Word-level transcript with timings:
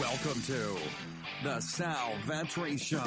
Welcome 0.00 0.42
to 0.42 0.76
the 1.42 1.58
Sal 1.60 2.12
Vetri 2.26 2.78
Show. 2.78 3.00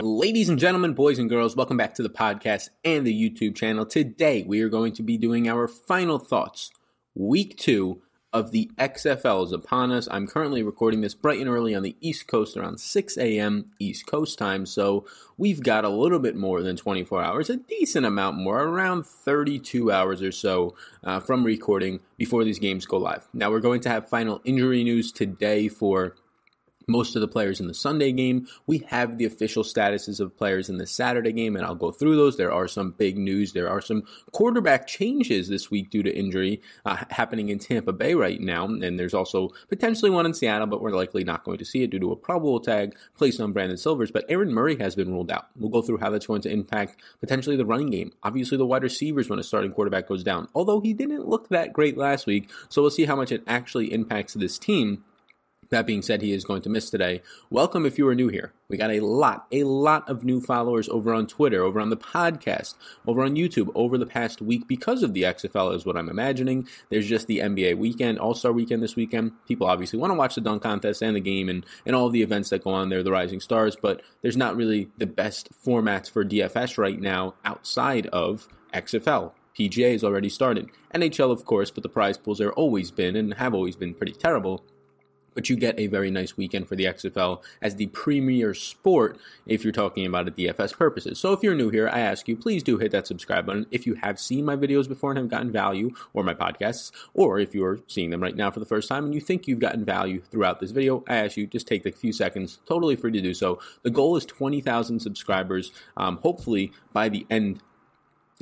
Ladies 0.00 0.50
and 0.50 0.58
gentlemen, 0.58 0.92
boys 0.92 1.18
and 1.18 1.30
girls, 1.30 1.56
welcome 1.56 1.78
back 1.78 1.94
to 1.94 2.02
the 2.02 2.10
podcast 2.10 2.68
and 2.84 3.06
the 3.06 3.14
YouTube 3.14 3.56
channel. 3.56 3.86
Today 3.86 4.44
we 4.46 4.60
are 4.60 4.68
going 4.68 4.92
to 4.94 5.02
be 5.02 5.16
doing 5.16 5.48
our 5.48 5.66
final 5.66 6.18
thoughts. 6.18 6.70
Week 7.14 7.56
two 7.56 8.02
of 8.36 8.50
the 8.50 8.70
XFL 8.76 9.46
is 9.46 9.52
upon 9.52 9.90
us. 9.90 10.06
I'm 10.10 10.26
currently 10.26 10.62
recording 10.62 11.00
this 11.00 11.14
bright 11.14 11.40
and 11.40 11.48
early 11.48 11.74
on 11.74 11.82
the 11.82 11.96
East 12.02 12.26
Coast 12.26 12.54
around 12.54 12.78
6 12.78 13.16
a.m. 13.16 13.72
East 13.78 14.06
Coast 14.06 14.38
time, 14.38 14.66
so 14.66 15.06
we've 15.38 15.62
got 15.62 15.86
a 15.86 15.88
little 15.88 16.18
bit 16.18 16.36
more 16.36 16.62
than 16.62 16.76
24 16.76 17.22
hours, 17.22 17.48
a 17.48 17.56
decent 17.56 18.04
amount 18.04 18.36
more, 18.36 18.62
around 18.62 19.06
32 19.06 19.90
hours 19.90 20.20
or 20.20 20.32
so 20.32 20.74
uh, 21.02 21.18
from 21.18 21.44
recording 21.44 22.00
before 22.18 22.44
these 22.44 22.58
games 22.58 22.84
go 22.84 22.98
live. 22.98 23.26
Now 23.32 23.50
we're 23.50 23.60
going 23.60 23.80
to 23.80 23.88
have 23.88 24.06
final 24.06 24.42
injury 24.44 24.84
news 24.84 25.12
today 25.12 25.68
for 25.68 26.14
most 26.88 27.16
of 27.16 27.20
the 27.20 27.28
players 27.28 27.60
in 27.60 27.66
the 27.66 27.74
Sunday 27.74 28.12
game. 28.12 28.46
We 28.66 28.78
have 28.88 29.18
the 29.18 29.24
official 29.24 29.64
statuses 29.64 30.20
of 30.20 30.36
players 30.36 30.68
in 30.68 30.78
the 30.78 30.86
Saturday 30.86 31.32
game, 31.32 31.56
and 31.56 31.64
I'll 31.64 31.74
go 31.74 31.90
through 31.90 32.16
those. 32.16 32.36
There 32.36 32.52
are 32.52 32.68
some 32.68 32.92
big 32.92 33.18
news. 33.18 33.52
There 33.52 33.68
are 33.68 33.80
some 33.80 34.04
quarterback 34.32 34.86
changes 34.86 35.48
this 35.48 35.70
week 35.70 35.90
due 35.90 36.02
to 36.04 36.16
injury 36.16 36.62
uh, 36.84 37.04
happening 37.10 37.48
in 37.48 37.58
Tampa 37.58 37.92
Bay 37.92 38.14
right 38.14 38.40
now, 38.40 38.66
and 38.66 38.98
there's 38.98 39.14
also 39.14 39.50
potentially 39.68 40.10
one 40.10 40.26
in 40.26 40.34
Seattle, 40.34 40.66
but 40.66 40.80
we're 40.80 40.90
likely 40.90 41.24
not 41.24 41.44
going 41.44 41.58
to 41.58 41.64
see 41.64 41.82
it 41.82 41.90
due 41.90 41.98
to 41.98 42.12
a 42.12 42.16
probable 42.16 42.60
tag 42.60 42.96
placed 43.16 43.40
on 43.40 43.52
Brandon 43.52 43.76
Silvers. 43.76 44.12
But 44.12 44.24
Aaron 44.28 44.52
Murray 44.52 44.76
has 44.78 44.94
been 44.94 45.10
ruled 45.10 45.32
out. 45.32 45.48
We'll 45.56 45.70
go 45.70 45.82
through 45.82 45.98
how 45.98 46.10
that's 46.10 46.26
going 46.26 46.42
to 46.42 46.52
impact 46.52 47.02
potentially 47.20 47.56
the 47.56 47.66
running 47.66 47.90
game. 47.90 48.12
Obviously, 48.22 48.58
the 48.58 48.66
wide 48.66 48.84
receivers 48.84 49.28
when 49.28 49.38
a 49.38 49.42
starting 49.42 49.72
quarterback 49.72 50.06
goes 50.06 50.22
down, 50.22 50.48
although 50.54 50.80
he 50.80 50.92
didn't 50.92 51.28
look 51.28 51.48
that 51.48 51.72
great 51.72 51.96
last 51.96 52.26
week. 52.26 52.48
So 52.68 52.80
we'll 52.80 52.90
see 52.90 53.06
how 53.06 53.16
much 53.16 53.32
it 53.32 53.42
actually 53.46 53.92
impacts 53.92 54.34
this 54.34 54.58
team. 54.58 55.04
That 55.70 55.86
being 55.86 56.02
said, 56.02 56.22
he 56.22 56.32
is 56.32 56.44
going 56.44 56.62
to 56.62 56.68
miss 56.68 56.90
today. 56.90 57.22
Welcome 57.50 57.86
if 57.86 57.98
you 57.98 58.06
are 58.06 58.14
new 58.14 58.28
here. 58.28 58.52
We 58.68 58.76
got 58.76 58.92
a 58.92 59.00
lot, 59.00 59.48
a 59.50 59.64
lot 59.64 60.08
of 60.08 60.22
new 60.22 60.40
followers 60.40 60.88
over 60.88 61.12
on 61.12 61.26
Twitter, 61.26 61.64
over 61.64 61.80
on 61.80 61.90
the 61.90 61.96
podcast, 61.96 62.74
over 63.04 63.22
on 63.24 63.34
YouTube 63.34 63.72
over 63.74 63.98
the 63.98 64.06
past 64.06 64.40
week 64.40 64.68
because 64.68 65.02
of 65.02 65.12
the 65.12 65.24
XFL, 65.24 65.74
is 65.74 65.84
what 65.84 65.96
I'm 65.96 66.08
imagining. 66.08 66.68
There's 66.88 67.08
just 67.08 67.26
the 67.26 67.38
NBA 67.40 67.78
weekend, 67.78 68.20
All 68.20 68.34
Star 68.34 68.52
weekend 68.52 68.80
this 68.80 68.94
weekend. 68.94 69.32
People 69.48 69.66
obviously 69.66 69.98
want 69.98 70.12
to 70.12 70.16
watch 70.16 70.36
the 70.36 70.40
dunk 70.40 70.62
contest 70.62 71.02
and 71.02 71.16
the 71.16 71.20
game 71.20 71.48
and, 71.48 71.66
and 71.84 71.96
all 71.96 72.10
the 72.10 72.22
events 72.22 72.50
that 72.50 72.62
go 72.62 72.70
on 72.70 72.88
there, 72.88 73.02
the 73.02 73.10
Rising 73.10 73.40
Stars, 73.40 73.74
but 73.74 74.02
there's 74.22 74.36
not 74.36 74.54
really 74.54 74.88
the 74.98 75.06
best 75.06 75.50
formats 75.64 76.08
for 76.08 76.24
DFS 76.24 76.78
right 76.78 77.00
now 77.00 77.34
outside 77.44 78.06
of 78.08 78.46
XFL. 78.72 79.32
PGA 79.58 79.92
has 79.92 80.04
already 80.04 80.28
started. 80.28 80.68
NHL, 80.94 81.32
of 81.32 81.44
course, 81.44 81.72
but 81.72 81.82
the 81.82 81.88
prize 81.88 82.18
pools 82.18 82.40
are 82.40 82.52
always 82.52 82.92
been 82.92 83.16
and 83.16 83.34
have 83.34 83.54
always 83.54 83.74
been 83.74 83.94
pretty 83.94 84.12
terrible 84.12 84.62
but 85.36 85.48
you 85.48 85.54
get 85.54 85.78
a 85.78 85.86
very 85.86 86.10
nice 86.10 86.36
weekend 86.36 86.66
for 86.66 86.74
the 86.74 86.86
XFL 86.86 87.42
as 87.62 87.76
the 87.76 87.86
premier 87.88 88.54
sport 88.54 89.18
if 89.46 89.62
you're 89.62 89.72
talking 89.72 90.06
about 90.06 90.26
it 90.26 90.36
DFS 90.36 90.76
purposes. 90.76 91.20
So 91.20 91.32
if 91.32 91.42
you're 91.42 91.54
new 91.54 91.68
here, 91.70 91.88
I 91.88 92.00
ask 92.00 92.26
you, 92.26 92.36
please 92.36 92.62
do 92.62 92.78
hit 92.78 92.90
that 92.92 93.06
subscribe 93.06 93.46
button. 93.46 93.66
If 93.70 93.86
you 93.86 93.94
have 93.96 94.18
seen 94.18 94.46
my 94.46 94.56
videos 94.56 94.88
before 94.88 95.10
and 95.12 95.18
have 95.18 95.28
gotten 95.28 95.52
value, 95.52 95.94
or 96.14 96.24
my 96.24 96.34
podcasts, 96.34 96.90
or 97.12 97.38
if 97.38 97.54
you're 97.54 97.80
seeing 97.86 98.10
them 98.10 98.22
right 98.22 98.34
now 98.34 98.50
for 98.50 98.60
the 98.60 98.66
first 98.66 98.88
time 98.88 99.04
and 99.04 99.14
you 99.14 99.20
think 99.20 99.46
you've 99.46 99.58
gotten 99.58 99.84
value 99.84 100.22
throughout 100.22 100.58
this 100.58 100.70
video, 100.70 101.04
I 101.06 101.16
ask 101.16 101.36
you, 101.36 101.46
just 101.46 101.68
take 101.68 101.84
a 101.84 101.92
few 101.92 102.12
seconds, 102.12 102.58
totally 102.66 102.96
free 102.96 103.12
to 103.12 103.20
do 103.20 103.34
so. 103.34 103.60
The 103.82 103.90
goal 103.90 104.16
is 104.16 104.24
20,000 104.24 105.00
subscribers, 105.00 105.70
um, 105.98 106.16
hopefully 106.22 106.72
by 106.94 107.10
the 107.10 107.26
end 107.28 107.60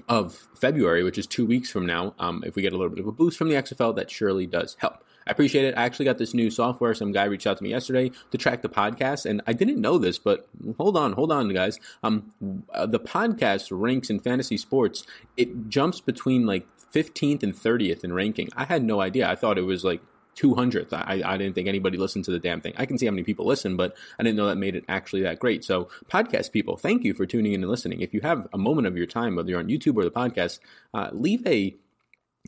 of 0.08 0.48
February, 0.55 1.03
which 1.03 1.19
is 1.19 1.27
two 1.27 1.45
weeks 1.45 1.70
from 1.70 1.86
now. 1.86 2.14
Um, 2.20 2.45
if 2.47 2.55
we 2.55 2.62
get 2.62 2.73
a 2.73 2.77
little 2.77 2.91
bit 2.91 3.01
of 3.01 3.08
a 3.08 3.12
boost 3.12 3.36
from 3.36 3.48
the 3.48 3.56
XFL, 3.56 3.97
that 3.97 4.11
surely 4.11 4.47
does 4.47 4.77
help. 4.79 5.05
I 5.27 5.30
appreciate 5.30 5.64
it. 5.64 5.75
I 5.77 5.84
actually 5.84 6.05
got 6.05 6.19
this 6.19 6.34
new 6.34 6.50
software. 6.50 6.94
Some 6.94 7.12
guy 7.12 7.25
reached 7.25 7.47
out 7.47 7.56
to 7.58 7.62
me 7.62 7.70
yesterday 7.70 8.11
to 8.30 8.39
track 8.39 8.62
the 8.62 8.69
podcast, 8.69 9.27
and 9.27 9.42
I 9.47 9.53
didn't 9.53 9.80
know 9.80 9.98
this, 9.98 10.19
but 10.19 10.47
hold 10.77 10.97
on, 10.97 11.12
hold 11.12 11.33
on, 11.33 11.48
guys. 11.48 11.79
Um, 12.02 12.33
uh, 12.73 12.86
the 12.86 13.01
podcast 13.01 13.68
ranks 13.70 14.11
in 14.11 14.20
fantasy 14.20 14.57
sports. 14.57 15.07
It 15.36 15.68
jumps 15.68 16.01
between 16.01 16.46
like 16.46 16.67
15th 16.92 17.42
and 17.42 17.55
30th 17.55 18.05
in 18.05 18.12
ranking. 18.12 18.48
I 18.57 18.64
had 18.64 18.85
no 18.85 19.01
idea. 19.01 19.29
I 19.29 19.35
thought 19.35 19.58
it 19.58 19.62
was 19.62 19.85
like 19.85 20.01
200th. 20.36 20.92
I, 20.92 21.23
I 21.24 21.36
didn't 21.36 21.55
think 21.55 21.68
anybody 21.68 21.98
listened 21.98 22.24
to 22.27 22.30
the 22.30 22.39
damn 22.39 22.61
thing. 22.61 22.74
I 22.77 22.86
can 22.86 22.98
see 22.98 23.06
how 23.06 23.12
many 23.12 23.23
people 23.23 23.46
listen, 23.46 23.77
but 23.77 23.96
I 24.18 24.23
didn't 24.23 24.36
know 24.36 24.46
that 24.46 24.56
made 24.56 24.77
it 24.77 24.85
actually 24.89 25.23
that 25.23 25.39
great. 25.39 25.64
So, 25.64 25.89
podcast 26.11 26.52
people, 26.52 26.77
thank 26.77 27.05
you 27.05 27.14
for 27.14 27.27
tuning 27.27 27.52
in 27.52 27.62
and 27.62 27.70
listening. 27.70 28.01
If 28.01 28.12
you 28.12 28.20
have 28.23 28.48
a 28.52 28.58
moment 28.58 28.86
of 28.86 28.96
your 28.96 29.06
time, 29.06 29.36
whether 29.36 29.51
you're 29.51 29.61
on 29.61 29.68
YouTube 29.68 29.96
or 29.96 30.05
the 30.05 30.11
podcast, 30.11 30.61
uh, 30.92 31.11
leave 31.12 31.46
a 31.46 31.74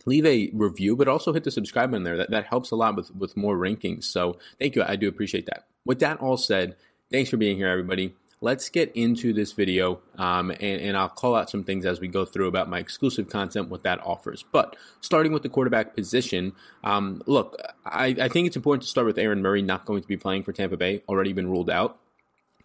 leave 0.05 0.27
a 0.27 0.51
review, 0.53 0.97
but 0.97 1.09
also 1.09 1.33
hit 1.33 1.45
the 1.45 1.51
subscribe 1.51 1.91
button 1.91 2.05
there. 2.05 2.17
That, 2.17 2.31
that 2.31 2.47
helps 2.47 2.71
a 2.71 2.77
lot 2.77 2.97
with, 2.97 3.15
with 3.15 3.37
more 3.37 3.57
rankings. 3.57 4.05
So 4.05 4.39
thank 4.61 4.77
you. 4.77 4.83
I 4.83 4.97
do 4.97 5.09
appreciate 5.09 5.47
that. 5.47 5.67
With 5.85 6.01
that 6.01 6.21
all 6.21 6.37
said, 6.37 6.77
thanks 7.11 7.31
for 7.31 7.37
being 7.37 7.57
here, 7.57 7.69
everybody. 7.69 8.15
Let's 8.43 8.69
get 8.69 8.95
into 8.95 9.33
this 9.33 9.53
video, 9.53 10.01
um, 10.19 10.51
and, 10.51 10.61
and, 10.61 10.97
I'll 10.97 11.09
call 11.09 11.35
out 11.35 11.49
some 11.49 11.65
things 11.65 11.87
as 11.87 12.01
we 12.01 12.09
go 12.09 12.27
through 12.27 12.49
about 12.49 12.69
my 12.69 12.79
exclusive 12.79 13.31
content, 13.31 13.71
what 13.71 13.83
that 13.85 13.99
offers. 14.05 14.45
But 14.53 14.77
starting 15.01 15.33
with 15.33 15.43
the 15.43 15.49
quarterback 15.49 15.97
position, 15.97 16.53
um, 16.85 17.23
look, 17.25 17.59
I, 17.87 18.15
I 18.21 18.29
think 18.29 18.47
it's 18.47 18.57
important 18.57 18.83
to 18.83 18.89
start 18.89 19.07
with 19.07 19.17
Aaron 19.17 19.41
Murray 19.41 19.63
not 19.63 19.87
going 19.87 20.03
to 20.03 20.07
be 20.07 20.19
playing 20.19 20.43
for 20.43 20.53
Tampa 20.53 20.77
Bay, 20.77 21.03
already 21.09 21.33
been 21.33 21.49
ruled 21.49 21.71
out. 21.71 21.99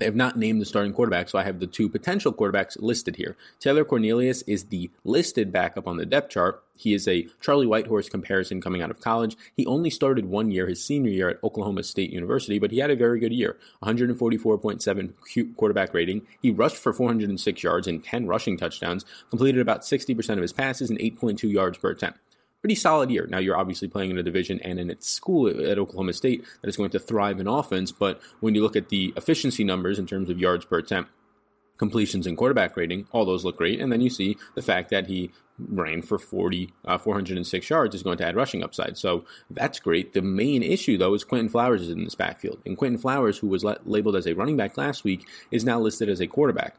They 0.01 0.05
have 0.05 0.15
not 0.15 0.35
named 0.35 0.59
the 0.59 0.65
starting 0.65 0.93
quarterback, 0.93 1.29
so 1.29 1.37
I 1.37 1.43
have 1.43 1.59
the 1.59 1.67
two 1.67 1.87
potential 1.87 2.33
quarterbacks 2.33 2.75
listed 2.81 3.17
here. 3.17 3.37
Taylor 3.59 3.85
Cornelius 3.85 4.41
is 4.47 4.63
the 4.63 4.89
listed 5.03 5.51
backup 5.51 5.87
on 5.87 5.97
the 5.97 6.07
depth 6.07 6.31
chart. 6.31 6.63
He 6.75 6.95
is 6.95 7.07
a 7.07 7.27
Charlie 7.39 7.67
Whitehurst 7.67 8.09
comparison 8.09 8.61
coming 8.61 8.81
out 8.81 8.89
of 8.89 8.99
college. 8.99 9.37
He 9.55 9.63
only 9.67 9.91
started 9.91 10.25
one 10.25 10.49
year, 10.49 10.65
his 10.65 10.83
senior 10.83 11.11
year 11.11 11.29
at 11.29 11.43
Oklahoma 11.43 11.83
State 11.83 12.09
University, 12.09 12.57
but 12.57 12.71
he 12.71 12.79
had 12.79 12.89
a 12.89 12.95
very 12.95 13.19
good 13.19 13.31
year 13.31 13.57
144.7 13.83 15.55
quarterback 15.55 15.93
rating. 15.93 16.23
He 16.41 16.49
rushed 16.49 16.77
for 16.77 16.93
406 16.93 17.61
yards 17.61 17.85
and 17.85 18.03
10 18.03 18.25
rushing 18.25 18.57
touchdowns, 18.57 19.05
completed 19.29 19.61
about 19.61 19.81
60% 19.81 20.31
of 20.31 20.41
his 20.41 20.51
passes 20.51 20.89
and 20.89 20.97
8.2 20.97 21.43
yards 21.43 21.77
per 21.77 21.91
attempt 21.91 22.17
pretty 22.61 22.75
solid 22.75 23.09
year. 23.09 23.27
Now 23.27 23.39
you're 23.39 23.57
obviously 23.57 23.87
playing 23.87 24.11
in 24.11 24.17
a 24.17 24.23
division 24.23 24.59
and 24.61 24.79
in 24.79 24.89
its 24.89 25.09
school 25.09 25.47
at 25.47 25.79
Oklahoma 25.79 26.13
State 26.13 26.45
that 26.61 26.69
is 26.69 26.77
going 26.77 26.91
to 26.91 26.99
thrive 26.99 27.39
in 27.39 27.47
offense, 27.47 27.91
but 27.91 28.21
when 28.39 28.55
you 28.55 28.61
look 28.61 28.75
at 28.75 28.89
the 28.89 29.13
efficiency 29.17 29.63
numbers 29.63 29.97
in 29.97 30.05
terms 30.05 30.29
of 30.29 30.39
yards 30.39 30.65
per 30.65 30.77
attempt, 30.77 31.11
completions 31.77 32.27
and 32.27 32.37
quarterback 32.37 32.77
rating, 32.77 33.07
all 33.11 33.25
those 33.25 33.43
look 33.43 33.57
great. 33.57 33.81
And 33.81 33.91
then 33.91 34.01
you 34.01 34.09
see 34.11 34.37
the 34.53 34.61
fact 34.61 34.91
that 34.91 35.07
he 35.07 35.31
ran 35.57 36.03
for 36.03 36.19
40, 36.19 36.71
uh, 36.85 36.99
406 36.99 37.69
yards 37.69 37.95
is 37.95 38.03
going 38.03 38.19
to 38.19 38.25
add 38.25 38.35
rushing 38.35 38.63
upside. 38.63 38.99
So 38.99 39.25
that's 39.49 39.79
great. 39.79 40.13
The 40.13 40.21
main 40.21 40.61
issue, 40.61 40.95
though, 40.95 41.15
is 41.15 41.23
Quinton 41.23 41.49
Flowers 41.49 41.81
is 41.81 41.89
in 41.89 42.03
this 42.03 42.13
backfield. 42.13 42.59
And 42.67 42.77
Quinton 42.77 42.99
Flowers, 42.99 43.39
who 43.39 43.47
was 43.47 43.63
labeled 43.63 44.15
as 44.15 44.27
a 44.27 44.33
running 44.33 44.57
back 44.57 44.77
last 44.77 45.03
week, 45.03 45.27
is 45.49 45.65
now 45.65 45.79
listed 45.79 46.07
as 46.07 46.21
a 46.21 46.27
quarterback. 46.27 46.75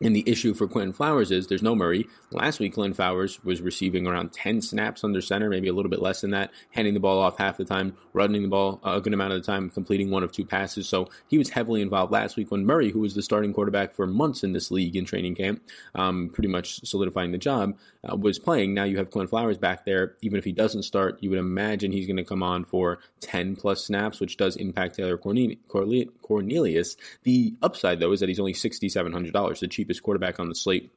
And 0.00 0.14
the 0.14 0.28
issue 0.28 0.54
for 0.54 0.68
Quinton 0.68 0.92
Flowers 0.92 1.32
is 1.32 1.48
there's 1.48 1.62
no 1.62 1.74
Murray. 1.74 2.06
Last 2.30 2.60
week, 2.60 2.74
Quinton 2.74 2.94
Flowers 2.94 3.42
was 3.42 3.60
receiving 3.60 4.06
around 4.06 4.32
10 4.32 4.62
snaps 4.62 5.02
under 5.02 5.20
center, 5.20 5.50
maybe 5.50 5.66
a 5.66 5.72
little 5.72 5.90
bit 5.90 6.00
less 6.00 6.20
than 6.20 6.30
that, 6.30 6.52
handing 6.70 6.94
the 6.94 7.00
ball 7.00 7.18
off 7.18 7.38
half 7.38 7.56
the 7.56 7.64
time, 7.64 7.96
running 8.12 8.42
the 8.42 8.48
ball 8.48 8.80
a 8.84 9.00
good 9.00 9.12
amount 9.12 9.32
of 9.32 9.40
the 9.40 9.46
time, 9.46 9.68
completing 9.70 10.10
one 10.10 10.22
of 10.22 10.30
two 10.30 10.44
passes. 10.44 10.88
So 10.88 11.08
he 11.26 11.36
was 11.36 11.50
heavily 11.50 11.82
involved 11.82 12.12
last 12.12 12.36
week 12.36 12.52
when 12.52 12.64
Murray, 12.64 12.92
who 12.92 13.00
was 13.00 13.14
the 13.14 13.22
starting 13.22 13.52
quarterback 13.52 13.92
for 13.92 14.06
months 14.06 14.44
in 14.44 14.52
this 14.52 14.70
league 14.70 14.94
in 14.94 15.04
training 15.04 15.34
camp, 15.34 15.62
um, 15.96 16.30
pretty 16.32 16.48
much 16.48 16.86
solidifying 16.86 17.32
the 17.32 17.38
job, 17.38 17.76
uh, 18.08 18.14
was 18.14 18.38
playing. 18.38 18.74
Now 18.74 18.84
you 18.84 18.98
have 18.98 19.10
Quinton 19.10 19.28
Flowers 19.28 19.58
back 19.58 19.84
there. 19.84 20.14
Even 20.20 20.38
if 20.38 20.44
he 20.44 20.52
doesn't 20.52 20.84
start, 20.84 21.18
you 21.20 21.30
would 21.30 21.40
imagine 21.40 21.90
he's 21.90 22.06
going 22.06 22.16
to 22.18 22.24
come 22.24 22.44
on 22.44 22.64
for 22.64 23.00
10 23.20 23.56
plus 23.56 23.84
snaps, 23.84 24.20
which 24.20 24.36
does 24.36 24.54
impact 24.56 24.94
Taylor 24.94 25.18
Cornelius. 25.18 26.96
The 27.24 27.54
upside, 27.62 27.98
though, 27.98 28.12
is 28.12 28.20
that 28.20 28.28
he's 28.28 28.38
only 28.38 28.52
$6,700, 28.52 29.58
the 29.58 29.66
cheapest 29.66 29.87
cheapest 29.88 30.02
quarterback 30.02 30.38
on 30.38 30.48
the 30.48 30.54
slate 30.54 30.92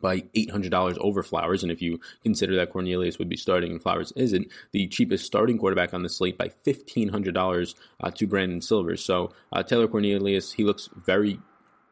by 0.00 0.20
$800 0.36 0.96
over 0.98 1.22
Flowers. 1.22 1.64
And 1.64 1.72
if 1.72 1.82
you 1.82 1.98
consider 2.22 2.54
that 2.56 2.70
Cornelius 2.70 3.18
would 3.18 3.28
be 3.28 3.36
starting 3.36 3.72
and 3.72 3.82
Flowers 3.82 4.12
isn't, 4.14 4.46
the 4.70 4.86
cheapest 4.86 5.26
starting 5.26 5.58
quarterback 5.58 5.92
on 5.92 6.04
the 6.04 6.08
slate 6.08 6.38
by 6.38 6.48
$1,500 6.64 7.74
uh, 8.00 8.10
to 8.12 8.26
Brandon 8.26 8.60
Silvers. 8.60 9.04
So 9.04 9.32
uh, 9.52 9.64
Taylor 9.64 9.88
Cornelius, 9.88 10.52
he 10.52 10.64
looks 10.64 10.88
very 10.94 11.40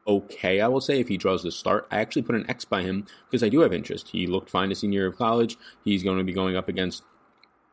okay, 0.06 0.60
I 0.62 0.68
will 0.68 0.80
say, 0.80 1.00
if 1.00 1.08
he 1.08 1.18
draws 1.18 1.42
the 1.42 1.50
start. 1.50 1.86
I 1.90 1.98
actually 1.98 2.22
put 2.22 2.34
an 2.34 2.48
X 2.48 2.64
by 2.64 2.82
him 2.82 3.06
because 3.28 3.42
I 3.42 3.50
do 3.50 3.60
have 3.60 3.74
interest. 3.74 4.08
He 4.08 4.26
looked 4.26 4.48
fine 4.48 4.72
a 4.72 4.74
senior 4.74 5.00
year 5.00 5.08
of 5.08 5.18
college. 5.18 5.58
He's 5.84 6.02
going 6.02 6.16
to 6.16 6.24
be 6.24 6.32
going 6.32 6.56
up 6.56 6.68
against 6.68 7.02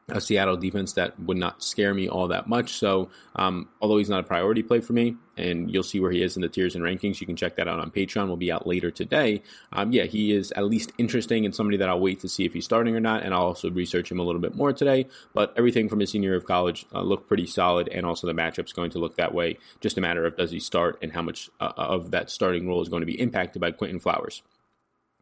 a 0.07 0.21
Seattle 0.21 0.55
defense 0.55 0.93
that 0.93 1.19
would 1.19 1.37
not 1.37 1.63
scare 1.63 1.93
me 1.93 2.07
all 2.07 2.27
that 2.27 2.47
much. 2.47 2.73
So, 2.73 3.09
um, 3.35 3.69
although 3.81 3.97
he's 3.97 4.09
not 4.09 4.19
a 4.19 4.23
priority 4.23 4.61
play 4.61 4.79
for 4.79 4.93
me, 4.93 5.15
and 5.35 5.69
you'll 5.71 5.83
see 5.83 5.99
where 5.99 6.11
he 6.11 6.21
is 6.21 6.35
in 6.35 6.43
the 6.43 6.47
tiers 6.47 6.75
and 6.75 6.83
rankings, 6.83 7.19
you 7.19 7.27
can 7.27 7.35
check 7.35 7.55
that 7.55 7.67
out 7.67 7.79
on 7.79 7.89
Patreon. 7.89 8.27
Will 8.27 8.37
be 8.37 8.51
out 8.51 8.67
later 8.67 8.91
today. 8.91 9.41
Um, 9.73 9.91
yeah, 9.91 10.03
he 10.03 10.31
is 10.31 10.51
at 10.51 10.65
least 10.65 10.91
interesting 10.97 11.43
and 11.43 11.55
somebody 11.55 11.77
that 11.77 11.89
I'll 11.89 11.99
wait 11.99 12.19
to 12.19 12.29
see 12.29 12.45
if 12.45 12.53
he's 12.53 12.65
starting 12.65 12.95
or 12.95 12.99
not, 12.99 13.23
and 13.23 13.33
I'll 13.33 13.41
also 13.41 13.71
research 13.71 14.11
him 14.11 14.19
a 14.19 14.23
little 14.23 14.41
bit 14.41 14.55
more 14.55 14.73
today. 14.73 15.07
But 15.33 15.53
everything 15.57 15.89
from 15.89 15.99
his 15.99 16.11
senior 16.11 16.29
year 16.29 16.37
of 16.37 16.45
college 16.45 16.85
uh, 16.93 17.01
looked 17.01 17.27
pretty 17.27 17.47
solid, 17.47 17.87
and 17.89 18.05
also 18.05 18.27
the 18.27 18.33
matchup's 18.33 18.73
going 18.73 18.91
to 18.91 18.99
look 18.99 19.17
that 19.17 19.33
way. 19.33 19.57
Just 19.81 19.97
a 19.97 20.01
matter 20.01 20.25
of 20.25 20.37
does 20.37 20.51
he 20.51 20.59
start 20.59 20.99
and 21.01 21.13
how 21.13 21.23
much 21.23 21.49
uh, 21.59 21.73
of 21.77 22.11
that 22.11 22.29
starting 22.29 22.67
role 22.67 22.81
is 22.81 22.89
going 22.89 23.01
to 23.01 23.07
be 23.07 23.19
impacted 23.19 23.59
by 23.59 23.71
Quinton 23.71 23.99
Flowers. 23.99 24.43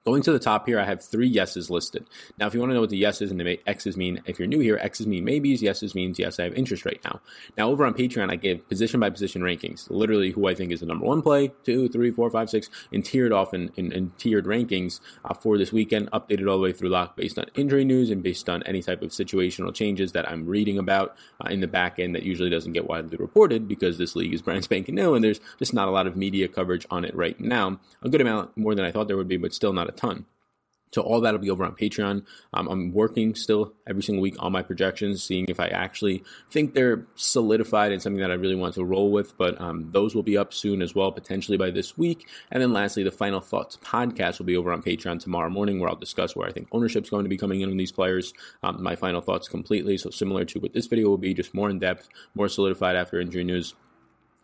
Going 0.06 0.22
to 0.24 0.34
the 0.34 0.40
top 0.40 0.68
here, 0.68 0.82
I 0.82 0.84
have 0.84 1.02
three 1.02 1.30
yeses 1.30 1.70
listed. 1.70 2.06
Now, 2.38 2.48
if 2.48 2.54
you 2.54 2.60
want 2.60 2.72
to 2.72 2.74
know 2.74 2.82
what 2.82 2.90
the 2.90 2.98
yeses 2.98 3.32
and 3.32 3.40
the 3.40 3.62
X's 3.66 3.96
mean, 3.96 4.22
if 4.26 4.38
you're 4.38 4.50
new 4.50 4.60
here, 4.60 4.78
X's 4.82 5.08
mean 5.08 5.24
maybes, 5.24 5.62
yeses 5.62 5.96
means 5.96 6.20
yes, 6.20 6.42
I 6.42 6.44
have 6.44 6.54
interest 6.56 6.84
right 6.84 7.00
now. 7.06 7.22
Now, 7.58 7.70
over 7.70 7.86
on 7.86 7.94
Patreon, 7.94 8.30
I 8.30 8.36
give 8.36 8.68
position 8.68 9.00
by 9.00 9.12
position 9.12 9.44
rankings, 9.44 9.90
literally 9.90 10.32
who 10.32 10.46
I 10.50 10.56
think 10.56 10.74
is 10.74 10.82
the 10.82 10.88
number 10.88 11.06
one 11.06 11.22
play, 11.22 11.54
two, 11.64 11.88
three, 11.88 12.12
four, 12.12 12.30
five, 12.30 12.50
six, 12.50 12.70
and 12.92 13.06
tiered 13.06 13.32
off 13.32 13.54
in, 13.54 13.72
in, 13.78 13.94
in 13.94 14.12
tiered 14.18 14.44
rankings 14.44 15.00
uh, 15.24 15.34
for 15.34 15.58
this 15.58 15.72
weekend, 15.72 16.12
updated 16.12 16.52
all 16.52 16.58
the 16.58 16.64
way 16.64 16.74
through 16.74 16.90
lock 16.90 17.16
based 17.16 17.40
on 17.40 17.46
injury 17.56 17.86
news 17.86 18.10
and 18.10 18.22
based 18.22 18.50
on 18.50 18.62
any 18.64 18.82
type 18.82 19.04
of 19.04 19.12
situational 19.12 19.74
changes 19.74 20.12
that 20.12 20.30
I'm 20.30 20.46
reading 20.46 20.78
about 20.78 21.16
uh, 21.40 21.48
in 21.48 21.62
the 21.62 21.68
back 21.68 21.98
end 21.98 22.14
that 22.14 22.24
usually 22.24 22.50
doesn't 22.50 22.74
get 22.74 22.90
widely 22.90 23.16
reported 23.16 23.70
because 23.70 23.98
this 23.98 24.18
league 24.18 24.34
is 24.34 24.42
brand 24.42 24.66
spanking 24.66 24.96
new 24.96 25.14
and 25.14 25.24
there's 25.24 25.40
just 25.60 25.74
not 25.74 25.88
a 25.88 25.92
lot 25.92 26.08
of 26.08 26.18
media 26.18 26.50
coverage 26.50 26.86
on 26.92 27.06
it 27.06 27.16
right 27.16 27.40
now. 27.40 27.80
A 28.02 28.10
good 28.10 28.20
amount 28.20 28.58
more 28.58 28.76
than 28.76 28.84
I 28.84 28.92
thought 28.92 29.08
there 29.08 29.16
would 29.16 29.30
be, 29.30 29.38
but 29.38 29.54
still 29.54 29.72
not 29.72 29.88
a 29.88 29.93
ton. 29.94 30.26
So 30.94 31.02
all 31.02 31.22
that'll 31.22 31.40
be 31.40 31.50
over 31.50 31.66
on 31.66 31.76
Patreon. 31.76 32.24
Um, 32.54 32.68
I'm 32.68 32.94
working 32.94 33.34
still 33.34 33.74
every 33.88 34.04
single 34.04 34.22
week 34.22 34.36
on 34.38 34.52
my 34.52 34.62
projections, 34.62 35.24
seeing 35.24 35.46
if 35.48 35.60
I 35.60 35.68
actually 35.68 36.24
think 36.52 36.76
they're 36.76 37.08
solidified 37.16 37.92
and 37.92 38.02
something 38.02 38.22
that 38.22 38.30
I 38.30 38.36
really 38.36 38.56
want 38.56 38.76
to 38.76 38.84
roll 38.84 39.12
with. 39.12 39.36
But 39.36 39.60
um, 39.60 39.90
those 39.92 40.14
will 40.14 40.24
be 40.24 40.38
up 40.38 40.54
soon 40.54 40.84
as 40.84 40.94
well, 40.94 41.12
potentially 41.12 41.58
by 41.58 41.72
this 41.72 41.98
week. 41.98 42.28
And 42.52 42.62
then 42.62 42.74
lastly, 42.74 43.02
the 43.02 43.12
final 43.12 43.42
thoughts 43.42 43.78
podcast 43.78 44.38
will 44.38 44.46
be 44.46 44.56
over 44.56 44.72
on 44.72 44.84
Patreon 44.84 45.20
tomorrow 45.20 45.50
morning, 45.50 45.80
where 45.80 45.90
I'll 45.90 45.96
discuss 45.96 46.36
where 46.36 46.48
I 46.48 46.52
think 46.52 46.68
ownership 46.72 47.04
is 47.04 47.10
going 47.10 47.26
to 47.26 47.30
be 47.30 47.38
coming 47.38 47.62
in 47.62 47.72
on 47.72 47.78
these 47.78 47.92
players. 47.92 48.34
Um, 48.62 48.84
my 48.84 48.96
final 48.96 49.22
thoughts 49.22 49.48
completely. 49.48 49.98
So 49.98 50.12
similar 50.12 50.46
to 50.46 50.60
what 50.60 50.74
this 50.74 50.86
video 50.86 51.10
will 51.10 51.18
be, 51.18 51.34
just 51.34 51.56
more 51.56 51.72
in 51.72 51.80
depth, 51.80 52.08
more 52.36 52.48
solidified 52.48 52.96
after 52.96 53.20
injury 53.20 53.44
news 53.44 53.74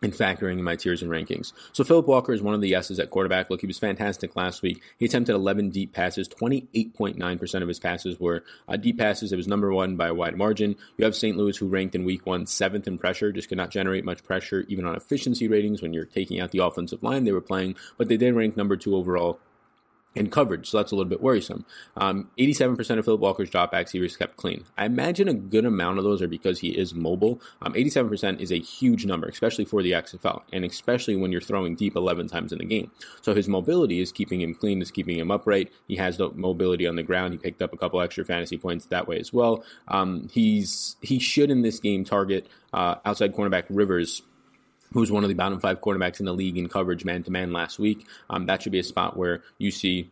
and 0.02 0.12
factoring 0.12 0.58
in 0.58 0.64
my 0.64 0.76
tiers 0.76 1.02
and 1.02 1.10
rankings. 1.10 1.52
So 1.72 1.84
Philip 1.84 2.06
Walker 2.06 2.32
is 2.32 2.42
one 2.42 2.54
of 2.54 2.60
the 2.60 2.68
yeses 2.68 2.98
at 2.98 3.10
quarterback. 3.10 3.50
Look, 3.50 3.60
he 3.60 3.66
was 3.66 3.78
fantastic 3.78 4.34
last 4.34 4.62
week. 4.62 4.82
He 4.98 5.04
attempted 5.04 5.34
11 5.34 5.70
deep 5.70 5.92
passes. 5.92 6.28
28.9% 6.28 7.62
of 7.62 7.68
his 7.68 7.78
passes 7.78 8.18
were 8.18 8.44
uh, 8.68 8.76
deep 8.76 8.98
passes. 8.98 9.32
It 9.32 9.36
was 9.36 9.48
number 9.48 9.72
one 9.72 9.96
by 9.96 10.08
a 10.08 10.14
wide 10.14 10.36
margin. 10.36 10.76
You 10.96 11.04
have 11.04 11.14
St. 11.14 11.36
Louis, 11.36 11.56
who 11.56 11.68
ranked 11.68 11.94
in 11.94 12.04
week 12.04 12.26
one 12.26 12.46
seventh 12.46 12.86
in 12.86 12.98
pressure, 12.98 13.32
just 13.32 13.48
could 13.48 13.58
not 13.58 13.70
generate 13.70 14.04
much 14.04 14.24
pressure, 14.24 14.64
even 14.68 14.86
on 14.86 14.96
efficiency 14.96 15.48
ratings 15.48 15.82
when 15.82 15.92
you're 15.92 16.04
taking 16.04 16.40
out 16.40 16.50
the 16.50 16.64
offensive 16.64 17.02
line 17.02 17.24
they 17.24 17.32
were 17.32 17.40
playing, 17.40 17.76
but 17.98 18.08
they 18.08 18.16
did 18.16 18.34
rank 18.34 18.56
number 18.56 18.76
two 18.76 18.96
overall 18.96 19.38
in 20.14 20.28
coverage, 20.28 20.68
so 20.68 20.78
that's 20.78 20.90
a 20.90 20.96
little 20.96 21.08
bit 21.08 21.22
worrisome. 21.22 21.64
Um, 21.96 22.30
87% 22.38 22.98
of 22.98 23.04
Philip 23.04 23.20
Walker's 23.20 23.50
dropbacks 23.50 23.90
he 23.90 24.00
was 24.00 24.16
kept 24.16 24.36
clean. 24.36 24.64
I 24.76 24.86
imagine 24.86 25.28
a 25.28 25.34
good 25.34 25.64
amount 25.64 25.98
of 25.98 26.04
those 26.04 26.20
are 26.20 26.28
because 26.28 26.58
he 26.60 26.70
is 26.70 26.94
mobile. 26.94 27.40
Um, 27.62 27.74
87% 27.74 28.40
is 28.40 28.50
a 28.50 28.58
huge 28.58 29.06
number, 29.06 29.28
especially 29.28 29.64
for 29.64 29.82
the 29.82 29.92
XFL, 29.92 30.42
and 30.52 30.64
especially 30.64 31.16
when 31.16 31.30
you're 31.30 31.40
throwing 31.40 31.76
deep 31.76 31.94
11 31.94 32.28
times 32.28 32.52
in 32.52 32.58
the 32.58 32.64
game. 32.64 32.90
So 33.20 33.34
his 33.34 33.48
mobility 33.48 34.00
is 34.00 34.10
keeping 34.10 34.40
him 34.40 34.54
clean, 34.54 34.82
is 34.82 34.90
keeping 34.90 35.18
him 35.18 35.30
upright. 35.30 35.70
He 35.86 35.96
has 35.96 36.16
the 36.16 36.30
mobility 36.30 36.86
on 36.86 36.96
the 36.96 37.02
ground. 37.02 37.34
He 37.34 37.38
picked 37.38 37.62
up 37.62 37.72
a 37.72 37.76
couple 37.76 38.00
extra 38.00 38.24
fantasy 38.24 38.58
points 38.58 38.86
that 38.86 39.06
way 39.06 39.18
as 39.18 39.32
well. 39.32 39.64
Um, 39.86 40.28
he's 40.32 40.96
he 41.00 41.18
should 41.18 41.50
in 41.50 41.62
this 41.62 41.78
game 41.78 42.04
target 42.04 42.48
uh, 42.72 42.96
outside 43.04 43.34
cornerback 43.34 43.64
Rivers 43.68 44.22
who's 44.92 45.10
one 45.10 45.24
of 45.24 45.28
the 45.28 45.34
bottom 45.34 45.60
five 45.60 45.80
quarterbacks 45.80 46.20
in 46.20 46.26
the 46.26 46.34
league 46.34 46.58
in 46.58 46.68
coverage 46.68 47.04
man 47.04 47.22
to 47.22 47.30
man 47.30 47.52
last 47.52 47.78
week. 47.78 48.06
Um, 48.28 48.46
that 48.46 48.62
should 48.62 48.72
be 48.72 48.78
a 48.78 48.84
spot 48.84 49.16
where 49.16 49.42
you 49.58 49.70
see 49.70 50.10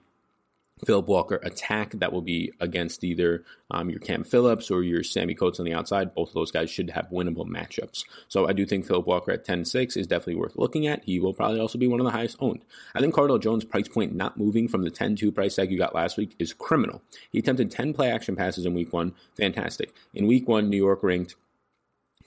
Philip 0.85 1.07
Walker 1.07 1.41
attack 1.43 1.93
that 1.93 2.13
will 2.13 2.23
be 2.23 2.53
against 2.61 3.03
either 3.05 3.45
um, 3.71 3.91
your 3.91 3.99
Cam 3.99 4.25
Phillips 4.25 4.71
or 4.71 4.83
your 4.83 5.03
Sammy 5.03 5.35
Coates 5.35 5.59
on 5.59 5.67
the 5.67 5.75
outside. 5.75 6.15
Both 6.15 6.29
of 6.29 6.35
those 6.35 6.51
guys 6.51 6.71
should 6.71 6.91
have 6.91 7.09
winnable 7.11 7.47
matchups. 7.47 8.05
So 8.29 8.49
I 8.49 8.53
do 8.53 8.65
think 8.65 8.87
Philip 8.87 9.07
Walker 9.07 9.33
at 9.33 9.45
10 9.45 9.65
6 9.65 9.97
is 9.97 10.07
definitely 10.07 10.37
worth 10.37 10.57
looking 10.57 10.87
at. 10.87 11.05
He 11.05 11.21
will 11.21 11.35
probably 11.35 11.61
also 11.61 11.79
be 11.79 11.89
one 11.89 12.01
of 12.01 12.05
the 12.05 12.13
highest 12.13 12.37
owned. 12.41 12.65
I 12.95 13.01
think 13.01 13.15
Cardale 13.15 13.41
Jones' 13.41 13.65
price 13.65 13.89
point 13.89 14.15
not 14.15 14.37
moving 14.37 14.69
from 14.69 14.83
the 14.83 14.91
10 14.91 15.17
2 15.17 15.33
price 15.33 15.57
tag 15.57 15.71
you 15.71 15.79
got 15.79 15.95
last 15.95 16.17
week 16.17 16.35
is 16.39 16.53
criminal. 16.53 17.03
He 17.31 17.39
attempted 17.41 17.71
10 17.71 17.95
play 17.95 18.11
action 18.11 18.37
passes 18.37 18.67
in 18.67 18.75
week 18.75 18.93
one. 18.93 19.15
Fantastic. 19.37 19.93
In 20.15 20.27
week 20.27 20.49
one, 20.49 20.71
New 20.71 20.77
York 20.77 21.03
ranked 21.03 21.35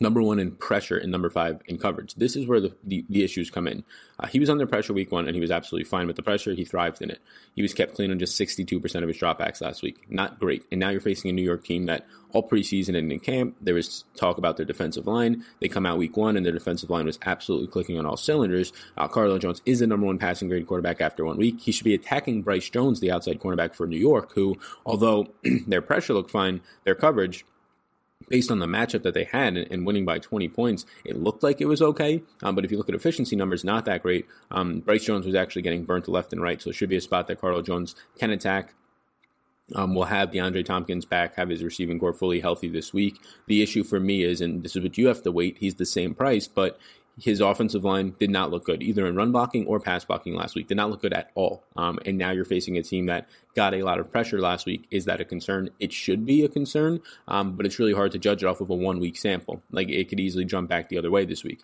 number 0.01 0.21
one 0.21 0.39
in 0.39 0.51
pressure 0.51 0.97
and 0.97 1.11
number 1.11 1.29
five 1.29 1.61
in 1.67 1.77
coverage. 1.77 2.15
This 2.15 2.35
is 2.35 2.47
where 2.47 2.59
the, 2.59 2.75
the, 2.83 3.05
the 3.07 3.23
issues 3.23 3.49
come 3.51 3.67
in. 3.67 3.83
Uh, 4.19 4.27
he 4.27 4.39
was 4.39 4.49
under 4.49 4.65
pressure 4.65 4.93
week 4.93 5.11
one 5.11 5.27
and 5.27 5.35
he 5.35 5.41
was 5.41 5.51
absolutely 5.51 5.87
fine 5.87 6.07
with 6.07 6.15
the 6.15 6.23
pressure. 6.23 6.53
He 6.53 6.65
thrived 6.65 7.01
in 7.01 7.11
it. 7.11 7.19
He 7.55 7.61
was 7.61 7.73
kept 7.73 7.95
clean 7.95 8.11
on 8.11 8.19
just 8.19 8.39
62% 8.39 8.73
of 9.01 9.07
his 9.07 9.17
dropbacks 9.17 9.61
last 9.61 9.83
week. 9.83 10.09
Not 10.09 10.39
great. 10.39 10.65
And 10.71 10.79
now 10.79 10.89
you're 10.89 11.01
facing 11.01 11.29
a 11.29 11.33
New 11.33 11.43
York 11.43 11.63
team 11.63 11.85
that 11.85 12.05
all 12.33 12.47
preseason 12.47 12.97
and 12.97 13.11
in 13.11 13.19
camp, 13.19 13.57
there 13.61 13.73
was 13.73 14.05
talk 14.15 14.37
about 14.37 14.57
their 14.57 14.65
defensive 14.65 15.05
line. 15.05 15.43
They 15.59 15.67
come 15.67 15.85
out 15.85 15.97
week 15.97 16.17
one 16.17 16.35
and 16.35 16.45
their 16.45 16.53
defensive 16.53 16.89
line 16.89 17.05
was 17.05 17.19
absolutely 17.25 17.67
clicking 17.67 17.99
on 17.99 18.05
all 18.05 18.17
cylinders. 18.17 18.73
Uh, 18.97 19.07
Cardale 19.07 19.39
Jones 19.39 19.61
is 19.65 19.79
the 19.79 19.87
number 19.87 20.05
one 20.05 20.17
passing 20.17 20.47
grade 20.47 20.67
quarterback 20.67 21.01
after 21.01 21.25
one 21.25 21.37
week. 21.37 21.59
He 21.59 21.71
should 21.71 21.83
be 21.83 21.93
attacking 21.93 22.41
Bryce 22.41 22.69
Jones, 22.69 22.99
the 22.99 23.11
outside 23.11 23.39
cornerback 23.39 23.75
for 23.75 23.85
New 23.85 23.99
York, 23.99 24.33
who, 24.33 24.57
although 24.85 25.27
their 25.67 25.81
pressure 25.81 26.13
looked 26.13 26.31
fine, 26.31 26.61
their 26.85 26.95
coverage 26.95 27.45
based 28.29 28.51
on 28.51 28.59
the 28.59 28.65
matchup 28.65 29.03
that 29.03 29.13
they 29.13 29.25
had 29.25 29.57
and, 29.57 29.85
winning 29.85 30.05
by 30.05 30.19
20 30.19 30.47
points, 30.49 30.85
it 31.05 31.17
looked 31.17 31.43
like 31.43 31.61
it 31.61 31.65
was 31.65 31.81
okay. 31.81 32.23
Um, 32.43 32.55
but 32.55 32.65
if 32.65 32.71
you 32.71 32.77
look 32.77 32.89
at 32.89 32.95
efficiency 32.95 33.35
numbers, 33.35 33.63
not 33.63 33.85
that 33.85 34.01
great. 34.01 34.27
Um, 34.49 34.79
Bryce 34.79 35.05
Jones 35.05 35.25
was 35.25 35.35
actually 35.35 35.63
getting 35.63 35.85
burnt 35.85 36.05
to 36.05 36.11
left 36.11 36.33
and 36.33 36.41
right, 36.41 36.61
so 36.61 36.69
it 36.69 36.75
should 36.75 36.89
be 36.89 36.97
a 36.97 37.01
spot 37.01 37.27
that 37.27 37.41
Cardale 37.41 37.65
Jones 37.65 37.95
can 38.17 38.31
attack. 38.31 38.73
Um, 39.73 39.95
we'll 39.95 40.05
have 40.05 40.31
DeAndre 40.31 40.65
Thompkins 40.65 41.05
back, 41.05 41.35
have 41.35 41.49
his 41.49 41.63
receiving 41.63 41.99
core 41.99 42.13
fully 42.13 42.41
healthy 42.41 42.67
this 42.67 42.93
week. 42.93 43.19
The 43.47 43.61
issue 43.61 43.83
for 43.83 43.99
me 43.99 44.23
is, 44.23 44.41
and 44.41 44.63
this 44.63 44.75
is 44.75 44.83
what 44.83 44.97
you 44.97 45.07
have 45.07 45.23
to 45.23 45.31
wait, 45.31 45.57
he's 45.59 45.75
the 45.75 45.85
same 45.85 46.13
price, 46.13 46.47
but 46.47 46.77
his 47.21 47.39
offensive 47.39 47.83
line 47.83 48.15
did 48.19 48.29
not 48.29 48.51
look 48.51 48.65
good, 48.65 48.81
either 48.81 49.05
in 49.05 49.15
run 49.15 49.31
blocking 49.31 49.65
or 49.67 49.79
pass 49.79 50.03
blocking 50.03 50.35
last 50.35 50.55
week. 50.55 50.67
Did 50.67 50.77
not 50.77 50.89
look 50.89 51.01
good 51.01 51.13
at 51.13 51.31
all. 51.35 51.63
Um, 51.75 51.99
and 52.05 52.17
now 52.17 52.31
you're 52.31 52.45
facing 52.45 52.77
a 52.77 52.83
team 52.83 53.05
that 53.05 53.29
got 53.55 53.73
a 53.73 53.83
lot 53.83 53.99
of 53.99 54.11
pressure 54.11 54.39
last 54.39 54.65
week. 54.65 54.87
Is 54.91 55.05
that 55.05 55.21
a 55.21 55.25
concern? 55.25 55.69
It 55.79 55.93
should 55.93 56.25
be 56.25 56.43
a 56.43 56.49
concern, 56.49 57.01
um, 57.27 57.55
but 57.55 57.65
it's 57.65 57.79
really 57.79 57.93
hard 57.93 58.11
to 58.13 58.19
judge 58.19 58.43
it 58.43 58.47
off 58.47 58.61
of 58.61 58.69
a 58.69 58.75
one 58.75 58.99
week 58.99 59.17
sample. 59.17 59.61
Like 59.71 59.89
it 59.89 60.09
could 60.09 60.19
easily 60.19 60.45
jump 60.45 60.69
back 60.69 60.89
the 60.89 60.97
other 60.97 61.11
way 61.11 61.25
this 61.25 61.43
week. 61.43 61.61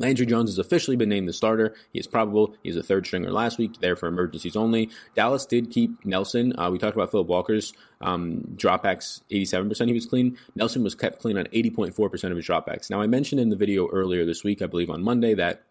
Landry 0.00 0.24
Jones 0.24 0.48
has 0.48 0.58
officially 0.58 0.96
been 0.96 1.10
named 1.10 1.28
the 1.28 1.32
starter. 1.32 1.74
He 1.92 1.98
is 1.98 2.06
probable. 2.06 2.56
He 2.62 2.70
was 2.70 2.76
a 2.76 2.82
third 2.82 3.06
stringer 3.06 3.30
last 3.30 3.58
week, 3.58 3.80
there 3.80 3.96
for 3.96 4.08
emergencies 4.08 4.56
only. 4.56 4.88
Dallas 5.14 5.44
did 5.44 5.70
keep 5.70 6.04
Nelson. 6.06 6.58
Uh, 6.58 6.70
we 6.70 6.78
talked 6.78 6.96
about 6.96 7.10
Philip 7.10 7.26
Walker's 7.26 7.74
um, 8.00 8.42
dropbacks, 8.56 9.20
87% 9.30 9.86
he 9.86 9.92
was 9.92 10.06
clean. 10.06 10.38
Nelson 10.56 10.82
was 10.82 10.94
kept 10.94 11.20
clean 11.20 11.36
on 11.36 11.44
80.4% 11.46 12.30
of 12.30 12.36
his 12.36 12.46
dropbacks. 12.46 12.88
Now, 12.88 13.02
I 13.02 13.06
mentioned 13.06 13.42
in 13.42 13.50
the 13.50 13.56
video 13.56 13.88
earlier 13.88 14.24
this 14.24 14.42
week, 14.42 14.62
I 14.62 14.66
believe 14.66 14.88
on 14.88 15.02
Monday, 15.02 15.34
that 15.34 15.64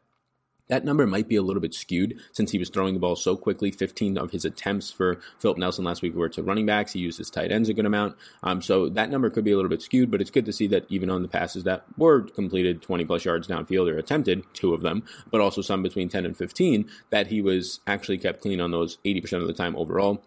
that 0.69 0.85
number 0.85 1.05
might 1.05 1.27
be 1.27 1.35
a 1.35 1.41
little 1.41 1.61
bit 1.61 1.73
skewed 1.73 2.19
since 2.31 2.51
he 2.51 2.57
was 2.57 2.69
throwing 2.69 2.93
the 2.93 2.99
ball 2.99 3.15
so 3.15 3.35
quickly. 3.35 3.71
15 3.71 4.17
of 4.17 4.31
his 4.31 4.45
attempts 4.45 4.91
for 4.91 5.19
Philip 5.39 5.57
Nelson 5.57 5.83
last 5.83 6.01
week 6.01 6.15
were 6.15 6.29
to 6.29 6.43
running 6.43 6.65
backs. 6.65 6.93
He 6.93 6.99
used 6.99 7.17
his 7.17 7.29
tight 7.29 7.51
ends 7.51 7.69
a 7.69 7.73
good 7.73 7.85
amount. 7.85 8.15
Um, 8.43 8.61
so 8.61 8.87
that 8.89 9.09
number 9.09 9.29
could 9.29 9.43
be 9.43 9.51
a 9.51 9.55
little 9.55 9.69
bit 9.69 9.81
skewed, 9.81 10.11
but 10.11 10.21
it's 10.21 10.31
good 10.31 10.45
to 10.45 10.53
see 10.53 10.67
that 10.67 10.85
even 10.89 11.09
on 11.09 11.21
the 11.21 11.27
passes 11.27 11.63
that 11.63 11.83
were 11.97 12.21
completed 12.21 12.81
20 12.81 13.05
plus 13.05 13.25
yards 13.25 13.47
downfield 13.47 13.91
or 13.91 13.97
attempted, 13.97 14.43
two 14.53 14.73
of 14.73 14.81
them, 14.81 15.03
but 15.31 15.41
also 15.41 15.61
some 15.61 15.83
between 15.83 16.09
10 16.09 16.25
and 16.25 16.37
15, 16.37 16.89
that 17.09 17.27
he 17.27 17.41
was 17.41 17.79
actually 17.87 18.17
kept 18.17 18.41
clean 18.41 18.61
on 18.61 18.71
those 18.71 18.97
80% 19.05 19.41
of 19.41 19.47
the 19.47 19.53
time 19.53 19.75
overall. 19.75 20.21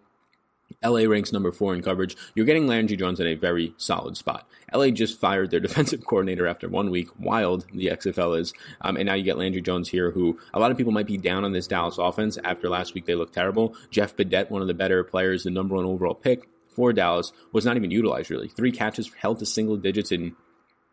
LA 0.84 1.00
ranks 1.00 1.32
number 1.32 1.52
four 1.52 1.74
in 1.74 1.82
coverage. 1.82 2.16
You're 2.34 2.46
getting 2.46 2.66
Landry 2.66 2.96
Jones 2.96 3.20
in 3.20 3.26
a 3.26 3.34
very 3.34 3.74
solid 3.76 4.16
spot. 4.16 4.48
LA 4.74 4.88
just 4.90 5.20
fired 5.20 5.50
their 5.50 5.60
defensive 5.68 6.04
coordinator 6.04 6.46
after 6.46 6.68
one 6.68 6.90
week. 6.90 7.08
Wild, 7.18 7.66
the 7.72 7.86
XFL 7.86 8.38
is. 8.38 8.52
Um, 8.80 8.96
and 8.96 9.06
now 9.06 9.14
you 9.14 9.22
get 9.22 9.38
Landry 9.38 9.62
Jones 9.62 9.88
here, 9.88 10.10
who 10.10 10.38
a 10.54 10.60
lot 10.60 10.70
of 10.70 10.76
people 10.76 10.92
might 10.92 11.06
be 11.06 11.16
down 11.16 11.44
on 11.44 11.52
this 11.52 11.66
Dallas 11.66 11.98
offense 11.98 12.38
after 12.44 12.68
last 12.68 12.94
week 12.94 13.06
they 13.06 13.14
looked 13.14 13.34
terrible. 13.34 13.74
Jeff 13.90 14.16
Badet, 14.16 14.50
one 14.50 14.62
of 14.62 14.68
the 14.68 14.74
better 14.74 15.02
players, 15.04 15.44
the 15.44 15.50
number 15.50 15.74
one 15.74 15.84
overall 15.84 16.14
pick 16.14 16.48
for 16.68 16.92
Dallas, 16.92 17.32
was 17.52 17.64
not 17.64 17.76
even 17.76 17.90
utilized 17.90 18.30
really. 18.30 18.48
Three 18.48 18.72
catches 18.72 19.12
held 19.14 19.38
to 19.40 19.46
single 19.46 19.76
digits 19.76 20.12
in 20.12 20.34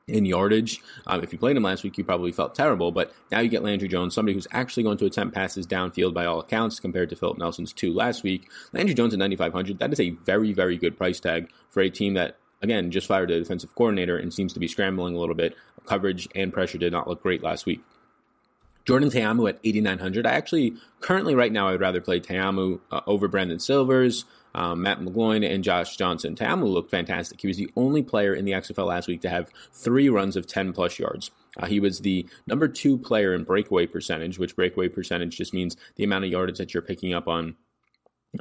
in 0.10 0.26
yardage. 0.26 0.82
Um, 1.08 1.24
if 1.24 1.32
you 1.32 1.40
played 1.40 1.56
him 1.56 1.64
last 1.64 1.84
week, 1.84 1.98
you 1.98 2.04
probably 2.04 2.32
felt 2.32 2.56
terrible, 2.56 2.92
but 2.92 3.14
now 3.32 3.40
you 3.40 3.50
get 3.50 3.64
Landry 3.64 3.88
Jones, 3.88 4.14
somebody 4.14 4.34
who's 4.34 4.48
actually 4.52 4.84
going 4.84 4.98
to 4.98 5.06
attempt 5.06 5.36
passes 5.36 5.68
downfield 5.68 6.14
by 6.14 6.26
all 6.26 6.40
accounts 6.40 6.80
compared 6.80 7.10
to 7.10 7.16
Philip 7.16 7.38
Nelson's 7.38 7.74
two 7.74 7.94
last 7.94 8.24
week. 8.24 8.50
Landry 8.74 8.94
Jones 8.94 9.14
at 9.14 9.20
9,500, 9.20 9.80
that 9.80 9.94
is 9.94 10.00
a 10.00 10.10
very, 10.10 10.54
very 10.54 10.78
good 10.78 10.98
price 10.98 11.20
tag 11.20 11.50
for 11.70 11.82
a 11.82 11.90
team 11.90 12.14
that, 12.16 12.38
again, 12.62 12.92
just 12.92 13.08
fired 13.08 13.32
a 13.32 13.40
defensive 13.40 13.74
coordinator 13.76 14.18
and 14.18 14.34
seems 14.34 14.54
to 14.54 14.60
be 14.60 14.68
scrambling 14.68 15.16
a 15.16 15.20
little 15.20 15.36
bit. 15.36 15.56
Coverage 15.86 16.28
and 16.36 16.54
pressure 16.54 16.78
did 16.78 16.92
not 16.92 17.08
look 17.08 17.22
great 17.22 17.42
last 17.42 17.66
week. 17.66 17.82
Jordan 18.86 19.12
Ta'amu 19.12 19.48
at 19.48 19.60
8,900. 19.64 20.26
I 20.26 20.32
actually, 20.32 20.74
currently, 21.00 21.36
right 21.36 21.52
now, 21.52 21.68
I 21.68 21.72
would 21.72 21.82
rather 21.82 22.02
play 22.02 22.20
Ta'amu 22.20 22.80
uh, 22.92 23.02
over 23.06 23.28
Brandon 23.28 23.60
Silvers 23.60 24.26
um, 24.56 24.82
Matt 24.84 25.00
McGloin, 25.00 25.50
and 25.50 25.64
Josh 25.64 25.96
Johnson. 25.96 26.36
Ta'amu 26.36 26.66
looked 26.66 26.92
fantastic. 26.92 27.42
He 27.42 27.48
was 27.48 27.58
the 27.58 27.72
only 27.76 28.02
player 28.02 28.34
in 28.34 28.46
the 28.46 28.52
XFL 28.54 28.88
last 28.88 29.08
week 29.08 29.22
to 29.22 29.30
have 29.30 29.52
three 29.74 30.10
runs 30.10 30.36
of 30.36 30.48
10 30.48 30.74
plus 30.74 31.00
yards. 31.00 31.32
Uh, 31.58 31.66
he 31.66 31.80
was 31.80 32.00
the 32.00 32.28
number 32.48 32.68
two 32.68 32.98
player 32.98 33.34
in 33.34 33.44
breakaway 33.44 33.86
percentage, 33.86 34.40
which 34.40 34.56
breakaway 34.56 34.88
percentage 34.88 35.38
just 35.38 35.54
means 35.54 35.76
the 35.96 36.04
amount 36.04 36.26
of 36.26 36.32
yardage 36.32 36.58
that 36.58 36.74
you're 36.74 36.84
picking 36.84 37.14
up 37.14 37.28
on 37.28 37.56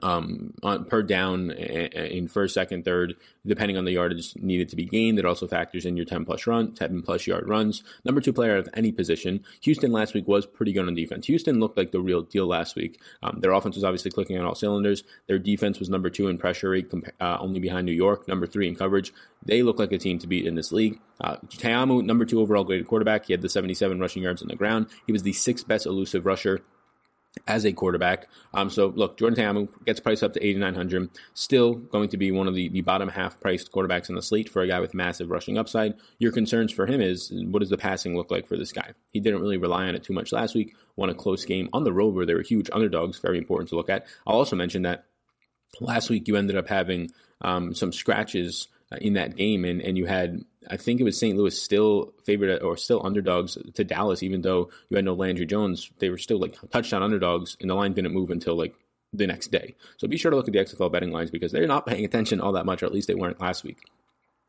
um, 0.03 0.53
on, 0.63 0.85
per 0.85 1.03
down 1.03 1.51
in 1.51 2.29
first, 2.29 2.55
second, 2.55 2.85
third, 2.85 3.17
depending 3.47 3.79
on 3.79 3.85
the 3.85 3.93
yardage 3.93 4.37
needed 4.37 4.69
to 4.69 4.77
be 4.77 4.85
gained. 4.85 5.19
It 5.19 5.25
also 5.25 5.47
factors 5.47 5.87
in 5.87 5.97
your 5.97 6.05
10 6.05 6.25
plus 6.25 6.47
run, 6.47 6.75
10 6.75 7.03
plus 7.03 7.27
yard 7.27 7.49
runs. 7.49 7.83
Number 8.05 8.21
two 8.21 8.33
player 8.33 8.57
of 8.57 8.69
any 8.75 8.93
position. 8.93 9.45
Houston 9.63 9.91
last 9.91 10.15
week 10.15 10.29
was 10.29 10.47
pretty 10.47 10.73
good 10.73 10.87
on 10.87 10.95
defense. 10.95 11.27
Houston 11.27 11.59
looked 11.59 11.79
like 11.79 11.93
the 11.93 12.01
real 12.01 12.23
deal 12.23 12.47
last 12.47 12.77
week. 12.77 13.01
Um, 13.23 13.41
their 13.41 13.53
offense 13.53 13.77
was 13.77 13.85
obviously 13.85 14.11
clicking 14.11 14.39
on 14.39 14.45
all 14.45 14.55
cylinders. 14.55 15.05
Their 15.27 15.39
defense 15.39 15.79
was 15.79 15.89
number 15.89 16.11
two 16.11 16.29
in 16.29 16.39
pressure 16.39 16.71
rate, 16.71 16.93
uh, 17.21 17.39
only 17.41 17.61
behind 17.61 17.87
New 17.87 17.93
York, 17.93 18.29
number 18.29 18.47
three 18.47 18.69
in 18.69 18.77
coverage. 18.77 19.13
They 19.45 19.63
look 19.63 19.79
like 19.79 19.93
a 19.93 19.99
team 19.99 20.19
to 20.19 20.27
beat 20.27 20.47
in 20.47 20.55
this 20.55 20.73
league. 20.73 21.01
Uh, 21.21 21.37
Ta'amu, 21.57 22.05
number 22.05 22.25
two 22.25 22.41
overall 22.41 22.65
graded 22.65 22.87
quarterback. 22.87 23.27
He 23.27 23.33
had 23.33 23.43
the 23.43 23.49
77 23.49 23.99
rushing 23.99 24.23
yards 24.23 24.43
on 24.43 24.49
the 24.49 24.57
ground. 24.57 24.87
He 25.07 25.13
was 25.13 25.23
the 25.23 25.33
sixth 25.33 25.67
best 25.67 25.87
elusive 25.87 26.27
rusher 26.27 26.63
as 27.47 27.65
a 27.65 27.73
quarterback. 27.73 28.27
Um, 28.55 28.71
so 28.71 28.89
look, 28.89 29.19
Jordan 29.19 29.39
Ta'amu 29.39 29.69
gets 29.85 30.01
priced 30.01 30.23
up 30.23 30.33
to 30.35 30.45
8,900. 30.45 31.11
Still 31.35 31.75
going 31.75 32.09
to 32.11 32.17
be 32.17 32.31
one 32.31 32.49
of 32.49 32.55
the, 32.55 32.69
the 32.69 32.81
bottom 32.81 33.09
half 33.09 33.41
priced 33.41 33.73
quarterbacks 33.73 34.09
in 34.09 34.15
the 34.15 34.23
slate 34.23 34.49
for 34.49 34.63
a 34.63 34.69
guy 34.69 34.81
with 34.81 34.95
massive 34.95 35.31
rushing 35.31 35.59
upside. 35.59 35.95
Your 36.19 36.33
concerns 36.33 36.73
for 36.73 36.87
him 36.87 37.01
is 37.01 37.33
what 37.47 37.61
does 37.61 37.71
the 37.71 37.79
passing 37.79 38.17
look 38.17 38.31
like 38.31 38.47
for 38.47 38.57
this 38.57 38.73
guy? 38.73 38.93
He 39.13 39.21
didn't 39.21 39.41
really 39.41 39.57
rely 39.57 39.87
on 39.87 39.95
it 39.95 40.03
too 40.03 40.13
much 40.13 40.33
last 40.33 40.55
week. 40.55 40.75
Won 40.97 41.11
a 41.11 41.15
close 41.15 41.45
game 41.45 41.69
on 41.73 41.85
the 41.85 41.93
road 41.93 42.15
where 42.15 42.27
they 42.27 42.35
were 42.35 42.43
huge 42.43 42.71
underdogs. 42.73 43.19
Very 43.19 43.39
important 43.39 43.69
to 43.71 43.77
look 43.77 43.91
at. 43.91 44.07
I'll 44.27 44.37
also 44.37 44.57
mention 44.57 44.83
that 44.83 45.05
last 45.81 46.11
week 46.11 46.29
you 46.29 46.37
ended 46.37 46.57
up 46.57 46.69
having 46.69 47.11
um, 47.41 47.75
some 47.75 47.93
scratches 47.93 48.69
Uh, 48.91 48.97
in 49.03 49.13
that 49.13 49.37
game, 49.37 49.67
and, 49.67 49.83
and 49.83 49.99
you 49.99 50.07
had 50.07 50.45
I 50.71 50.79
think 50.79 50.99
it 50.99 51.05
was 51.05 51.19
St. 51.19 51.37
Louis 51.37 51.61
still 51.61 52.15
favored 52.25 52.63
or 52.63 52.75
still 52.79 53.05
underdogs 53.05 53.59
to 53.75 53.85
Dallas, 53.85 54.23
even 54.23 54.41
though 54.41 54.71
you 54.89 54.97
had 54.97 55.05
no 55.05 55.13
Landry 55.13 55.45
Jones. 55.45 55.91
They 55.99 56.09
were 56.09 56.17
still 56.17 56.39
like 56.39 56.57
touchdown 56.71 57.03
underdogs, 57.03 57.57
and 57.61 57.69
the 57.69 57.75
line 57.75 57.93
didn't 57.93 58.15
move 58.15 58.31
until 58.31 58.57
like 58.57 58.75
the 59.13 59.27
next 59.27 59.49
day. 59.49 59.75
So 59.99 60.09
be 60.09 60.17
sure 60.17 60.31
to 60.31 60.37
look 60.37 60.49
at 60.49 60.55
the 60.55 60.61
XFL 60.61 60.91
betting 60.91 61.13
lines 61.13 61.31
because 61.31 61.53
they're 61.53 61.67
not 61.67 61.87
paying 61.87 62.05
attention 62.05 62.41
all 62.41 62.53
that 62.53 62.65
much, 62.65 62.83
or 62.83 62.87
at 62.87 62.93
least 62.93 63.09
they 63.09 63.15
weren't 63.15 63.41
last 63.41 63.63
week. 63.63 63.85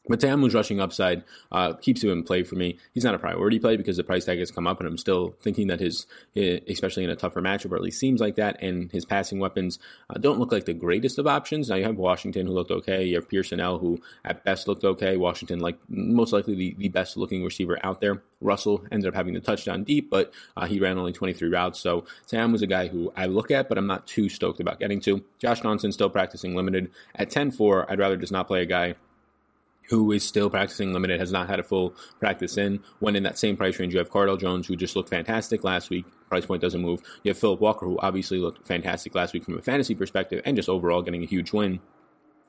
But 0.09 0.19
Ta'amu's 0.19 0.55
rushing 0.55 0.79
upside 0.79 1.23
uh, 1.51 1.73
keeps 1.73 2.03
him 2.03 2.09
in 2.09 2.23
play 2.23 2.41
for 2.41 2.55
me. 2.55 2.79
He's 2.93 3.03
not 3.03 3.13
a 3.13 3.19
priority 3.19 3.59
play 3.59 3.77
because 3.77 3.95
the 3.95 4.03
price 4.03 4.25
tag 4.25 4.39
has 4.39 4.49
come 4.49 4.65
up, 4.65 4.79
and 4.79 4.87
I'm 4.89 4.97
still 4.97 5.35
thinking 5.39 5.67
that 5.67 5.79
his, 5.79 6.07
especially 6.35 7.03
in 7.03 7.11
a 7.11 7.15
tougher 7.15 7.41
matchup, 7.41 7.71
or 7.71 7.75
at 7.75 7.83
least 7.83 7.99
seems 7.99 8.19
like 8.19 8.35
that, 8.35 8.61
and 8.61 8.91
his 8.91 9.05
passing 9.05 9.39
weapons 9.39 9.77
uh, 10.09 10.17
don't 10.19 10.39
look 10.39 10.51
like 10.51 10.65
the 10.65 10.73
greatest 10.73 11.19
of 11.19 11.27
options. 11.27 11.69
Now 11.69 11.75
you 11.75 11.85
have 11.85 11.95
Washington 11.95 12.47
who 12.47 12.53
looked 12.53 12.71
okay. 12.71 13.05
You 13.05 13.15
have 13.15 13.29
Pearsonell 13.29 13.79
who 13.79 14.01
at 14.25 14.43
best 14.43 14.67
looked 14.67 14.83
okay. 14.83 15.15
Washington, 15.15 15.59
like 15.59 15.77
most 15.87 16.33
likely 16.33 16.55
the, 16.55 16.75
the 16.79 16.89
best 16.89 17.15
looking 17.15 17.43
receiver 17.43 17.77
out 17.83 18.01
there. 18.01 18.23
Russell 18.41 18.83
ended 18.91 19.07
up 19.07 19.15
having 19.15 19.35
the 19.35 19.41
touchdown 19.41 19.83
deep, 19.83 20.09
but 20.09 20.33
uh, 20.57 20.65
he 20.65 20.79
ran 20.79 20.97
only 20.97 21.13
23 21.13 21.49
routes. 21.49 21.79
So 21.79 22.05
Sam 22.25 22.51
was 22.51 22.63
a 22.63 22.67
guy 22.67 22.87
who 22.87 23.13
I 23.15 23.27
look 23.27 23.51
at, 23.51 23.69
but 23.69 23.77
I'm 23.77 23.87
not 23.87 24.07
too 24.07 24.27
stoked 24.27 24.59
about 24.59 24.79
getting 24.79 25.01
to. 25.01 25.23
Josh 25.37 25.61
Johnson 25.61 25.91
still 25.91 26.09
practicing 26.09 26.55
limited 26.55 26.89
at 27.13 27.29
10-4. 27.29 27.85
I'd 27.89 27.99
rather 27.99 28.17
just 28.17 28.31
not 28.31 28.47
play 28.47 28.61
a 28.61 28.65
guy 28.65 28.95
who 29.89 30.11
is 30.11 30.23
still 30.23 30.49
practicing 30.49 30.93
limited, 30.93 31.19
has 31.19 31.31
not 31.31 31.49
had 31.49 31.59
a 31.59 31.63
full 31.63 31.95
practice 32.19 32.57
in. 32.57 32.79
When 32.99 33.15
in 33.15 33.23
that 33.23 33.39
same 33.39 33.57
price 33.57 33.79
range, 33.79 33.93
you 33.93 33.99
have 33.99 34.09
Cardale 34.09 34.39
Jones, 34.39 34.67
who 34.67 34.75
just 34.75 34.95
looked 34.95 35.09
fantastic 35.09 35.63
last 35.63 35.89
week. 35.89 36.05
Price 36.29 36.45
point 36.45 36.61
doesn't 36.61 36.81
move. 36.81 37.01
You 37.23 37.29
have 37.29 37.37
Philip 37.37 37.59
Walker, 37.59 37.85
who 37.85 37.97
obviously 37.99 38.37
looked 38.37 38.67
fantastic 38.67 39.15
last 39.15 39.33
week 39.33 39.43
from 39.43 39.57
a 39.57 39.61
fantasy 39.61 39.95
perspective 39.95 40.41
and 40.45 40.55
just 40.55 40.69
overall 40.69 41.01
getting 41.01 41.23
a 41.23 41.27
huge 41.27 41.51
win 41.51 41.79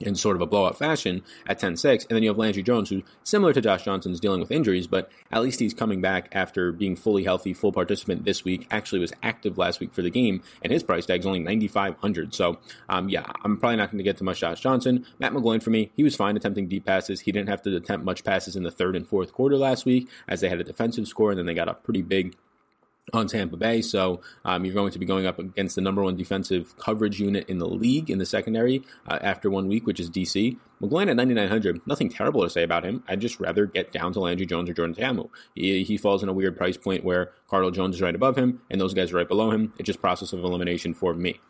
in 0.01 0.15
sort 0.15 0.37
of 0.37 0.43
a 0.43 0.47
blowout 0.47 0.79
fashion 0.79 1.23
at 1.47 1.61
10-6. 1.61 2.03
And 2.03 2.17
then 2.17 2.23
you 2.23 2.31
have 2.31 2.39
Landry 2.39 2.63
Jones, 2.63 2.89
who, 2.89 3.03
similar 3.23 3.53
to 3.53 3.61
Josh 3.61 3.85
Johnson, 3.85 4.13
is 4.13 4.21
dealing 4.21 4.41
with 4.41 4.51
injuries, 4.51 4.87
but 4.87 5.11
at 5.31 5.43
least 5.43 5.61
he's 5.61 5.75
coming 5.75 6.01
back 6.01 6.29
after 6.33 6.73
being 6.73 6.97
fully 6.97 7.25
healthy, 7.25 7.53
full 7.53 7.73
participant 7.73 8.25
this 8.25 8.45
week. 8.45 8.67
Actually 8.71 9.01
was 9.01 9.13
active 9.23 9.59
last 9.59 9.81
week 9.81 9.93
for 9.93 10.03
the 10.03 10.11
game, 10.11 10.43
and 10.63 10.73
his 10.73 10.83
price 10.83 11.07
tag 11.07 11.21
is 11.21 11.27
only 11.27 11.39
9500 11.39 12.35
So, 12.35 12.59
um, 12.89 13.09
yeah, 13.09 13.27
I'm 13.45 13.57
probably 13.57 13.77
not 13.77 13.91
going 13.91 13.99
to 13.99 14.05
get 14.05 14.17
to 14.19 14.25
much 14.25 14.41
Josh 14.41 14.61
Johnson. 14.61 15.07
Matt 15.19 15.33
McGloin, 15.33 15.63
for 15.63 15.71
me, 15.71 15.93
he 15.95 16.03
was 16.03 16.17
fine 16.17 16.37
attempting 16.37 16.69
deep 16.69 16.87
passes. 16.87 17.21
He 17.21 17.33
didn't 17.33 17.49
have 17.49 17.63
to 17.63 17.77
attempt 17.77 18.05
much 18.05 18.25
passes 18.25 18.57
in 18.57 18.63
the 18.63 18.71
third 18.71 18.97
and 18.97 19.07
fourth 19.07 19.33
quarter 19.33 19.57
last 19.57 19.85
week, 19.85 20.09
as 20.27 20.41
they 20.41 20.49
had 20.49 20.61
a 20.61 20.65
defensive 20.65 21.07
score, 21.07 21.31
and 21.31 21.39
then 21.39 21.47
they 21.47 21.55
got 21.55 21.69
a 21.69 21.75
pretty 21.75 22.03
big 22.03 22.37
on 23.13 23.27
Tampa 23.27 23.57
Bay. 23.57 23.83
So 23.83 24.21
um, 24.45 24.65
you're 24.65 24.75
going 24.75 24.93
to 24.93 24.99
be 24.99 25.07
going 25.07 25.27
up 25.27 25.39
against 25.39 25.75
the 25.77 25.81
number 25.81 26.03
one 26.03 26.17
defensive 26.17 26.77
coverage 26.77 27.21
unit 27.21 27.49
in 27.49 27.59
the 27.59 27.69
league 27.69 28.11
in 28.11 28.19
the 28.19 28.27
secondary 28.27 28.83
uh, 29.07 29.19
after 29.21 29.51
one 29.51 29.69
week, 29.69 29.87
which 29.87 30.01
is 30.01 30.11
DC. 30.11 30.57
McGloin 30.83 31.11
at 31.11 31.17
9,900, 31.17 31.83
nothing 31.87 32.09
terrible 32.09 32.43
to 32.43 32.49
say 32.49 32.63
about 32.63 32.85
him. 32.85 33.03
I'd 33.07 33.21
just 33.21 33.39
rather 33.39 33.67
get 33.67 33.93
down 33.93 34.13
to 34.15 34.21
Landry 34.21 34.47
Jones 34.47 34.71
or 34.71 34.73
Jordan 34.73 34.95
Ta'amu. 34.95 35.29
He, 35.55 35.85
he 35.85 35.99
falls 35.99 36.23
in 36.23 36.29
a 36.29 36.33
weird 36.33 36.57
price 36.57 36.77
point 36.77 37.05
where 37.05 37.33
Cardale 37.51 37.75
Jones 37.75 37.97
is 37.97 38.03
right 38.03 38.15
above 38.15 38.37
him 38.37 38.63
and 38.71 38.81
those 38.81 38.95
guys 38.95 39.13
are 39.13 39.17
right 39.17 39.29
below 39.29 39.51
him. 39.51 39.75
It's 39.79 39.87
just 39.87 40.01
process 40.01 40.33
of 40.33 40.43
elimination 40.43 40.95
for 40.95 41.13
me. 41.13 41.41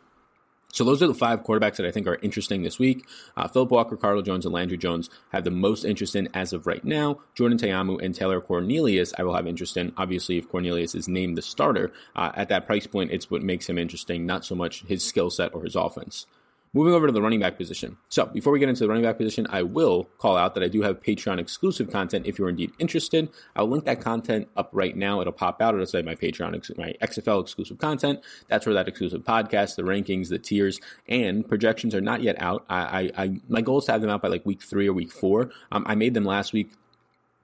So 0.71 0.83
those 0.83 1.03
are 1.03 1.07
the 1.07 1.13
five 1.13 1.43
quarterbacks 1.43 1.75
that 1.75 1.85
I 1.85 1.91
think 1.91 2.07
are 2.07 2.17
interesting 2.21 2.63
this 2.63 2.79
week. 2.79 3.05
Uh, 3.35 3.47
Philip 3.47 3.71
Walker, 3.71 3.97
Cardale 3.97 4.25
Jones, 4.25 4.45
and 4.45 4.53
Landry 4.53 4.77
Jones 4.77 5.09
have 5.31 5.43
the 5.43 5.51
most 5.51 5.83
interest 5.83 6.15
in 6.15 6.29
as 6.33 6.53
of 6.53 6.67
right 6.67 6.83
now. 6.83 7.19
Jordan 7.35 7.57
Ta'amu 7.57 8.01
and 8.01 8.15
Taylor 8.15 8.41
Cornelius, 8.41 9.13
I 9.17 9.23
will 9.23 9.35
have 9.35 9.47
interest 9.47 9.77
in. 9.77 9.93
Obviously, 9.97 10.37
if 10.37 10.49
Cornelius 10.49 10.95
is 10.95 11.07
named 11.07 11.37
the 11.37 11.41
starter 11.41 11.91
uh, 12.15 12.31
at 12.35 12.49
that 12.49 12.65
price 12.65 12.87
point, 12.87 13.11
it's 13.11 13.29
what 13.29 13.43
makes 13.43 13.67
him 13.67 13.77
interesting, 13.77 14.25
not 14.25 14.45
so 14.45 14.55
much 14.55 14.83
his 14.83 15.03
skill 15.03 15.29
set 15.29 15.53
or 15.53 15.63
his 15.63 15.75
offense. 15.75 16.25
Moving 16.73 16.93
over 16.93 17.05
to 17.05 17.11
the 17.11 17.21
running 17.21 17.41
back 17.41 17.57
position. 17.57 17.97
So, 18.07 18.27
before 18.27 18.53
we 18.53 18.59
get 18.59 18.69
into 18.69 18.79
the 18.79 18.87
running 18.87 19.03
back 19.03 19.17
position, 19.17 19.45
I 19.49 19.61
will 19.61 20.05
call 20.19 20.37
out 20.37 20.53
that 20.55 20.63
I 20.63 20.69
do 20.69 20.81
have 20.83 21.01
Patreon 21.01 21.37
exclusive 21.37 21.91
content 21.91 22.25
if 22.25 22.39
you're 22.39 22.47
indeed 22.47 22.71
interested. 22.79 23.27
I'll 23.57 23.67
link 23.67 23.83
that 23.83 23.99
content 23.99 24.47
up 24.55 24.69
right 24.71 24.95
now. 24.95 25.19
It'll 25.19 25.33
pop 25.33 25.61
out. 25.61 25.73
It'll 25.73 25.85
say 25.85 26.01
my 26.01 26.15
Patreon, 26.15 26.77
my 26.77 26.95
XFL 27.01 27.41
exclusive 27.41 27.77
content. 27.77 28.21
That's 28.47 28.65
where 28.65 28.73
that 28.75 28.87
exclusive 28.87 29.23
podcast, 29.23 29.75
the 29.75 29.81
rankings, 29.81 30.29
the 30.29 30.39
tiers, 30.39 30.79
and 31.09 31.45
projections 31.45 31.93
are 31.93 31.99
not 31.99 32.21
yet 32.21 32.41
out. 32.41 32.65
I, 32.69 33.11
I, 33.17 33.23
I 33.23 33.41
my 33.49 33.59
goal 33.59 33.79
is 33.79 33.85
to 33.85 33.91
have 33.91 33.99
them 33.99 34.09
out 34.09 34.21
by 34.21 34.29
like 34.29 34.45
week 34.45 34.61
three 34.63 34.87
or 34.87 34.93
week 34.93 35.11
four. 35.11 35.51
Um, 35.73 35.83
I 35.87 35.95
made 35.95 36.13
them 36.13 36.23
last 36.23 36.53
week 36.53 36.71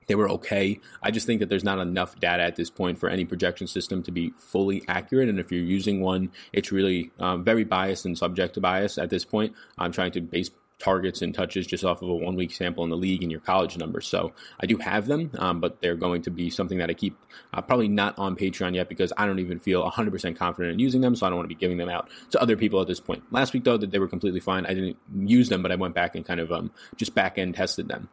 they 0.07 0.15
were 0.15 0.29
okay. 0.29 0.79
I 1.01 1.11
just 1.11 1.27
think 1.27 1.39
that 1.41 1.49
there's 1.49 1.63
not 1.63 1.79
enough 1.79 2.19
data 2.19 2.43
at 2.43 2.55
this 2.55 2.69
point 2.69 2.97
for 2.97 3.09
any 3.09 3.25
projection 3.25 3.67
system 3.67 4.03
to 4.03 4.11
be 4.11 4.33
fully 4.37 4.83
accurate. 4.87 5.29
And 5.29 5.39
if 5.39 5.51
you're 5.51 5.61
using 5.61 6.01
one, 6.01 6.31
it's 6.53 6.71
really 6.71 7.11
um, 7.19 7.43
very 7.43 7.65
biased 7.65 8.05
and 8.05 8.17
subject 8.17 8.55
to 8.55 8.61
bias 8.61 8.97
at 8.97 9.09
this 9.09 9.25
point. 9.25 9.53
I'm 9.77 9.91
trying 9.91 10.11
to 10.13 10.21
base 10.21 10.49
targets 10.79 11.23
and 11.23 11.33
touches 11.33 11.65
just 11.65 11.83
off 11.83 12.03
of 12.03 12.09
a 12.09 12.15
one 12.15 12.35
week 12.35 12.51
sample 12.51 12.83
in 12.83 12.89
the 12.89 12.95
league 12.95 13.23
and 13.23 13.31
your 13.31 13.41
college 13.41 13.77
numbers. 13.77 14.07
So 14.07 14.33
I 14.59 14.67
do 14.67 14.77
have 14.77 15.07
them, 15.07 15.31
um, 15.39 15.59
but 15.59 15.81
they're 15.81 15.95
going 15.95 16.21
to 16.23 16.29
be 16.29 16.49
something 16.51 16.77
that 16.77 16.89
I 16.89 16.93
keep 16.93 17.17
uh, 17.53 17.61
probably 17.61 17.87
not 17.87 18.17
on 18.19 18.35
Patreon 18.35 18.75
yet 18.75 18.87
because 18.87 19.11
I 19.17 19.25
don't 19.25 19.39
even 19.39 19.59
feel 19.59 19.89
100% 19.89 20.37
confident 20.37 20.73
in 20.73 20.79
using 20.79 21.01
them. 21.01 21.15
So 21.15 21.25
I 21.25 21.29
don't 21.29 21.37
want 21.37 21.49
to 21.49 21.55
be 21.55 21.59
giving 21.59 21.77
them 21.77 21.89
out 21.89 22.09
to 22.31 22.41
other 22.41 22.55
people 22.55 22.79
at 22.79 22.87
this 22.87 22.99
point. 22.99 23.23
Last 23.31 23.53
week, 23.53 23.63
though, 23.63 23.77
that 23.77 23.91
they 23.91 23.99
were 23.99 24.07
completely 24.07 24.39
fine. 24.39 24.65
I 24.65 24.73
didn't 24.73 24.97
use 25.15 25.49
them, 25.49 25.63
but 25.63 25.71
I 25.71 25.75
went 25.75 25.95
back 25.95 26.15
and 26.15 26.23
kind 26.25 26.39
of 26.39 26.51
um, 26.51 26.71
just 26.95 27.15
back 27.15 27.37
end 27.37 27.55
tested 27.55 27.87
them 27.87 28.09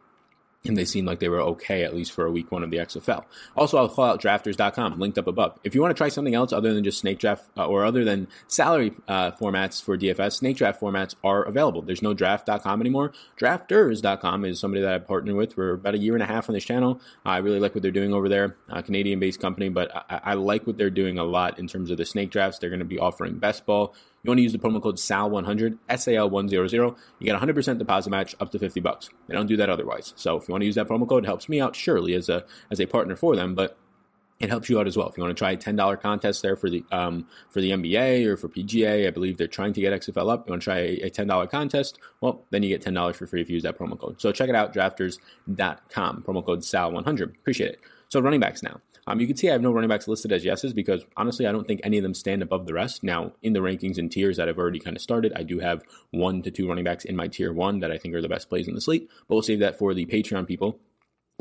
and 0.67 0.77
they 0.77 0.85
seemed 0.85 1.07
like 1.07 1.19
they 1.19 1.29
were 1.29 1.41
okay 1.41 1.83
at 1.83 1.95
least 1.95 2.11
for 2.11 2.25
a 2.25 2.31
week 2.31 2.51
one 2.51 2.63
of 2.63 2.71
the 2.71 2.77
XFL. 2.77 3.25
Also, 3.55 3.77
I'll 3.77 3.89
call 3.89 4.05
out 4.05 4.21
drafters.com, 4.21 4.99
linked 4.99 5.17
up 5.17 5.27
above. 5.27 5.59
If 5.63 5.75
you 5.75 5.81
want 5.81 5.95
to 5.95 5.97
try 5.97 6.09
something 6.09 6.35
else 6.35 6.53
other 6.53 6.73
than 6.73 6.83
just 6.83 6.99
snake 6.99 7.19
draft 7.19 7.45
uh, 7.57 7.65
or 7.65 7.85
other 7.85 8.03
than 8.03 8.27
salary 8.47 8.93
uh, 9.07 9.31
formats 9.31 9.83
for 9.83 9.97
DFS, 9.97 10.33
snake 10.33 10.57
draft 10.57 10.81
formats 10.81 11.15
are 11.23 11.43
available. 11.43 11.81
There's 11.81 12.01
no 12.01 12.13
draft.com 12.13 12.81
anymore. 12.81 13.13
Drafters.com 13.39 14.45
is 14.45 14.59
somebody 14.59 14.81
that 14.81 14.93
I 14.93 14.97
partnered 14.99 15.35
with 15.35 15.53
for 15.53 15.73
about 15.73 15.95
a 15.95 15.99
year 15.99 16.13
and 16.13 16.23
a 16.23 16.27
half 16.27 16.49
on 16.49 16.53
this 16.53 16.65
channel. 16.65 17.01
I 17.25 17.37
really 17.37 17.59
like 17.59 17.75
what 17.75 17.81
they're 17.81 17.91
doing 17.91 18.13
over 18.13 18.29
there, 18.29 18.57
a 18.69 18.83
Canadian 18.83 19.19
based 19.19 19.39
company, 19.39 19.69
but 19.69 19.95
I-, 20.09 20.21
I 20.23 20.33
like 20.33 20.67
what 20.67 20.77
they're 20.77 20.89
doing 20.89 21.17
a 21.17 21.23
lot 21.23 21.59
in 21.59 21.67
terms 21.67 21.91
of 21.91 21.97
the 21.97 22.05
snake 22.05 22.31
drafts. 22.31 22.59
They're 22.59 22.69
going 22.69 22.79
to 22.79 22.85
be 22.85 22.99
offering 22.99 23.37
best 23.37 23.65
ball 23.65 23.95
you 24.25 24.31
want 24.31 24.39
to 24.39 24.43
use 24.43 24.51
the 24.51 24.59
promo 24.59 24.81
code 24.81 24.97
SAL100, 24.97 25.77
S-A-L-100. 25.89 26.95
You 27.19 27.25
get 27.25 27.39
100% 27.39 27.77
deposit 27.77 28.09
match 28.09 28.35
up 28.39 28.51
to 28.51 28.59
50 28.59 28.79
bucks. 28.79 29.09
They 29.27 29.33
don't 29.33 29.47
do 29.47 29.57
that 29.57 29.69
otherwise. 29.69 30.13
So 30.15 30.37
if 30.37 30.47
you 30.47 30.53
want 30.53 30.61
to 30.61 30.65
use 30.65 30.75
that 30.75 30.87
promo 30.87 31.07
code, 31.07 31.23
it 31.23 31.27
helps 31.27 31.49
me 31.49 31.61
out 31.61 31.75
surely 31.75 32.13
as 32.13 32.29
a 32.29 32.45
as 32.71 32.79
a 32.79 32.85
partner 32.85 33.15
for 33.15 33.35
them, 33.35 33.55
but 33.55 33.77
it 34.39 34.49
helps 34.49 34.69
you 34.69 34.79
out 34.79 34.87
as 34.87 34.97
well. 34.97 35.07
If 35.07 35.17
you 35.17 35.23
want 35.23 35.35
to 35.35 35.39
try 35.39 35.51
a 35.51 35.57
ten 35.57 35.75
dollar 35.75 35.95
contest 35.95 36.41
there 36.41 36.55
for 36.55 36.69
the 36.69 36.83
um, 36.91 37.27
for 37.49 37.61
the 37.61 37.71
NBA 37.71 38.25
or 38.25 38.35
for 38.35 38.49
PGA, 38.49 39.07
I 39.07 39.11
believe 39.11 39.37
they're 39.37 39.47
trying 39.47 39.73
to 39.73 39.81
get 39.81 39.93
XFL 39.93 40.31
up. 40.31 40.47
You 40.47 40.51
want 40.51 40.61
to 40.61 40.65
try 40.65 40.77
a, 40.77 40.99
a 41.03 41.09
ten 41.09 41.27
dollar 41.27 41.47
contest? 41.47 41.99
Well, 42.21 42.43
then 42.49 42.61
you 42.61 42.69
get 42.69 42.81
ten 42.81 42.93
dollars 42.93 43.15
for 43.15 43.27
free 43.27 43.41
if 43.41 43.49
you 43.49 43.53
use 43.53 43.63
that 43.63 43.77
promo 43.77 43.97
code. 43.97 44.19
So 44.19 44.31
check 44.31 44.49
it 44.49 44.55
out, 44.55 44.73
drafters.com, 44.73 46.23
promo 46.23 46.45
code 46.45 46.59
SAL100. 46.61 47.35
Appreciate 47.35 47.71
it. 47.71 47.79
So 48.09 48.19
running 48.19 48.39
backs 48.39 48.61
now. 48.61 48.81
Um, 49.07 49.19
you 49.19 49.27
can 49.27 49.37
see 49.37 49.49
I 49.49 49.53
have 49.53 49.61
no 49.61 49.71
running 49.71 49.89
backs 49.89 50.07
listed 50.07 50.31
as 50.31 50.43
yeses 50.43 50.73
because 50.73 51.05
honestly, 51.15 51.45
I 51.45 51.51
don't 51.51 51.67
think 51.67 51.81
any 51.83 51.97
of 51.97 52.03
them 52.03 52.15
stand 52.15 52.41
above 52.41 52.65
the 52.65 52.73
rest. 52.73 53.03
Now, 53.03 53.33
in 53.43 53.53
the 53.53 53.59
rankings 53.59 53.97
and 53.97 54.11
tiers 54.11 54.37
that 54.37 54.49
I've 54.49 54.57
already 54.57 54.79
kind 54.79 54.95
of 54.95 55.01
started, 55.01 55.31
I 55.35 55.43
do 55.43 55.59
have 55.59 55.83
one 56.11 56.41
to 56.41 56.51
two 56.51 56.67
running 56.67 56.83
backs 56.83 57.05
in 57.05 57.15
my 57.15 57.27
tier 57.27 57.53
one 57.53 57.79
that 57.81 57.91
I 57.91 57.97
think 57.97 58.15
are 58.15 58.21
the 58.21 58.29
best 58.29 58.49
plays 58.49 58.67
in 58.67 58.73
the 58.73 58.81
slate, 58.81 59.07
but 59.27 59.35
we'll 59.35 59.43
save 59.43 59.59
that 59.59 59.77
for 59.77 59.93
the 59.93 60.05
Patreon 60.05 60.47
people 60.47 60.79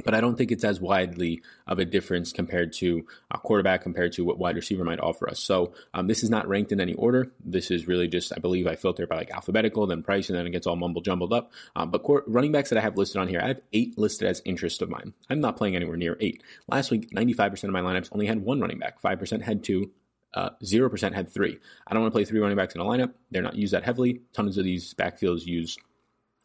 but 0.02 0.14
I 0.14 0.20
don't 0.20 0.36
think 0.36 0.50
it's 0.50 0.64
as 0.64 0.80
widely 0.80 1.42
of 1.66 1.78
a 1.78 1.84
difference 1.84 2.32
compared 2.32 2.72
to 2.74 3.06
a 3.30 3.38
quarterback 3.38 3.82
compared 3.82 4.12
to 4.14 4.24
what 4.24 4.38
wide 4.38 4.56
receiver 4.56 4.82
might 4.82 4.98
offer 4.98 5.28
us. 5.28 5.38
So 5.38 5.72
um, 5.92 6.08
this 6.08 6.24
is 6.24 6.30
not 6.30 6.48
ranked 6.48 6.72
in 6.72 6.80
any 6.80 6.94
order. 6.94 7.30
This 7.44 7.70
is 7.70 7.86
really 7.86 8.08
just, 8.08 8.32
I 8.34 8.40
believe, 8.40 8.66
I 8.66 8.74
filter 8.74 9.06
by 9.06 9.16
like 9.16 9.30
alphabetical, 9.30 9.86
then 9.86 10.02
price, 10.02 10.28
and 10.28 10.38
then 10.38 10.46
it 10.46 10.50
gets 10.50 10.66
all 10.66 10.74
mumble 10.74 11.00
jumbled 11.00 11.32
up. 11.32 11.52
Um, 11.76 11.90
but 11.90 12.02
running 12.26 12.50
backs 12.50 12.70
that 12.70 12.78
I 12.78 12.82
have 12.82 12.96
listed 12.96 13.20
on 13.20 13.28
here, 13.28 13.40
I 13.40 13.48
have 13.48 13.60
eight 13.72 13.96
listed 13.96 14.26
as 14.26 14.42
interest 14.44 14.82
of 14.82 14.90
mine. 14.90 15.14
I'm 15.30 15.40
not 15.40 15.56
playing 15.56 15.76
anywhere 15.76 15.96
near 15.96 16.16
eight. 16.20 16.42
Last 16.66 16.90
week, 16.90 17.10
95% 17.10 17.64
of 17.64 17.70
my 17.70 17.80
lineups 17.80 18.08
only 18.10 18.26
had 18.26 18.42
one 18.42 18.60
running 18.60 18.80
back. 18.80 19.00
5% 19.00 19.42
had 19.42 19.62
two, 19.62 19.92
uh, 20.34 20.50
0% 20.64 21.12
had 21.12 21.32
three. 21.32 21.58
I 21.86 21.94
don't 21.94 22.02
want 22.02 22.12
to 22.12 22.16
play 22.16 22.24
three 22.24 22.40
running 22.40 22.56
backs 22.56 22.74
in 22.74 22.80
a 22.80 22.84
lineup. 22.84 23.12
They're 23.30 23.42
not 23.42 23.54
used 23.54 23.74
that 23.74 23.84
heavily. 23.84 24.22
Tons 24.32 24.58
of 24.58 24.64
these 24.64 24.92
backfields 24.94 25.46
use 25.46 25.78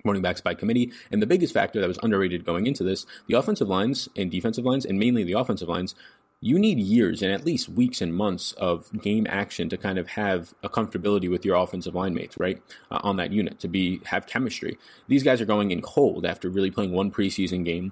running 0.06 0.22
backs 0.22 0.42
by 0.42 0.54
committee. 0.54 0.92
And 1.12 1.22
the 1.22 1.28
biggest 1.28 1.54
factor 1.54 1.80
that 1.82 1.88
was 1.88 2.00
underrated 2.02 2.46
going 2.46 2.68
into 2.68 2.84
this, 2.84 3.06
the 3.28 3.38
offensive 3.38 3.68
lines 3.68 4.10
and 4.16 4.32
defensive 4.32 4.66
lines, 4.66 4.86
and 4.86 5.00
mainly 5.00 5.24
the 5.24 5.34
offensive 5.34 5.70
lines, 5.70 5.96
you 6.42 6.58
need 6.58 6.80
years 6.80 7.22
and 7.22 7.34
at 7.34 7.46
least 7.46 7.68
weeks 7.68 8.02
and 8.02 8.16
months 8.16 8.54
of 8.54 8.90
game 9.02 9.28
action 9.30 9.68
to 9.70 9.78
kind 9.78 9.98
of 9.98 10.08
have 10.10 10.54
a 10.64 10.70
comfortability 10.70 11.30
with 11.30 11.44
your 11.44 11.58
offensive 11.58 11.96
line 11.96 12.14
mates, 12.14 12.38
right? 12.40 12.62
Uh, 12.90 13.00
on 13.04 13.18
that 13.18 13.32
unit 13.32 13.60
to 13.60 13.68
be 13.68 14.00
have 14.06 14.26
chemistry. 14.26 14.78
These 15.08 15.24
guys 15.24 15.42
are 15.42 15.46
going 15.46 15.72
in 15.72 15.82
cold 15.82 16.26
after 16.26 16.50
really 16.50 16.72
playing 16.72 16.94
one 16.94 17.12
preseason 17.12 17.66
game 17.66 17.92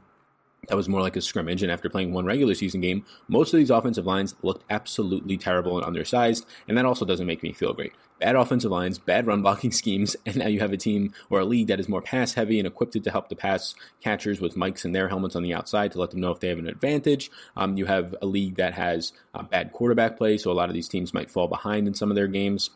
that 0.68 0.76
was 0.76 0.90
more 0.90 1.02
like 1.02 1.16
a 1.16 1.22
scrimmage. 1.22 1.64
And 1.64 1.72
after 1.72 1.90
playing 1.90 2.14
one 2.14 2.26
regular 2.26 2.54
season 2.54 2.82
game, 2.82 3.06
most 3.28 3.54
of 3.54 3.58
these 3.58 3.70
offensive 3.70 4.06
lines 4.06 4.36
looked 4.42 4.64
absolutely 4.70 5.38
terrible 5.38 5.78
and 5.78 5.86
undersized. 5.86 6.46
And 6.68 6.78
that 6.78 6.86
also 6.86 7.06
doesn't 7.06 7.26
make 7.26 7.44
me 7.44 7.54
feel 7.54 7.74
great. 7.74 7.94
Bad 8.20 8.36
offensive 8.36 8.72
lines, 8.72 8.98
bad 8.98 9.28
run 9.28 9.42
blocking 9.44 9.72
schemes, 9.72 10.16
and 10.26 10.38
now 10.38 10.48
you 10.48 10.60
have 10.60 10.74
a 10.74 10.78
team 10.78 11.14
or 11.30 11.40
a 11.40 11.46
league 11.46 11.68
that 11.68 11.80
is 11.80 11.88
more 11.88 12.02
pass 12.02 12.34
heavy 12.34 12.60
and 12.60 12.68
equipped 12.68 13.02
to 13.02 13.12
help 13.12 13.30
the 13.30 13.36
pass 13.36 13.76
catchers 14.02 14.42
with 14.42 14.56
mics 14.56 14.86
and 14.86 14.96
their 14.96 15.08
helmets 15.08 15.36
on 15.36 15.44
the 15.44 15.54
outside 15.54 15.92
to 15.92 16.00
let 16.00 16.12
them 16.12 16.22
know 16.22 16.32
if 16.32 16.40
they 16.40 16.50
have 16.50 16.58
an 16.58 16.68
advantage. 16.68 17.30
Um, 17.56 17.78
you 17.78 17.86
have 17.86 18.16
a 18.22 18.26
league 18.26 18.56
that 18.56 18.74
has 18.74 19.14
uh, 19.36 19.44
bad 19.44 19.72
quarterback 19.72 20.18
play, 20.18 20.38
so 20.38 20.52
a 20.52 20.54
lot 20.54 20.70
of 20.70 20.74
these 20.74 20.90
teams 20.90 21.14
might 21.14 21.30
fall 21.30 21.48
behind 21.48 21.88
in 21.88 21.94
some 21.94 22.10
of 22.10 22.16
their 22.16 22.28
games 22.28 22.72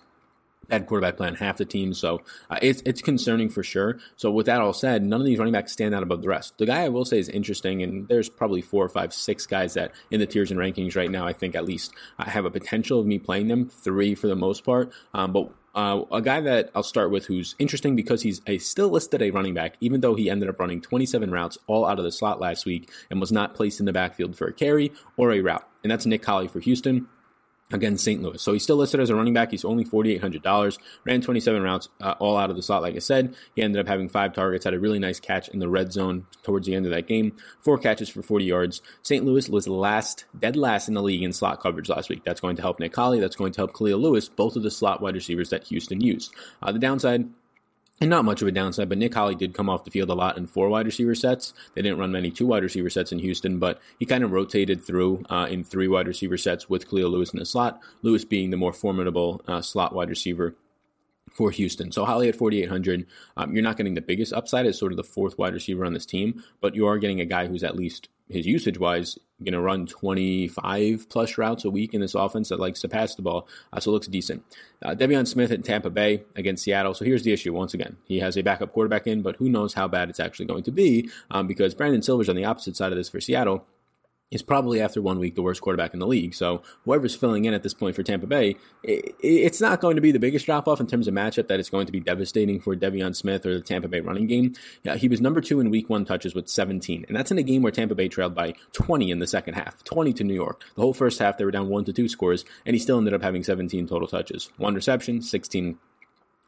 bad 0.68 0.88
quarterback 0.88 1.18
play 1.18 1.28
on 1.28 1.36
half 1.36 1.58
the 1.58 1.66
team. 1.66 1.94
So 1.94 2.22
uh, 2.50 2.60
it's 2.62 2.82
it's 2.86 3.02
concerning 3.02 3.50
for 3.50 3.64
sure. 3.64 4.00
So 4.16 4.32
with 4.32 4.46
that 4.46 4.62
all 4.62 4.74
said, 4.74 5.04
none 5.04 5.20
of 5.20 5.26
these 5.26 5.38
running 5.38 5.54
backs 5.54 5.72
stand 5.72 5.94
out 5.94 6.04
above 6.04 6.22
the 6.22 6.30
rest. 6.30 6.58
The 6.58 6.66
guy 6.66 6.84
I 6.84 6.90
will 6.90 7.06
say 7.06 7.20
is 7.20 7.30
interesting, 7.30 7.84
and 7.84 8.08
there's 8.08 8.30
probably 8.30 8.62
four 8.62 8.84
or 8.84 8.90
five, 8.90 9.14
six 9.14 9.46
guys 9.46 9.74
that 9.74 9.92
in 10.10 10.20
the 10.20 10.26
tiers 10.26 10.52
and 10.52 10.60
rankings 10.60 10.96
right 10.96 11.12
now, 11.12 11.28
I 11.28 11.34
think 11.34 11.56
at 11.56 11.66
least 11.66 11.94
I 12.18 12.30
have 12.30 12.46
a 12.46 12.52
potential 12.52 13.00
of 13.00 13.06
me 13.06 13.20
playing 13.20 13.48
them. 13.48 13.70
Three 13.70 14.16
for 14.16 14.28
the 14.28 14.36
most 14.36 14.64
part, 14.64 14.92
um, 15.14 15.34
but. 15.34 15.52
Uh, 15.74 16.04
a 16.12 16.22
guy 16.22 16.42
that 16.42 16.70
I'll 16.76 16.84
start 16.84 17.12
with 17.12 17.28
who's 17.28 17.56
interesting 17.58 17.96
because 17.96 18.24
he's 18.24 18.42
a, 18.46 18.58
still 18.58 18.90
listed 18.90 19.22
a 19.22 19.32
running 19.32 19.54
back, 19.54 19.78
even 19.80 20.02
though 20.02 20.16
he 20.16 20.30
ended 20.30 20.50
up 20.50 20.60
running 20.60 20.82
27 20.82 21.32
routes 21.32 21.58
all 21.66 21.86
out 21.86 21.98
of 21.98 22.04
the 22.04 22.12
slot 22.12 22.42
last 22.42 22.66
week 22.66 22.92
and 23.10 23.22
was 23.22 23.32
not 23.32 23.56
placed 23.56 23.80
in 23.80 23.86
the 23.86 23.94
backfield 23.94 24.36
for 24.36 24.48
a 24.48 24.54
carry 24.54 24.92
or 25.16 25.32
a 25.32 25.40
route. 25.40 25.66
And 25.82 25.90
that's 25.90 26.06
Nick 26.06 26.26
Holley 26.26 26.50
for 26.50 26.60
Houston 26.60 27.08
against 27.72 28.04
St. 28.04 28.22
Louis. 28.22 28.42
So 28.42 28.54
he's 28.54 28.64
still 28.64 28.76
listed 28.76 29.00
as 29.00 29.10
a 29.10 29.16
running 29.16 29.34
back. 29.34 29.52
He's 29.52 29.66
only 29.66 29.86
$4,800. 29.86 30.78
Ran 31.06 31.22
27 31.22 31.62
routes 31.62 31.90
uh, 32.00 32.16
all 32.20 32.38
out 32.38 32.50
of 32.50 32.56
the 32.56 32.62
slot, 32.62 32.82
like 32.82 32.96
I 32.96 33.00
said. 33.00 33.36
He 33.56 33.62
ended 33.62 33.80
up 33.80 33.88
having 33.88 34.10
five 34.10 34.34
targets, 34.34 34.66
had 34.66 34.74
a 34.74 34.80
really 34.80 35.00
nice 35.00 35.20
catch 35.20 35.50
in 35.50 35.60
the 35.60 35.70
red 35.70 35.92
zone 35.92 36.26
towards 36.44 36.68
the 36.68 36.76
end 36.76 36.86
of 36.86 36.92
that 36.92 37.08
game. 37.08 37.36
Four 37.62 37.78
catches 37.78 38.10
for 38.10 38.22
40 38.22 38.46
yards. 38.46 38.82
St. 39.04 39.26
Louis 39.26 39.50
was 39.50 39.68
last, 39.68 40.26
dead 40.38 40.56
last 40.56 40.88
in 40.88 40.94
the 40.94 41.04
league 41.04 41.24
in 41.24 41.34
slot 41.34 41.62
coverage 41.62 41.90
last 41.90 42.10
week. 42.10 42.24
That's 42.26 42.42
going 42.42 42.56
to 42.56 42.62
help 42.62 42.80
Nick 42.80 42.96
Holley. 42.96 43.20
That's 43.20 43.36
going 43.36 43.54
to 43.54 43.62
help 43.62 43.74
Kahlil 43.74 44.02
Lewis, 44.02 44.30
both 44.30 44.56
of 44.56 44.64
the 44.64 44.72
slot 44.72 45.02
wide 45.02 45.16
receivers 45.16 45.50
that 45.50 45.66
Houston 45.66 46.02
used. 46.02 46.34
Uh, 46.62 46.72
the 46.72 46.80
downside, 46.80 47.30
and 48.02 48.10
not 48.10 48.26
much 48.26 48.42
of 48.42 48.48
a 48.48 48.52
downside, 48.52 48.90
but 48.90 48.98
Nick 48.98 49.14
Holley 49.14 49.36
did 49.36 49.54
come 49.54 49.70
off 49.70 49.84
the 49.84 49.92
field 49.92 50.10
a 50.10 50.16
lot 50.16 50.36
in 50.36 50.48
four 50.48 50.70
wide 50.70 50.88
receiver 50.88 51.14
sets. 51.14 51.54
They 51.76 51.84
didn't 51.84 52.00
run 52.00 52.12
many 52.12 52.32
two 52.32 52.48
wide 52.48 52.64
receiver 52.64 52.90
sets 52.90 53.12
in 53.12 53.20
Houston, 53.20 53.60
but 53.60 53.80
he 54.00 54.08
kind 54.08 54.24
of 54.24 54.32
rotated 54.32 54.84
through 54.84 55.24
uh, 55.30 55.48
in 55.50 55.64
three 55.64 55.88
wide 55.88 56.08
receiver 56.08 56.36
sets 56.36 56.68
with 56.68 56.90
Kahlil 56.90 57.12
Lewis 57.12 57.32
in 57.32 57.38
the 57.38 57.46
slot. 57.46 57.80
Lewis 58.02 58.26
being 58.26 58.50
the 58.50 58.58
more 58.58 58.74
formidable 58.74 59.42
uh, 59.48 59.62
slot 59.62 59.94
wide 59.94 60.10
receiver 60.10 60.56
for 61.32 61.52
Houston. 61.52 61.92
So 61.92 62.04
Holley 62.04 62.28
at 62.28 62.36
4,800, 62.36 63.06
um, 63.38 63.54
you're 63.54 63.64
not 63.64 63.78
getting 63.78 63.94
the 63.94 64.02
biggest 64.02 64.34
upside 64.34 64.66
as 64.66 64.80
sort 64.80 64.92
of 64.92 64.98
the 64.98 65.04
fourth 65.04 65.38
wide 65.38 65.54
receiver 65.54 65.86
on 65.86 65.94
this 65.94 66.06
team, 66.06 66.44
but 66.60 66.76
you 66.76 66.88
are 66.88 66.98
getting 66.98 67.22
a 67.22 67.26
guy 67.26 67.48
who's 67.48 67.64
at 67.64 67.76
least 67.76 68.10
his 68.28 68.48
usage 68.48 68.80
wise 68.80 69.20
going 69.44 69.54
to 69.54 69.62
run 69.62 69.86
25 69.86 71.08
plus 71.10 71.38
routes 71.38 71.66
a 71.66 71.70
week 71.70 71.94
in 71.94 72.02
this 72.02 72.16
offense 72.16 72.50
that 72.50 72.60
likes 72.60 72.82
to 72.82 72.90
pass 72.90 73.16
the 73.16 73.22
ball. 73.22 73.48
Uh, 73.72 73.80
so 73.80 73.92
it 73.92 73.94
looks 73.94 74.08
decent. 74.08 74.44
Uh, 74.82 74.96
De'Veon 74.96 75.28
Smith 75.28 75.52
at 75.52 75.64
Tampa 75.64 75.90
Bay 75.90 76.24
against 76.36 76.64
Seattle. 76.64 76.94
So 76.94 77.06
here's 77.06 77.24
the 77.24 77.34
issue 77.34 77.54
once 77.54 77.74
again. 77.74 77.98
He 78.06 78.20
has 78.20 78.38
a 78.38 78.42
backup 78.42 78.72
quarterback 78.72 79.08
in, 79.08 79.22
but 79.22 79.36
who 79.38 79.50
knows 79.50 79.74
how 79.74 79.88
bad 79.88 80.10
it's 80.10 80.20
actually 80.20 80.46
going 80.46 80.64
to 80.64 80.72
be 80.72 81.10
um, 81.30 81.48
because 81.48 81.74
Brandon 81.74 82.02
Silver's 82.02 82.30
on 82.30 82.36
the 82.36 82.46
opposite 82.46 82.76
side 82.76 82.92
of 82.92 82.98
this 82.98 83.10
for 83.10 83.22
Seattle 83.22 83.66
is 84.32 84.42
probably 84.42 84.82
after 84.82 85.02
one 85.02 85.20
week 85.20 85.36
the 85.36 85.42
worst 85.42 85.62
quarterback 85.62 85.94
in 85.94 86.00
the 86.00 86.08
league. 86.08 86.34
So 86.34 86.64
whoever's 86.86 87.16
filling 87.16 87.46
in 87.46 87.54
at 87.54 87.64
this 87.64 87.74
point 87.74 87.96
for 87.96 88.04
Tampa 88.04 88.28
Bay, 88.28 88.56
it's 88.84 89.62
not 89.62 89.82
going 89.82 89.96
to 89.96 90.02
be 90.02 90.12
the 90.12 90.20
biggest 90.20 90.46
drop 90.46 90.68
off 90.68 90.80
in 90.80 90.88
terms 90.88 91.08
of 91.08 91.14
matchup 91.14 91.50
that 91.50 91.60
it's 91.60 91.70
going 91.70 91.86
to 91.86 91.92
be 91.92 92.00
devastating 92.00 92.60
for 92.62 92.76
De'Veon 92.76 93.16
Smith 93.16 93.46
or 93.46 93.54
the 93.54 93.62
Tampa 93.62 93.90
Bay 93.90 94.00
running 94.00 94.28
game. 94.28 94.54
Yeah, 94.84 94.96
he 94.96 95.10
was 95.10 95.20
number 95.22 95.42
two 95.42 95.60
in 95.60 95.70
week 95.70 95.90
one 95.90 96.06
touches 96.06 96.34
with 96.34 96.48
17, 96.48 97.06
and 97.08 97.16
that's 97.16 97.32
in 97.32 97.38
a 97.38 97.44
game 97.44 97.62
where 97.62 97.72
Tampa 97.72 97.94
Bay 97.94 98.08
trailed 98.08 98.34
by 98.34 98.56
20 98.72 99.12
in 99.12 99.20
the 99.20 99.28
second 99.28 99.56
half, 99.56 99.84
20 99.84 100.14
to 100.14 100.24
New 100.24 100.34
York. 100.34 100.64
The 100.76 100.82
whole 100.82 100.94
first 100.94 101.20
half 101.20 101.38
they 101.38 101.46
were 101.46 101.52
down 101.52 101.68
one 101.68 101.86
to 101.86 101.94
two 101.94 102.08
scores, 102.08 102.46
and 102.66 102.74
he 102.74 102.80
still 102.80 102.98
ended 102.98 103.14
up 103.14 103.22
having 103.22 103.44
17 103.44 103.88
total 103.88 104.08
touches, 104.08 104.50
one 104.58 104.76
reception, 104.76 105.22
16 105.22 105.78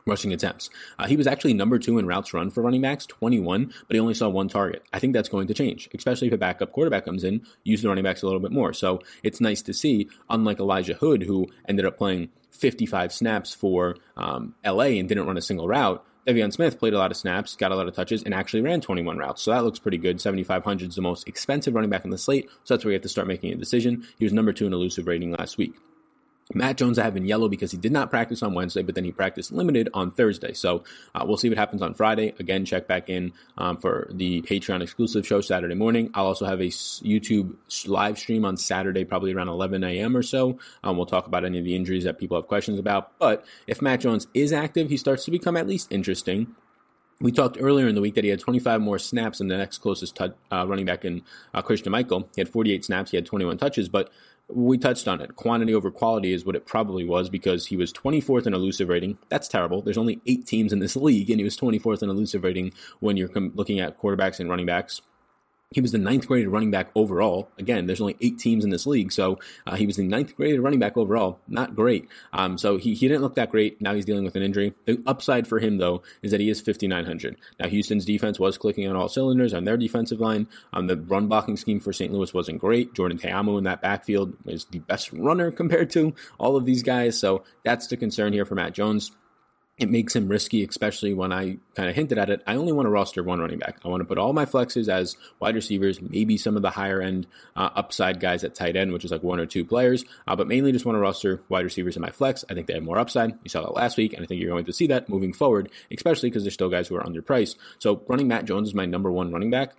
rushing 0.05 0.33
attempts. 0.33 0.69
Uh, 0.99 1.07
he 1.07 1.15
was 1.15 1.27
actually 1.27 1.53
number 1.53 1.79
two 1.79 1.97
in 1.97 2.05
routes 2.05 2.33
run 2.33 2.49
for 2.49 2.61
running 2.61 2.81
backs, 2.81 3.05
21, 3.05 3.73
but 3.87 3.95
he 3.95 3.99
only 3.99 4.13
saw 4.13 4.29
one 4.29 4.47
target. 4.47 4.83
I 4.91 4.99
think 4.99 5.13
that's 5.13 5.29
going 5.29 5.47
to 5.47 5.53
change, 5.53 5.89
especially 5.93 6.27
if 6.27 6.33
a 6.33 6.37
backup 6.37 6.71
quarterback 6.71 7.05
comes 7.05 7.23
in, 7.23 7.45
use 7.63 7.81
the 7.81 7.89
running 7.89 8.03
backs 8.03 8.21
a 8.21 8.25
little 8.25 8.41
bit 8.41 8.51
more. 8.51 8.73
So 8.73 9.01
it's 9.23 9.41
nice 9.41 9.61
to 9.63 9.73
see, 9.73 10.09
unlike 10.29 10.59
Elijah 10.59 10.95
Hood, 10.95 11.23
who 11.23 11.47
ended 11.67 11.85
up 11.85 11.97
playing 11.97 12.29
55 12.51 13.11
snaps 13.11 13.53
for 13.53 13.97
um, 14.15 14.55
LA 14.65 14.97
and 14.99 15.09
didn't 15.09 15.25
run 15.25 15.37
a 15.37 15.41
single 15.41 15.67
route. 15.67 16.03
De'Veon 16.27 16.53
Smith 16.53 16.79
played 16.79 16.93
a 16.93 16.97
lot 16.97 17.11
of 17.11 17.17
snaps, 17.17 17.55
got 17.55 17.73
a 17.73 17.75
lot 17.75 17.87
of 17.87 17.95
touches, 17.95 18.23
and 18.23 18.33
actually 18.33 18.61
ran 18.61 18.79
21 18.79 19.17
routes. 19.17 19.41
So 19.41 19.51
that 19.51 19.65
looks 19.65 19.79
pretty 19.79 19.97
good. 19.97 20.21
7,500 20.21 20.89
is 20.89 20.95
the 20.95 21.01
most 21.01 21.27
expensive 21.27 21.73
running 21.73 21.89
back 21.89 22.05
on 22.05 22.11
the 22.11 22.17
slate. 22.17 22.49
So 22.63 22.73
that's 22.73 22.85
where 22.85 22.93
you 22.93 22.95
have 22.95 23.01
to 23.01 23.09
start 23.09 23.27
making 23.27 23.51
a 23.51 23.57
decision. 23.57 24.07
He 24.17 24.23
was 24.23 24.31
number 24.31 24.53
two 24.53 24.65
in 24.65 24.73
elusive 24.73 25.07
rating 25.07 25.31
last 25.31 25.57
week. 25.57 25.73
Matt 26.53 26.77
Jones, 26.77 26.99
I 26.99 27.03
have 27.03 27.15
in 27.15 27.25
yellow 27.25 27.47
because 27.47 27.71
he 27.71 27.77
did 27.77 27.91
not 27.91 28.09
practice 28.09 28.43
on 28.43 28.53
Wednesday, 28.53 28.83
but 28.83 28.95
then 28.95 29.03
he 29.03 29.11
practiced 29.11 29.51
limited 29.51 29.89
on 29.93 30.11
Thursday. 30.11 30.53
So 30.53 30.83
uh, 31.15 31.23
we'll 31.25 31.37
see 31.37 31.49
what 31.49 31.57
happens 31.57 31.81
on 31.81 31.93
Friday. 31.93 32.33
Again, 32.39 32.65
check 32.65 32.87
back 32.87 33.09
in 33.09 33.33
um, 33.57 33.77
for 33.77 34.07
the 34.11 34.41
Patreon 34.41 34.81
exclusive 34.81 35.25
show 35.25 35.41
Saturday 35.41 35.75
morning. 35.75 36.11
I'll 36.13 36.27
also 36.27 36.45
have 36.45 36.59
a 36.59 36.65
YouTube 36.65 37.55
live 37.87 38.19
stream 38.19 38.45
on 38.45 38.57
Saturday, 38.57 39.05
probably 39.05 39.33
around 39.33 39.47
11 39.49 39.83
a.m. 39.83 40.17
or 40.17 40.23
so. 40.23 40.59
Um, 40.83 40.97
we'll 40.97 41.05
talk 41.05 41.27
about 41.27 41.45
any 41.45 41.59
of 41.59 41.65
the 41.65 41.75
injuries 41.75 42.03
that 42.03 42.19
people 42.19 42.37
have 42.37 42.47
questions 42.47 42.77
about. 42.79 43.17
But 43.19 43.45
if 43.67 43.81
Matt 43.81 44.01
Jones 44.01 44.27
is 44.33 44.51
active, 44.51 44.89
he 44.89 44.97
starts 44.97 45.25
to 45.25 45.31
become 45.31 45.55
at 45.57 45.67
least 45.67 45.91
interesting. 45.91 46.55
We 47.19 47.31
talked 47.31 47.57
earlier 47.59 47.87
in 47.87 47.95
the 47.95 48.01
week 48.01 48.15
that 48.15 48.25
he 48.25 48.29
had 48.29 48.39
25 48.39 48.81
more 48.81 48.99
snaps 48.99 49.37
than 49.37 49.47
the 49.47 49.55
next 49.55 49.77
closest 49.77 50.17
t- 50.17 50.31
uh, 50.51 50.65
running 50.67 50.85
back 50.85 51.05
in 51.05 51.21
uh, 51.53 51.61
Christine 51.61 51.91
Michael. 51.91 52.27
He 52.35 52.41
had 52.41 52.49
48 52.49 52.83
snaps, 52.83 53.11
he 53.11 53.17
had 53.17 53.25
21 53.25 53.57
touches, 53.57 53.87
but 53.87 54.09
we 54.49 54.77
touched 54.77 55.07
on 55.07 55.21
it. 55.21 55.35
Quantity 55.35 55.73
over 55.73 55.89
quality 55.89 56.33
is 56.33 56.45
what 56.45 56.55
it 56.55 56.65
probably 56.65 57.03
was 57.03 57.29
because 57.29 57.67
he 57.67 57.77
was 57.77 57.93
24th 57.93 58.45
in 58.45 58.53
elusive 58.53 58.89
rating. 58.89 59.17
That's 59.29 59.47
terrible. 59.47 59.81
There's 59.81 59.97
only 59.97 60.21
eight 60.25 60.45
teams 60.45 60.73
in 60.73 60.79
this 60.79 60.95
league, 60.97 61.29
and 61.29 61.39
he 61.39 61.43
was 61.43 61.57
24th 61.57 62.03
in 62.03 62.09
elusive 62.09 62.43
rating 62.43 62.73
when 62.99 63.17
you're 63.17 63.29
looking 63.53 63.79
at 63.79 63.99
quarterbacks 63.99 64.39
and 64.39 64.49
running 64.49 64.65
backs. 64.65 65.01
He 65.73 65.81
was 65.81 65.91
the 65.91 65.97
ninth 65.97 66.27
graded 66.27 66.49
running 66.49 66.71
back 66.71 66.89
overall. 66.95 67.49
Again, 67.57 67.85
there's 67.85 68.01
only 68.01 68.15
eight 68.21 68.39
teams 68.39 68.63
in 68.63 68.69
this 68.69 68.85
league, 68.85 69.11
so 69.11 69.39
uh, 69.65 69.75
he 69.75 69.85
was 69.85 69.95
the 69.95 70.03
ninth 70.03 70.35
graded 70.35 70.61
running 70.61 70.79
back 70.79 70.97
overall. 70.97 71.39
Not 71.47 71.75
great. 71.75 72.07
Um, 72.31 72.57
so 72.57 72.77
he, 72.77 72.93
he 72.93 73.07
didn't 73.07 73.21
look 73.21 73.35
that 73.35 73.51
great. 73.51 73.81
Now 73.81 73.93
he's 73.93 74.05
dealing 74.05 74.23
with 74.23 74.35
an 74.35 74.43
injury. 74.43 74.73
The 74.85 75.01
upside 75.05 75.47
for 75.47 75.59
him, 75.59 75.77
though, 75.77 76.03
is 76.21 76.31
that 76.31 76.39
he 76.39 76.49
is 76.49 76.61
5,900. 76.61 77.37
Now, 77.59 77.67
Houston's 77.67 78.05
defense 78.05 78.39
was 78.39 78.57
clicking 78.57 78.87
on 78.87 78.95
all 78.95 79.09
cylinders 79.09 79.53
on 79.53 79.63
their 79.63 79.77
defensive 79.77 80.19
line. 80.19 80.47
Um, 80.73 80.87
the 80.87 80.97
run 80.97 81.27
blocking 81.27 81.57
scheme 81.57 81.79
for 81.79 81.93
St. 81.93 82.11
Louis 82.11 82.33
wasn't 82.33 82.59
great. 82.59 82.93
Jordan 82.93 83.17
Ta'amu 83.17 83.57
in 83.57 83.63
that 83.65 83.81
backfield 83.81 84.33
is 84.45 84.65
the 84.65 84.79
best 84.79 85.11
runner 85.13 85.51
compared 85.63 85.89
to 85.91 86.13
all 86.39 86.55
of 86.55 86.65
these 86.65 86.83
guys. 86.83 87.19
So 87.19 87.43
that's 87.63 87.87
the 87.87 87.97
concern 87.97 88.33
here 88.33 88.45
for 88.45 88.55
Matt 88.55 88.73
Jones 88.73 89.11
it 89.77 89.89
makes 89.89 90.15
him 90.15 90.27
risky, 90.27 90.63
especially 90.63 91.15
when 91.15 91.31
I 91.31 91.57
kind 91.75 91.89
of 91.89 91.95
hinted 91.95 92.19
at 92.19 92.29
it. 92.29 92.43
I 92.45 92.55
only 92.55 92.71
want 92.71 92.85
to 92.85 92.91
roster 92.91 93.23
one 93.23 93.39
running 93.39 93.57
back. 93.57 93.79
I 93.83 93.87
want 93.87 94.01
to 94.01 94.05
put 94.05 94.19
all 94.19 94.31
my 94.31 94.45
flexes 94.45 94.87
as 94.87 95.17
wide 95.39 95.55
receivers, 95.55 95.99
maybe 95.99 96.37
some 96.37 96.55
of 96.55 96.61
the 96.61 96.69
higher 96.69 97.01
end 97.01 97.25
uh, 97.55 97.69
upside 97.75 98.19
guys 98.19 98.43
at 98.43 98.53
tight 98.53 98.75
end, 98.75 98.93
which 98.93 99.03
is 99.03 99.11
like 99.11 99.23
one 99.23 99.39
or 99.39 99.47
two 99.47 99.65
players, 99.65 100.05
uh, 100.27 100.35
but 100.35 100.47
mainly 100.47 100.71
just 100.71 100.85
want 100.85 100.95
to 100.95 100.99
roster 100.99 101.41
wide 101.49 101.65
receivers 101.65 101.95
in 101.95 102.03
my 102.03 102.11
flex. 102.11 102.45
I 102.49 102.53
think 102.53 102.67
they 102.67 102.75
have 102.75 102.83
more 102.83 102.99
upside. 102.99 103.31
You 103.43 103.49
saw 103.49 103.61
that 103.61 103.73
last 103.73 103.97
week, 103.97 104.13
and 104.13 104.23
I 104.23 104.27
think 104.27 104.39
you're 104.39 104.51
going 104.51 104.65
to 104.65 104.73
see 104.73 104.87
that 104.87 105.09
moving 105.09 105.33
forward, 105.33 105.69
especially 105.91 106.29
because 106.29 106.43
there's 106.43 106.53
still 106.53 106.69
guys 106.69 106.87
who 106.87 106.95
are 106.95 107.03
underpriced. 107.03 107.55
So 107.79 108.03
running 108.07 108.27
Matt 108.27 108.45
Jones 108.45 108.67
is 108.69 108.75
my 108.75 108.85
number 108.85 109.11
one 109.11 109.31
running 109.31 109.49
back 109.49 109.73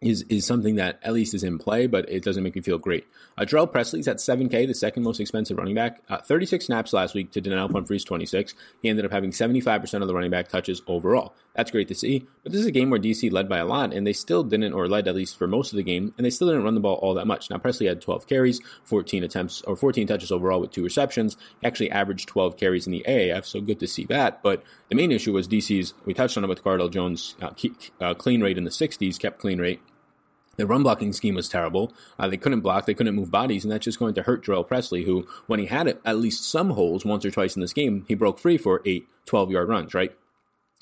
is 0.00 0.22
is 0.30 0.46
something 0.46 0.76
that 0.76 0.98
at 1.02 1.12
least 1.12 1.34
is 1.34 1.44
in 1.44 1.58
play, 1.58 1.86
but 1.86 2.08
it 2.08 2.22
doesn't 2.22 2.42
make 2.42 2.54
me 2.54 2.62
feel 2.62 2.78
great. 2.78 3.06
Uh, 3.36 3.42
Jhurell 3.42 3.70
Pressley's 3.70 4.08
at 4.08 4.16
7K, 4.16 4.66
the 4.66 4.74
second 4.74 5.02
most 5.02 5.20
expensive 5.20 5.58
running 5.58 5.74
back. 5.74 6.00
Uh, 6.08 6.18
36 6.18 6.64
snaps 6.64 6.92
last 6.94 7.14
week 7.14 7.30
to 7.32 7.40
Donnel 7.40 7.68
Pumphrey's 7.68 8.04
26. 8.04 8.54
He 8.80 8.88
ended 8.88 9.04
up 9.04 9.12
having 9.12 9.30
75% 9.30 10.00
of 10.00 10.08
the 10.08 10.14
running 10.14 10.30
back 10.30 10.48
touches 10.48 10.80
overall. 10.86 11.34
That's 11.54 11.70
great 11.70 11.88
to 11.88 11.94
see. 11.94 12.26
But 12.42 12.52
this 12.52 12.62
is 12.62 12.66
a 12.66 12.70
game 12.70 12.88
where 12.88 13.00
DC 13.00 13.30
led 13.30 13.48
by 13.48 13.58
a 13.58 13.66
lot, 13.66 13.92
and 13.92 14.06
they 14.06 14.14
still 14.14 14.42
didn't, 14.42 14.72
or 14.72 14.88
led 14.88 15.06
at 15.06 15.14
least 15.14 15.36
for 15.36 15.46
most 15.46 15.72
of 15.72 15.76
the 15.76 15.82
game, 15.82 16.14
and 16.16 16.24
they 16.24 16.30
still 16.30 16.48
didn't 16.48 16.64
run 16.64 16.74
the 16.74 16.80
ball 16.80 16.96
all 16.96 17.12
that 17.14 17.26
much. 17.26 17.50
Now 17.50 17.58
Pressley 17.58 17.86
had 17.86 18.00
12 18.00 18.26
carries, 18.26 18.60
14 18.84 19.22
attempts, 19.22 19.60
or 19.62 19.76
14 19.76 20.06
touches 20.06 20.32
overall 20.32 20.60
with 20.60 20.70
two 20.70 20.84
receptions. 20.84 21.36
He 21.60 21.66
actually 21.66 21.90
averaged 21.90 22.28
12 22.28 22.56
carries 22.56 22.86
in 22.86 22.92
the 22.92 23.04
AAF, 23.06 23.44
so 23.44 23.60
good 23.60 23.80
to 23.80 23.86
see 23.86 24.06
that. 24.06 24.42
But 24.42 24.62
the 24.88 24.94
main 24.94 25.12
issue 25.12 25.34
was 25.34 25.46
DC's. 25.46 25.92
We 26.06 26.14
touched 26.14 26.38
on 26.38 26.44
it 26.44 26.48
with 26.48 26.64
Cardale 26.64 26.90
Jones' 26.90 27.34
uh, 27.42 27.50
uh, 28.00 28.14
clean 28.14 28.40
rate 28.40 28.56
in 28.56 28.64
the 28.64 28.70
60s, 28.70 29.18
kept 29.18 29.38
clean 29.38 29.60
rate 29.60 29.80
The 30.60 30.66
run 30.66 30.82
blocking 30.82 31.14
scheme 31.14 31.36
was 31.36 31.48
terrible. 31.48 31.90
Uh, 32.18 32.28
they 32.28 32.36
couldn't 32.36 32.60
block, 32.60 32.84
they 32.84 32.92
couldn't 32.92 33.14
move 33.14 33.30
bodies, 33.30 33.64
and 33.64 33.72
that's 33.72 33.86
just 33.86 33.98
going 33.98 34.12
to 34.12 34.22
hurt 34.22 34.44
Jhurell 34.44 34.68
Pressley, 34.68 35.04
who, 35.04 35.26
when 35.46 35.58
he 35.58 35.64
had 35.64 35.98
at 36.04 36.18
least 36.18 36.44
some 36.44 36.68
holes 36.72 37.02
once 37.02 37.24
or 37.24 37.30
twice 37.30 37.56
in 37.56 37.62
this 37.62 37.72
game, 37.72 38.04
he 38.08 38.14
broke 38.14 38.38
free 38.38 38.58
for 38.58 38.82
eight, 38.84 39.06
12 39.24 39.52
yard 39.52 39.70
runs, 39.70 39.94
right? 39.94 40.14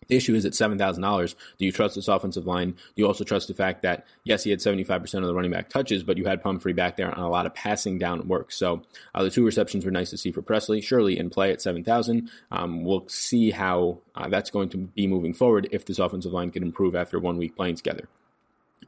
The 0.08 0.16
issue 0.16 0.34
is 0.34 0.44
at 0.44 0.54
$7,000, 0.54 1.34
do 1.58 1.64
you 1.64 1.70
trust 1.70 1.94
this 1.94 2.08
offensive 2.08 2.44
line? 2.44 2.72
Do 2.72 2.78
you 2.96 3.06
also 3.06 3.22
trust 3.22 3.46
the 3.46 3.54
fact 3.54 3.82
that, 3.82 4.04
yes, 4.24 4.42
he 4.42 4.50
had 4.50 4.58
75% 4.58 5.14
of 5.14 5.26
the 5.26 5.34
running 5.34 5.52
back 5.52 5.68
touches, 5.68 6.02
but 6.02 6.18
you 6.18 6.24
had 6.24 6.42
Pumphrey 6.42 6.72
back 6.72 6.96
there 6.96 7.16
on 7.16 7.22
a 7.22 7.30
lot 7.30 7.46
of 7.46 7.54
passing 7.54 8.00
down 8.00 8.26
work. 8.26 8.50
So 8.50 8.82
uh, 9.14 9.22
the 9.22 9.30
two 9.30 9.44
receptions 9.44 9.84
were 9.84 9.92
nice 9.92 10.10
to 10.10 10.18
see 10.18 10.32
for 10.32 10.42
Pressley. 10.42 10.80
Surely 10.80 11.16
in 11.16 11.30
play 11.30 11.52
at 11.52 11.62
7,000. 11.62 12.28
Um, 12.50 12.82
we'll 12.82 13.06
see 13.06 13.52
how 13.52 14.00
uh, 14.16 14.28
that's 14.28 14.50
going 14.50 14.70
to 14.70 14.78
be 14.78 15.06
moving 15.06 15.34
forward 15.34 15.68
if 15.70 15.84
this 15.84 16.00
offensive 16.00 16.32
line 16.32 16.50
can 16.50 16.64
improve 16.64 16.96
after 16.96 17.20
one 17.20 17.36
week 17.36 17.54
playing 17.54 17.76
together. 17.76 18.08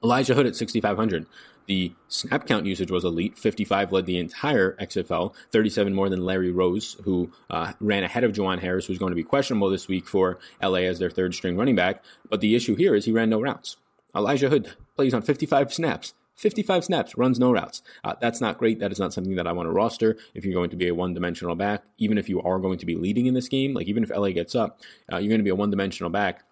Elijah 0.03 0.35
Hood 0.35 0.47
at 0.47 0.57
6,500. 0.57 1.27
The 1.67 1.93
snap 2.09 2.47
count 2.47 2.67
usage 2.67 2.91
was 2.91 3.05
elite. 3.05 3.39
55 3.39 3.93
led 3.93 4.07
the 4.07 4.19
entire 4.19 4.75
XFL, 4.81 5.35
37 5.53 5.95
more 5.95 6.09
than 6.09 6.25
Larry 6.25 6.51
Rose, 6.51 6.97
who 7.05 7.31
uh, 7.49 7.75
ran 7.81 8.03
ahead 8.03 8.25
of 8.25 8.33
Juwan 8.33 8.59
Harris, 8.59 8.87
who's 8.87 8.99
going 8.99 9.13
to 9.13 9.17
be 9.17 9.23
questionable 9.23 9.71
this 9.71 9.87
week 9.87 10.09
for 10.09 10.39
LA 10.61 10.79
as 10.79 10.99
their 10.99 11.11
third 11.11 11.35
string 11.35 11.57
running 11.57 11.77
back. 11.77 12.03
But 12.29 12.41
the 12.41 12.57
issue 12.57 12.75
here 12.75 12.95
is 12.95 13.05
he 13.05 13.13
ran 13.13 13.31
no 13.31 13.41
routes. 13.41 13.77
Elijah 14.17 14.49
Hood 14.49 14.75
plays 14.97 15.15
on 15.15 15.23
55 15.23 15.73
snaps. 15.73 16.15
55 16.35 16.85
snaps, 16.85 17.19
runs 17.19 17.39
no 17.39 17.53
routes. 17.53 17.83
Uh, 18.03 18.15
that's 18.19 18.41
not 18.41 18.57
great. 18.57 18.81
That 18.81 18.91
is 18.91 18.99
not 18.99 19.13
something 19.13 19.37
that 19.37 19.47
I 19.47 19.53
want 19.53 19.67
to 19.67 19.73
roster 19.73 20.17
if 20.35 20.45
you're 20.45 20.55
going 20.55 20.71
to 20.71 20.77
be 20.77 20.89
a 20.89 20.95
one 20.95 21.13
dimensional 21.13 21.55
back. 21.55 21.85
Even 21.99 22.17
if 22.17 22.31
you 22.31 22.41
are 22.41 22.59
going 22.59 22.79
to 22.79 22.87
be 22.87 22.97
leading 22.97 23.27
in 23.27 23.35
this 23.35 23.49
game, 23.49 23.75
like 23.75 23.87
even 23.89 24.03
if 24.03 24.11
LA 24.11 24.31
gets 24.31 24.55
up, 24.55 24.81
uh, 25.13 25.19
you're 25.19 25.29
going 25.29 25.41
to 25.41 25.45
be 25.45 25.51
a 25.51 25.55
one 25.55 25.71
dimensional 25.71 26.11
back 26.11 26.45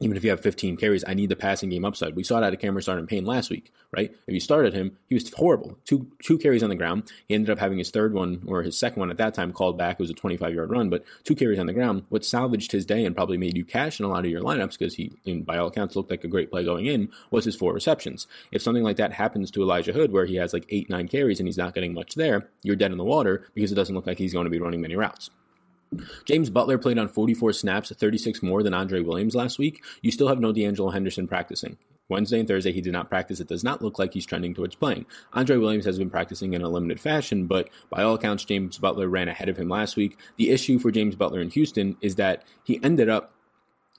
even 0.00 0.16
if 0.16 0.22
you 0.22 0.30
have 0.30 0.40
15 0.40 0.76
carries, 0.76 1.04
I 1.06 1.14
need 1.14 1.28
the 1.28 1.36
passing 1.36 1.70
game 1.70 1.84
upside. 1.84 2.14
We 2.14 2.22
saw 2.22 2.40
that 2.40 2.52
at 2.52 2.60
Cameron 2.60 2.84
Artis 2.86 3.06
Payne 3.08 3.24
last 3.24 3.50
week, 3.50 3.72
right? 3.90 4.14
If 4.26 4.34
you 4.34 4.38
started 4.40 4.72
him, 4.72 4.96
he 5.08 5.14
was 5.16 5.32
horrible. 5.32 5.76
Two 5.84 6.06
two 6.22 6.38
carries 6.38 6.62
on 6.62 6.68
the 6.68 6.76
ground. 6.76 7.10
He 7.26 7.34
ended 7.34 7.50
up 7.50 7.58
having 7.58 7.78
his 7.78 7.90
third 7.90 8.12
one 8.14 8.42
or 8.46 8.62
his 8.62 8.78
second 8.78 9.00
one 9.00 9.10
at 9.10 9.16
that 9.16 9.34
time 9.34 9.52
called 9.52 9.76
back. 9.76 9.96
It 9.96 10.02
was 10.02 10.10
a 10.10 10.14
25 10.14 10.54
yard 10.54 10.70
run, 10.70 10.88
but 10.88 11.04
two 11.24 11.34
carries 11.34 11.58
on 11.58 11.66
the 11.66 11.72
ground. 11.72 12.04
What 12.10 12.24
salvaged 12.24 12.70
his 12.70 12.86
day 12.86 13.04
and 13.04 13.16
probably 13.16 13.38
made 13.38 13.56
you 13.56 13.64
cash 13.64 13.98
in 13.98 14.06
a 14.06 14.08
lot 14.08 14.24
of 14.24 14.30
your 14.30 14.42
lineups 14.42 14.78
because 14.78 14.94
he, 14.94 15.12
in, 15.24 15.42
by 15.42 15.58
all 15.58 15.66
accounts, 15.66 15.96
looked 15.96 16.10
like 16.10 16.24
a 16.24 16.28
great 16.28 16.50
play 16.50 16.64
going 16.64 16.86
in 16.86 17.10
was 17.30 17.44
his 17.44 17.56
four 17.56 17.72
receptions. 17.72 18.28
If 18.52 18.62
something 18.62 18.84
like 18.84 18.98
that 18.98 19.12
happens 19.12 19.50
to 19.52 19.62
Elijah 19.62 19.92
Hood, 19.92 20.12
where 20.12 20.26
he 20.26 20.36
has 20.36 20.52
like 20.52 20.66
eight 20.68 20.88
nine 20.88 21.08
carries 21.08 21.40
and 21.40 21.48
he's 21.48 21.58
not 21.58 21.74
getting 21.74 21.92
much 21.92 22.14
there, 22.14 22.48
you're 22.62 22.76
dead 22.76 22.92
in 22.92 22.98
the 22.98 23.04
water 23.04 23.46
because 23.54 23.72
it 23.72 23.76
doesn't 23.76 23.94
look 23.94 24.06
like 24.06 24.18
he's 24.18 24.32
going 24.32 24.44
to 24.44 24.50
be 24.50 24.60
running 24.60 24.80
many 24.80 24.94
routes. 24.94 25.30
James 26.24 26.50
Butler 26.50 26.78
played 26.78 26.98
on 26.98 27.08
44 27.08 27.52
snaps, 27.52 27.92
36 27.92 28.42
more 28.42 28.62
than 28.62 28.74
Andre 28.74 29.00
Williams 29.00 29.34
last 29.34 29.58
week. 29.58 29.82
You 30.02 30.10
still 30.10 30.28
have 30.28 30.40
no 30.40 30.52
D'Angelo 30.52 30.90
Henderson 30.90 31.26
practicing. 31.26 31.76
Wednesday 32.08 32.38
and 32.38 32.48
Thursday, 32.48 32.72
he 32.72 32.80
did 32.80 32.92
not 32.92 33.10
practice. 33.10 33.38
It 33.38 33.48
does 33.48 33.62
not 33.62 33.82
look 33.82 33.98
like 33.98 34.14
he's 34.14 34.24
trending 34.24 34.54
towards 34.54 34.74
playing. 34.74 35.04
Andre 35.34 35.58
Williams 35.58 35.84
has 35.84 35.98
been 35.98 36.10
practicing 36.10 36.54
in 36.54 36.62
a 36.62 36.68
limited 36.68 37.00
fashion, 37.00 37.46
but 37.46 37.68
by 37.90 38.02
all 38.02 38.14
accounts, 38.14 38.44
James 38.44 38.78
Butler 38.78 39.08
ran 39.08 39.28
ahead 39.28 39.48
of 39.48 39.58
him 39.58 39.68
last 39.68 39.96
week. 39.96 40.18
The 40.36 40.50
issue 40.50 40.78
for 40.78 40.90
James 40.90 41.16
Butler 41.16 41.40
in 41.40 41.50
Houston 41.50 41.96
is 42.00 42.14
that 42.16 42.44
he 42.64 42.82
ended 42.82 43.08
up 43.10 43.32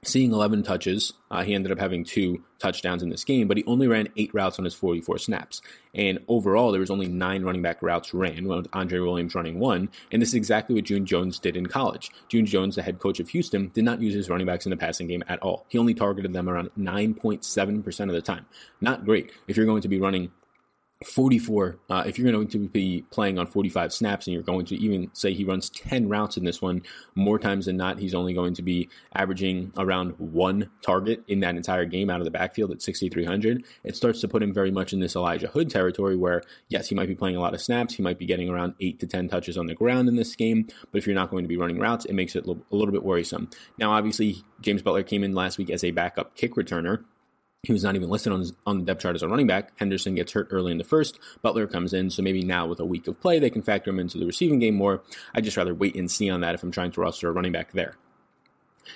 seeing 0.04 0.32
11 0.32 0.64
touches. 0.64 1.14
Uh, 1.30 1.44
he 1.44 1.54
ended 1.54 1.72
up 1.72 1.80
having 1.80 2.04
two 2.04 2.44
touchdowns 2.58 3.04
in 3.04 3.10
this 3.10 3.24
game, 3.24 3.48
but 3.48 3.58
he 3.58 3.64
only 3.66 3.88
ran 3.88 4.08
eight 4.18 4.34
routes 4.34 4.58
on 4.58 4.66
his 4.66 4.74
44 4.74 5.18
snaps. 5.18 5.62
And 5.94 6.20
overall, 6.28 6.72
there 6.72 6.80
was 6.80 6.90
only 6.90 7.08
nine 7.08 7.44
running 7.44 7.62
back 7.62 7.82
routes 7.82 8.14
ran, 8.14 8.48
with 8.48 8.68
Andre 8.74 9.00
Williams 9.00 9.36
running 9.36 9.60
one. 9.60 9.90
And 10.12 10.22
this 10.22 10.30
is 10.30 10.36
exactly 10.36 10.76
what 10.76 10.86
June 10.86 11.06
Jones 11.06 11.40
did 11.40 11.58
in 11.58 11.68
college. 11.68 12.12
June 12.28 12.46
Jones, 12.46 12.76
the 12.76 12.82
head 12.82 13.00
coach 13.00 13.20
of 13.20 13.30
Houston, 13.30 13.70
did 13.74 13.84
not 13.84 14.02
use 14.02 14.14
his 14.14 14.30
running 14.30 14.48
backs 14.48 14.66
in 14.66 14.70
the 14.70 14.78
passing 14.78 15.08
game 15.08 15.24
at 15.28 15.40
all. 15.40 15.66
He 15.70 15.78
only 15.78 15.94
targeted 15.94 16.34
them 16.34 16.50
around 16.50 16.72
9.7% 16.78 18.00
of 18.02 18.12
the 18.12 18.22
time. 18.22 18.46
Not 18.82 19.06
great. 19.06 19.32
If 19.48 19.58
you're 19.58 19.66
going 19.66 19.82
to 19.82 19.88
be 19.88 20.00
running 20.00 20.32
44 21.06 21.80
uh, 21.90 22.04
if 22.06 22.20
you're 22.20 22.30
going 22.30 22.50
to 22.50 22.68
be 22.68 23.06
playing 23.10 23.40
on 23.40 23.48
45 23.48 23.94
snaps 23.94 24.28
and 24.28 24.34
you're 24.34 24.44
going 24.44 24.66
to 24.66 24.76
even 24.76 25.10
say 25.14 25.34
he 25.34 25.46
runs 25.46 25.70
10 25.70 26.10
routes 26.10 26.36
in 26.36 26.44
this 26.44 26.62
one 26.62 26.82
more 27.16 27.40
times 27.40 27.68
than 27.68 27.78
not 27.78 28.00
he's 28.00 28.14
only 28.14 28.34
going 28.34 28.54
to 28.54 28.62
be 28.62 28.90
averaging 29.16 29.72
around 29.78 30.10
one 30.18 30.70
target 30.82 31.24
in 31.30 31.40
that 31.40 31.56
entire 31.56 31.86
game 31.86 32.10
out 32.10 32.20
of 32.20 32.26
the 32.26 32.32
backfield 32.32 32.70
at 32.72 32.82
6300 32.82 33.64
it 33.86 33.96
starts 33.96 34.20
to 34.20 34.28
put 34.28 34.44
him 34.44 34.54
very 34.54 34.72
much 34.72 34.92
in 34.92 35.00
this 35.00 35.16
elijah 35.16 35.48
hood 35.48 35.70
territory 35.70 36.18
where 36.18 36.42
yes 36.68 36.90
he 36.90 36.96
might 36.96 37.08
be 37.08 37.16
playing 37.16 37.38
a 37.38 37.42
lot 37.42 37.54
of 37.54 37.62
snaps 37.62 37.94
he 37.94 38.04
might 38.04 38.20
be 38.20 38.26
getting 38.26 38.50
around 38.50 38.74
8 38.82 39.00
to 39.00 39.08
10 39.08 39.30
touches 39.30 39.58
on 39.58 39.68
the 39.68 39.76
ground 39.76 40.10
in 40.10 40.18
this 40.18 40.36
game 40.36 40.68
but 40.92 40.98
if 40.98 41.08
you're 41.08 41.16
not 41.16 41.32
going 41.32 41.46
to 41.46 41.50
be 41.50 41.56
running 41.56 41.80
routes 41.80 42.04
it 42.04 42.14
makes 42.14 42.36
it 42.36 42.46
a 42.46 42.56
little 42.72 42.92
bit 42.92 43.04
worrisome. 43.04 43.50
Now 43.78 43.92
obviously 43.92 44.44
james 44.60 44.82
butler 44.82 45.04
came 45.04 45.24
in 45.24 45.34
last 45.34 45.58
week 45.58 45.70
as 45.70 45.86
a 45.86 45.92
backup 45.92 46.36
kick 46.36 46.56
returner 46.56 47.06
he 47.64 47.74
was 47.74 47.84
not 47.84 47.96
even 47.96 48.10
listed 48.10 48.32
on, 48.32 48.46
on 48.66 48.80
the 48.80 48.86
depth 48.86 49.02
chart 49.02 49.16
as 49.16 49.24
a 49.24 49.28
running 49.28 49.48
back. 49.48 49.72
Henderson 49.78 50.16
gets 50.16 50.32
hurt 50.32 50.48
early 50.50 50.72
in 50.72 50.78
the 50.78 50.84
first. 50.84 51.20
Butler 51.42 51.68
comes 51.68 51.94
in, 51.94 52.10
so 52.10 52.22
maybe 52.22 52.42
now 52.42 52.66
with 52.66 52.80
a 52.80 52.86
week 52.86 53.08
of 53.08 53.20
play, 53.20 53.38
they 53.38 53.50
can 53.50 53.62
factor 53.62 53.90
him 53.90 54.00
into 54.00 54.18
the 54.18 54.26
receiving 54.26 54.60
game 54.60 54.76
more. 54.76 55.02
I'd 55.36 55.44
just 55.44 55.58
rather 55.58 55.74
wait 55.74 55.96
and 55.96 56.10
see 56.10 56.30
on 56.30 56.42
that 56.42 56.56
if 56.56 56.64
I'm 56.64 56.72
trying 56.72 56.92
to 56.92 57.02
roster 57.02 57.28
a 57.28 57.32
running 57.32 57.52
back 57.52 57.74
there. 57.74 57.96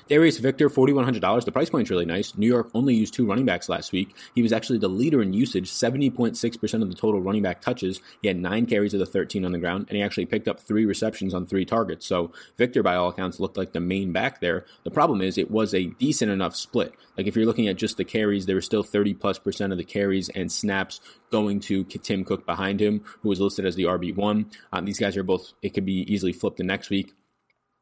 Darius 0.08 0.38
Victor, 0.38 0.70
$4,100. 0.70 1.46
The 1.46 1.52
price 1.52 1.70
point's 1.70 1.90
really 1.90 2.06
nice. 2.06 2.36
New 2.38 2.48
York 2.48 2.70
only 2.74 2.96
used 2.96 3.14
two 3.14 3.26
running 3.26 3.46
backs 3.46 3.70
last 3.70 3.92
week. 3.92 4.16
He 4.36 4.42
was 4.42 4.54
actually 4.54 4.80
the 4.80 4.88
leader 4.88 5.22
in 5.22 5.34
usage, 5.34 5.70
70.6% 5.70 6.82
of 6.82 6.90
the 6.90 6.96
total 6.96 7.22
running 7.22 7.44
back 7.44 7.62
touches. 7.62 8.02
He 8.22 8.28
had 8.28 8.38
nine 8.38 8.66
carries 8.66 8.94
of 8.94 9.00
the 9.00 9.06
13 9.06 9.46
on 9.46 9.52
the 9.52 9.60
ground, 9.60 9.86
and 9.90 9.98
he 9.98 10.04
actually 10.04 10.26
picked 10.26 10.48
up 10.48 10.60
three 10.60 10.86
receptions 10.86 11.34
on 11.34 11.46
three 11.46 11.66
targets. 11.66 12.06
So 12.06 12.32
Victor, 12.58 12.84
by 12.84 12.96
all 12.96 13.10
accounts, 13.10 13.40
looked 13.40 13.58
like 13.58 13.74
the 13.74 13.80
main 13.80 14.12
back 14.12 14.40
there. 14.40 14.66
The 14.84 14.92
problem 14.92 15.22
is 15.22 15.38
it 15.38 15.52
was 15.52 15.74
a 15.74 15.88
decent 15.88 16.32
enough 16.32 16.56
split. 16.56 16.94
Like 17.18 17.28
if 17.28 17.36
you're 17.36 17.46
looking 17.46 17.68
at 17.68 17.78
just 17.78 17.98
the 17.98 18.06
carries, 18.06 18.46
there 18.46 18.56
was 18.56 18.66
still 18.66 18.84
30 18.84 19.14
plus 19.14 19.40
percent 19.40 19.72
of 19.72 19.78
the 19.78 19.84
carries 19.84 20.30
and 20.30 20.52
snaps 20.52 21.00
going 21.32 21.60
to 21.60 21.84
Tim 21.84 22.24
Cook 22.24 22.46
behind 22.46 22.80
him, 22.80 23.04
who 23.22 23.30
was 23.30 23.40
listed 23.40 23.66
as 23.66 23.76
the 23.76 23.84
RB1. 23.84 24.46
Um, 24.72 24.86
these 24.86 25.00
guys 25.00 25.18
are 25.18 25.24
both, 25.24 25.54
it 25.62 25.74
could 25.74 25.86
be 25.86 26.12
easily 26.14 26.34
flipped 26.34 26.58
the 26.58 26.64
next 26.64 26.90
week 26.90 27.14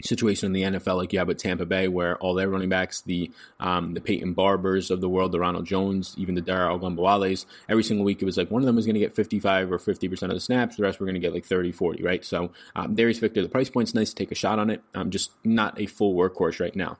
situation 0.02 0.48
in 0.48 0.54
the 0.54 0.80
NFL 0.80 0.98
like 0.98 1.14
you 1.14 1.20
have 1.20 1.30
at 1.30 1.40
Tampa 1.40 1.66
Bay, 1.66 1.88
where 1.88 2.18
all 2.18 2.34
their 2.34 2.50
running 2.50 2.70
backs, 2.70 3.02
the 3.02 3.32
um, 3.60 3.94
the 3.94 4.02
Peyton 4.02 4.34
Barbers 4.34 4.92
of 4.92 5.02
the 5.02 5.10
world, 5.10 5.32
the 5.32 5.40
Ronald 5.40 5.66
Jones, 5.66 6.16
even 6.18 6.36
the 6.36 6.42
Dare 6.42 6.68
Ogunbowales, 6.68 7.46
every 7.70 7.84
single 7.84 8.06
week 8.06 8.22
it 8.22 8.26
was 8.26 8.38
like 8.38 8.52
one 8.52 8.62
of 8.62 8.66
them 8.66 8.76
was 8.76 8.86
going 8.86 8.96
to 8.96 9.00
get 9.00 9.16
55 9.16 9.72
or 9.72 9.78
50% 9.78 10.22
of 10.24 10.30
the 10.30 10.40
snaps, 10.40 10.76
the 10.76 10.84
rest 10.84 11.00
were 11.00 11.06
going 11.06 11.16
to 11.16 11.20
get 11.20 11.34
like 11.34 11.46
30, 11.46 11.72
40, 11.72 12.04
right? 12.04 12.24
So 12.24 12.52
um, 12.76 12.96
Darius 12.96 13.20
Victor, 13.20 13.42
the 13.42 13.50
price 13.50 13.70
point's 13.70 13.94
nice 13.94 14.10
to 14.10 14.16
take 14.16 14.32
a 14.32 14.36
shot 14.36 14.60
on 14.60 14.70
it. 14.70 14.82
I'm 14.94 15.02
um, 15.02 15.12
just 15.12 15.32
not 15.44 15.80
a 15.80 15.86
full 15.86 16.16
workhorse 16.16 16.60
right 16.60 16.76
now. 16.76 16.98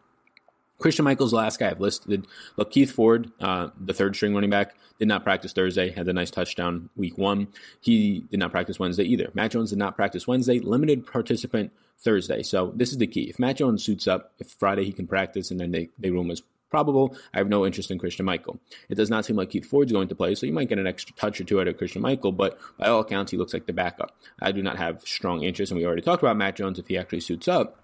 Christian 0.82 1.06
Michael's 1.06 1.32
the 1.32 1.38
last 1.38 1.60
guy 1.60 1.70
I've 1.70 1.80
listed. 1.80 2.28
Look, 2.58 2.72
Keith 2.72 2.92
Ford, 2.92 3.32
uh, 3.40 3.70
the 3.80 3.94
third 3.94 4.16
string 4.16 4.34
running 4.34 4.50
back, 4.50 4.76
did 5.00 5.08
not 5.08 5.24
practice 5.24 5.54
Thursday, 5.54 5.92
had 5.92 6.08
a 6.08 6.14
nice 6.14 6.30
touchdown 6.30 6.90
week 6.96 7.18
one. 7.18 7.48
He 7.80 8.26
did 8.30 8.40
not 8.40 8.52
practice 8.52 8.80
Wednesday 8.80 9.04
either. 9.04 9.32
Matt 9.34 9.52
Jones 9.52 9.72
did 9.72 9.80
not 9.80 9.96
practice 9.96 10.28
Wednesday, 10.28 10.60
limited 10.60 11.06
participant 11.06 11.72
Thursday. 12.00 12.44
So 12.44 12.72
this 12.76 12.92
is 12.92 12.98
the 12.98 13.08
key. 13.08 13.30
If 13.30 13.40
Matt 13.40 13.58
Jones 13.58 13.84
suits 13.84 14.08
up, 14.08 14.34
if 14.40 14.50
Friday 14.52 14.86
he 14.86 14.92
can 14.92 15.08
practice 15.08 15.50
and 15.52 15.60
then 15.60 15.72
they, 15.72 15.90
they 15.98 16.10
him 16.10 16.30
as 16.32 16.44
probable, 16.70 17.16
I 17.34 17.38
have 17.38 17.50
no 17.50 17.66
interest 17.66 17.92
in 17.92 18.00
Christian 18.00 18.26
Michael. 18.26 18.60
It 18.90 18.96
does 18.96 19.10
not 19.10 19.26
seem 19.26 19.36
like 19.36 19.50
Keith 19.50 19.66
Ford's 19.66 19.92
going 19.92 20.08
to 20.08 20.16
play, 20.16 20.34
so 20.36 20.46
you 20.46 20.54
might 20.54 20.70
get 20.70 20.80
an 20.80 20.88
extra 20.88 21.16
touch 21.16 21.40
or 21.42 21.44
two 21.44 21.60
out 21.60 21.68
of 21.68 21.78
Christian 21.78 22.02
Michael, 22.02 22.32
but 22.32 22.58
by 22.78 22.88
all 22.88 23.02
accounts, 23.02 23.32
he 23.32 23.38
looks 23.38 23.54
like 23.54 23.66
the 23.66 23.74
backup. 23.74 24.16
I 24.42 24.52
do 24.52 24.64
not 24.64 24.78
have 24.78 25.02
strong 25.02 25.44
interest, 25.44 25.72
and 25.72 25.80
we 25.80 25.86
already 25.86 26.02
talked 26.02 26.24
about 26.24 26.38
Matt 26.38 26.56
Jones 26.56 26.80
if 26.80 26.88
he 26.88 26.98
actually 26.98 27.20
suits 27.20 27.48
up. 27.48 27.81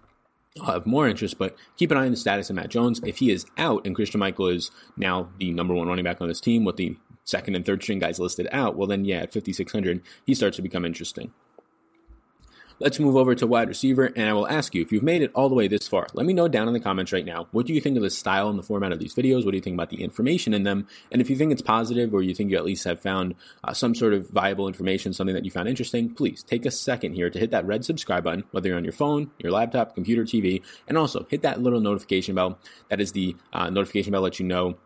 Uh, 0.59 0.63
I'll 0.65 0.73
have 0.73 0.85
more 0.85 1.07
interest, 1.07 1.37
but 1.37 1.55
keep 1.77 1.91
an 1.91 1.97
eye 1.97 2.05
on 2.05 2.11
the 2.11 2.17
status 2.17 2.49
of 2.49 2.55
Matt 2.55 2.69
Jones. 2.69 3.01
If 3.05 3.17
he 3.19 3.31
is 3.31 3.45
out 3.57 3.85
and 3.85 3.95
Christian 3.95 4.19
Michael 4.19 4.47
is 4.47 4.71
now 4.95 5.29
the 5.39 5.51
number 5.51 5.73
one 5.73 5.87
running 5.87 6.05
back 6.05 6.21
on 6.21 6.27
this 6.27 6.41
team 6.41 6.65
with 6.65 6.77
the 6.77 6.97
second 7.23 7.55
and 7.55 7.65
third 7.65 7.83
string 7.83 7.99
guys 7.99 8.19
listed 8.19 8.47
out, 8.51 8.75
well, 8.75 8.87
then, 8.87 9.05
yeah, 9.05 9.17
at 9.17 9.33
5,600, 9.33 10.01
he 10.25 10.33
starts 10.33 10.55
to 10.57 10.61
become 10.61 10.85
interesting. 10.85 11.33
Let's 12.79 12.99
move 12.99 13.15
over 13.15 13.33
to 13.33 13.47
wide 13.47 13.69
receiver, 13.69 14.05
and 14.15 14.29
I 14.29 14.33
will 14.33 14.47
ask 14.47 14.75
you 14.75 14.83
if 14.83 14.91
you've 14.91 15.01
made 15.01 15.23
it 15.23 15.31
all 15.33 15.49
the 15.49 15.55
way 15.55 15.67
this 15.67 15.87
far. 15.87 16.05
Let 16.13 16.27
me 16.27 16.33
know 16.33 16.47
down 16.47 16.67
in 16.67 16.75
the 16.75 16.79
comments 16.79 17.11
right 17.11 17.25
now. 17.25 17.47
What 17.49 17.65
do 17.65 17.73
you 17.73 17.81
think 17.81 17.97
of 17.97 18.03
the 18.03 18.11
style 18.11 18.49
and 18.49 18.59
the 18.59 18.61
format 18.61 18.91
of 18.91 18.99
these 18.99 19.15
videos? 19.15 19.45
What 19.45 19.51
do 19.51 19.57
you 19.57 19.63
think 19.63 19.73
about 19.73 19.89
the 19.89 20.03
information 20.03 20.53
in 20.53 20.61
them? 20.61 20.87
And 21.11 21.19
if 21.19 21.27
you 21.27 21.35
think 21.37 21.51
it's 21.51 21.61
positive, 21.63 22.13
or 22.13 22.21
you 22.21 22.35
think 22.35 22.51
you 22.51 22.57
at 22.57 22.65
least 22.65 22.83
have 22.83 22.99
found 22.99 23.33
uh, 23.63 23.73
some 23.73 23.95
sort 23.95 24.13
of 24.13 24.29
viable 24.29 24.67
information, 24.67 25.11
something 25.11 25.33
that 25.33 25.43
you 25.43 25.49
found 25.49 25.67
interesting, 25.67 26.13
please 26.13 26.43
take 26.43 26.67
a 26.67 26.71
second 26.71 27.13
here 27.13 27.31
to 27.31 27.39
hit 27.39 27.49
that 27.49 27.65
red 27.65 27.83
subscribe 27.83 28.23
button, 28.23 28.43
whether 28.51 28.67
you're 28.67 28.77
on 28.77 28.83
your 28.83 28.93
phone, 28.93 29.31
your 29.39 29.51
laptop, 29.51 29.95
computer, 29.95 30.21
TV, 30.21 30.61
and 30.87 30.99
also 30.99 31.25
hit 31.31 31.41
that 31.41 31.59
little 31.59 31.81
notification 31.81 32.35
bell. 32.35 32.59
That 32.89 33.01
is 33.01 33.11
the 33.11 33.35
uh, 33.53 33.71
notification 33.71 34.11
bell 34.11 34.21
that 34.21 34.39
you 34.39 34.45
know 34.45 34.77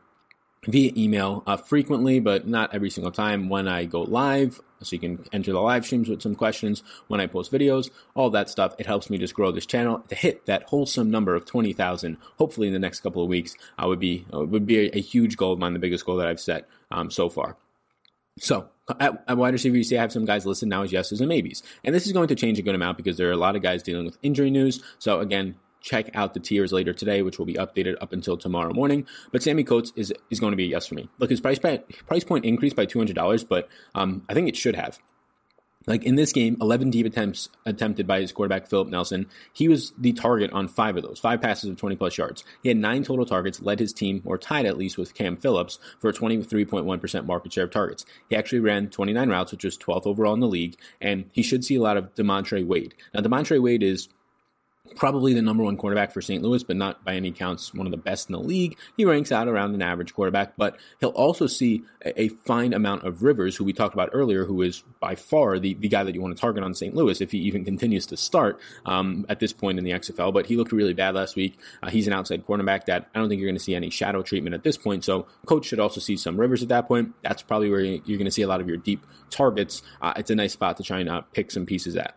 via 0.68 0.92
email 0.96 1.44
uh, 1.48 1.58
frequently, 1.58 2.20
but 2.20 2.48
not 2.48 2.74
every 2.74 2.90
single 2.90 3.12
time 3.12 3.50
when 3.50 3.68
I 3.68 3.86
go 3.86 4.04
live. 4.04 4.62
So 4.84 4.96
you 4.96 5.00
can 5.00 5.24
enter 5.32 5.52
the 5.52 5.60
live 5.60 5.86
streams 5.86 6.10
with 6.10 6.22
some 6.22 6.36
questions 6.36 6.84
when 7.08 7.20
I 7.20 7.28
post 7.28 7.52
videos, 7.52 7.90
all 8.16 8.30
that 8.32 8.50
stuff. 8.50 8.76
It 8.80 8.86
helps 8.86 9.10
me 9.10 9.18
just 9.18 9.34
grow 9.34 9.52
this 9.52 9.66
channel 9.66 10.04
to 10.10 10.16
hit 10.16 10.46
that 10.48 10.64
wholesome 10.64 11.12
number 11.12 11.36
of 11.36 11.46
20,000. 11.46 12.18
Hopefully 12.38 12.68
in 12.68 12.74
the 12.74 12.80
next 12.80 13.02
couple 13.02 13.24
of 13.24 13.30
weeks, 13.30 13.56
I 13.78 13.86
would 13.86 14.00
be, 14.00 14.26
uh, 14.34 14.40
would 14.46 14.66
be 14.66 14.88
a, 14.88 14.98
a, 14.98 15.02
huge 15.02 15.38
goal 15.38 15.54
of 15.54 15.60
mine, 15.60 15.74
the 15.74 15.80
biggest 15.80 16.06
goal 16.06 16.18
that 16.18 16.28
I've 16.28 16.40
set 16.40 16.68
um, 16.90 17.12
so 17.12 17.30
far. 17.30 17.58
So 18.40 18.70
at, 19.00 19.24
at, 19.28 19.38
wide 19.38 19.54
receiver, 19.54 19.78
you 19.78 19.84
see 19.84 19.98
I 19.98 20.02
have 20.02 20.12
some 20.12 20.26
guys 20.26 20.46
listed 20.46 20.70
now 20.70 20.84
as 20.84 20.92
yeses 20.92 21.22
and 21.22 21.30
maybes. 21.30 21.62
And 21.84 21.94
this 21.94 22.08
is 22.08 22.14
going 22.14 22.28
to 22.30 22.36
change 22.36 22.58
a 22.60 22.64
good 22.64 22.76
amount 22.76 22.98
because 22.98 23.18
there 23.18 23.30
are 23.30 23.34
a 23.34 23.38
lot 23.38 23.56
of 23.56 23.62
guys 23.62 23.84
dealing 23.84 24.06
with 24.06 24.18
injury 24.24 24.50
news. 24.50 24.82
So 25.00 25.20
again, 25.20 25.56
check 25.82 26.10
out 26.14 26.34
the 26.34 26.40
tiers 26.40 26.72
later 26.72 26.94
today, 26.94 27.22
which 27.22 27.38
will 27.38 27.46
be 27.46 27.56
updated 27.56 27.96
up 28.02 28.14
until 28.14 28.38
tomorrow 28.38 28.74
morning. 28.74 29.06
But 29.32 29.44
Sammy 29.44 29.64
Coates 29.64 29.92
is 29.96 30.14
is 30.30 30.40
going 30.40 30.52
to 30.52 30.58
be 30.58 30.66
a 30.66 30.68
yes 30.68 30.88
for 30.88 30.96
me. 30.96 31.10
Look, 31.20 31.30
his 31.30 31.42
price 31.42 31.60
price 31.60 32.24
point 32.24 32.46
increased 32.46 32.76
by 32.76 32.86
two 32.86 33.00
hundred 33.00 33.16
dollars, 33.16 33.44
but 33.44 33.68
um, 33.96 34.24
I 34.30 34.34
think 34.34 34.48
it 34.48 34.56
should 34.56 34.76
have. 34.76 35.00
Like 35.88 36.04
in 36.04 36.16
this 36.16 36.32
game, 36.32 36.58
11 36.62 36.92
deep 36.92 37.06
attempts 37.06 37.50
attempted 37.66 38.06
by 38.06 38.22
his 38.22 38.32
quarterback, 38.32 38.68
Philip 38.68 38.90
Nelson. 38.90 39.28
He 39.52 39.68
was 39.68 39.94
the 39.98 40.14
target 40.14 40.52
on 40.52 40.68
five 40.68 40.96
of 40.96 41.04
those, 41.04 41.20
five 41.20 41.42
passes 41.42 41.70
of 41.70 41.78
20 41.78 41.96
plus 41.96 42.18
yards. 42.18 42.44
He 42.62 42.70
had 42.70 42.78
nine 42.78 43.04
total 43.04 43.26
targets, 43.26 43.62
led 43.62 43.80
his 43.80 43.94
team, 43.94 44.22
or 44.24 44.38
tied 44.38 44.68
at 44.68 44.78
least 44.78 44.98
with 44.98 45.16
Cam 45.16 45.38
Phillips, 45.38 45.80
for 46.00 46.10
a 46.10 46.14
23.1% 46.14 47.26
market 47.26 47.54
share 47.54 47.64
of 47.64 47.72
targets. 47.72 48.06
He 48.30 48.36
actually 48.36 48.60
ran 48.60 48.90
29 48.90 49.30
routes, 49.30 49.52
which 49.52 49.64
was 49.64 49.78
12th 49.78 50.06
overall 50.06 50.36
in 50.36 50.40
the 50.40 50.48
league, 50.48 50.78
and 51.00 51.26
he 51.32 51.42
should 51.42 51.66
see 51.66 51.76
a 51.76 51.82
lot 51.82 51.98
of 51.98 52.14
Demontre 52.14 52.66
Wade. 52.66 52.94
Now, 53.14 53.22
Demontre 53.22 53.60
Wade 53.60 53.84
is 53.84 54.08
probably 54.96 55.34
the 55.34 55.42
number 55.42 55.64
one 55.64 55.78
quarterback 55.78 56.12
for 56.12 56.22
St. 56.22 56.44
Louis, 56.44 56.64
but 56.64 56.76
not 56.76 57.04
by 57.04 57.16
any 57.16 57.32
counts 57.32 57.74
one 57.74 57.88
of 57.88 57.92
the 57.92 57.98
best 57.98 58.30
in 58.30 58.34
the 58.34 58.40
league. 58.40 58.78
He 58.98 59.06
ranks 59.06 59.32
out 59.32 59.48
around 59.48 59.74
an 59.74 59.82
average 59.82 60.14
quarterback, 60.14 60.56
but 60.58 60.78
he'll 61.00 61.10
also 61.10 61.48
see 61.48 61.84
a, 62.06 62.30
fine 62.30 62.74
amount 62.74 63.04
of 63.04 63.24
Rivers, 63.24 63.56
who 63.56 63.64
we 63.64 63.74
talked 63.74 63.94
about 63.94 64.10
earlier, 64.14 64.46
who 64.46 64.62
is 64.62 64.84
by 65.00 65.16
far 65.16 65.60
the, 65.60 65.74
the 65.76 65.88
guy 65.88 66.04
that 66.04 66.16
you 66.16 66.22
want 66.22 66.36
to 66.36 66.42
target 66.42 66.64
on 66.64 66.74
St. 66.74 66.96
Louis 66.96 67.22
if 67.22 67.32
he 67.32 67.40
even 67.40 67.66
continues 67.66 68.06
to 68.08 68.18
start 68.18 68.60
um, 68.86 69.26
at 69.30 69.40
this 69.40 69.54
point 69.54 69.78
in 69.78 69.84
the 69.84 69.92
XFL. 69.92 70.34
But 70.34 70.46
he 70.48 70.56
looked 70.56 70.72
really 70.72 70.94
bad 70.94 71.16
last 71.16 71.36
week. 71.36 71.60
Uh, 71.84 71.90
he's 71.90 72.08
an 72.08 72.14
outside 72.14 72.46
cornerback 72.46 72.86
that 72.86 73.10
I 73.14 73.20
don't 73.20 73.30
think 73.30 73.40
you're 73.40 73.50
going 73.50 73.58
to 73.58 73.64
see 73.64 73.76
any 73.76 73.90
shadow 73.90 74.22
treatment 74.22 74.54
at 74.54 74.64
this 74.64 74.78
point. 74.78 75.04
So 75.04 75.28
coach 75.46 75.66
should 75.66 75.80
also 75.80 76.00
see 76.00 76.18
some 76.18 76.40
Rivers 76.40 76.64
at 76.64 76.70
that 76.70 76.88
point. 76.88 77.14
That's 77.22 77.42
probably 77.42 77.70
where 77.70 77.82
you're 77.82 78.18
going 78.18 78.26
to 78.26 78.32
see 78.32 78.42
a 78.42 78.48
lot 78.48 78.62
of 78.62 78.68
your 78.68 78.78
deep 78.78 79.06
targets. 79.30 79.82
Uh, 80.02 80.14
it's 80.16 80.32
a 80.32 80.36
nice 80.36 80.54
spot 80.54 80.78
to 80.78 80.84
try 80.84 81.00
and 81.00 81.10
uh, 81.10 81.22
pick 81.34 81.52
some 81.52 81.66
pieces 81.66 81.96
at. 81.96 82.16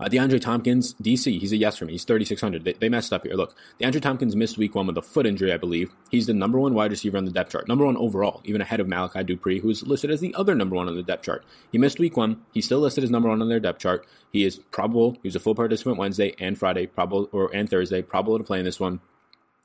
Uh, 0.00 0.06
DeAndre 0.06 0.40
Thompkins, 0.40 0.94
DC, 0.94 1.40
he's 1.40 1.52
a 1.52 1.56
yes 1.56 1.76
for 1.76 1.84
me. 1.84 1.92
He's 1.92 2.04
3,600. 2.04 2.64
They, 2.64 2.72
they, 2.74 2.88
messed 2.88 3.12
up 3.12 3.24
here. 3.24 3.34
Look, 3.34 3.54
DeAndre 3.80 4.02
Thompkins 4.02 4.36
missed 4.36 4.58
week 4.58 4.74
one 4.74 4.86
with 4.86 4.98
a 4.98 5.02
foot 5.02 5.26
injury, 5.26 5.52
I 5.52 5.56
believe. 5.56 5.92
He's 6.10 6.26
the 6.26 6.34
number 6.34 6.58
one 6.58 6.74
wide 6.74 6.90
receiver 6.90 7.16
on 7.16 7.24
the 7.24 7.30
depth 7.30 7.52
chart, 7.52 7.68
number 7.68 7.84
one 7.84 7.96
overall, 7.96 8.40
even 8.44 8.60
ahead 8.60 8.80
of 8.80 8.88
Malachi 8.88 9.22
Dupre, 9.24 9.60
who 9.60 9.70
is 9.70 9.82
listed 9.82 10.10
as 10.10 10.20
the 10.20 10.34
other 10.34 10.54
number 10.54 10.76
one 10.76 10.88
on 10.88 10.96
the 10.96 11.02
depth 11.02 11.24
chart. 11.24 11.44
He 11.70 11.78
missed 11.78 11.98
week 11.98 12.16
one. 12.16 12.42
He's 12.52 12.64
still 12.64 12.80
listed 12.80 13.04
as 13.04 13.10
number 13.10 13.28
one 13.28 13.42
on 13.42 13.48
their 13.48 13.60
depth 13.60 13.80
chart. 13.80 14.06
He 14.30 14.44
is 14.44 14.60
probable. 14.70 15.12
He 15.22 15.28
was 15.28 15.36
a 15.36 15.40
full 15.40 15.54
participant 15.54 15.98
Wednesday 15.98 16.34
and 16.38 16.58
Friday, 16.58 16.86
probable 16.86 17.28
or 17.32 17.54
and 17.54 17.68
Thursday, 17.68 18.02
probable 18.02 18.38
to 18.38 18.44
play 18.44 18.58
in 18.58 18.64
this 18.64 18.80
one. 18.80 19.00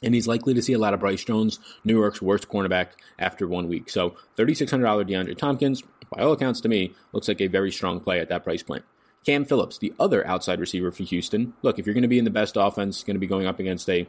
And 0.01 0.13
he's 0.13 0.27
likely 0.27 0.53
to 0.53 0.61
see 0.61 0.73
a 0.73 0.79
lot 0.79 0.93
of 0.93 1.01
Bryce 1.01 1.23
Jones, 1.23 1.59
New 1.83 1.99
York's 1.99 2.21
worst 2.21 2.47
cornerback, 2.47 2.89
after 3.17 3.47
one 3.47 3.67
week. 3.67 3.89
So 3.89 4.11
$3,600 4.37 5.09
DeAndre 5.09 5.37
Thompkins, 5.37 5.83
by 6.15 6.23
all 6.23 6.31
accounts 6.31 6.61
to 6.61 6.69
me, 6.69 6.93
looks 7.11 7.27
like 7.27 7.41
a 7.41 7.47
very 7.47 7.71
strong 7.71 7.99
play 7.99 8.19
at 8.19 8.29
that 8.29 8.43
price 8.43 8.63
point. 8.63 8.85
Cam 9.25 9.45
Phillips, 9.45 9.77
the 9.77 9.93
other 9.99 10.25
outside 10.25 10.59
receiver 10.59 10.91
for 10.91 11.03
Houston. 11.03 11.53
Look, 11.61 11.79
if 11.79 11.85
you're 11.85 11.93
going 11.93 12.03
to 12.03 12.07
be 12.07 12.19
in 12.19 12.25
the 12.25 12.31
best 12.31 12.55
offense, 12.57 13.03
going 13.03 13.15
to 13.15 13.19
be 13.19 13.27
going 13.27 13.45
up 13.45 13.59
against 13.59 13.89
a, 13.89 14.07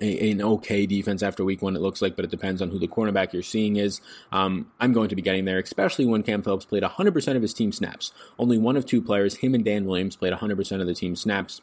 a, 0.00 0.30
an 0.30 0.40
okay 0.42 0.86
defense 0.86 1.22
after 1.22 1.44
week 1.44 1.62
one, 1.62 1.76
it 1.76 1.82
looks 1.82 2.00
like, 2.00 2.16
but 2.16 2.24
it 2.24 2.30
depends 2.30 2.62
on 2.62 2.70
who 2.70 2.78
the 2.78 2.88
cornerback 2.88 3.32
you're 3.32 3.42
seeing 3.42 3.76
is. 3.76 4.00
Um, 4.32 4.70
I'm 4.80 4.92
going 4.92 5.10
to 5.10 5.16
be 5.16 5.22
getting 5.22 5.44
there, 5.44 5.58
especially 5.58 6.06
when 6.06 6.22
Cam 6.22 6.42
Phillips 6.42 6.64
played 6.64 6.82
100% 6.82 7.36
of 7.36 7.42
his 7.42 7.54
team 7.54 7.72
snaps. 7.72 8.12
Only 8.38 8.58
one 8.58 8.76
of 8.76 8.86
two 8.86 9.02
players, 9.02 9.36
him 9.36 9.54
and 9.54 9.64
Dan 9.64 9.84
Williams, 9.84 10.16
played 10.16 10.32
100% 10.32 10.80
of 10.80 10.86
the 10.86 10.94
team 10.94 11.14
snaps 11.14 11.60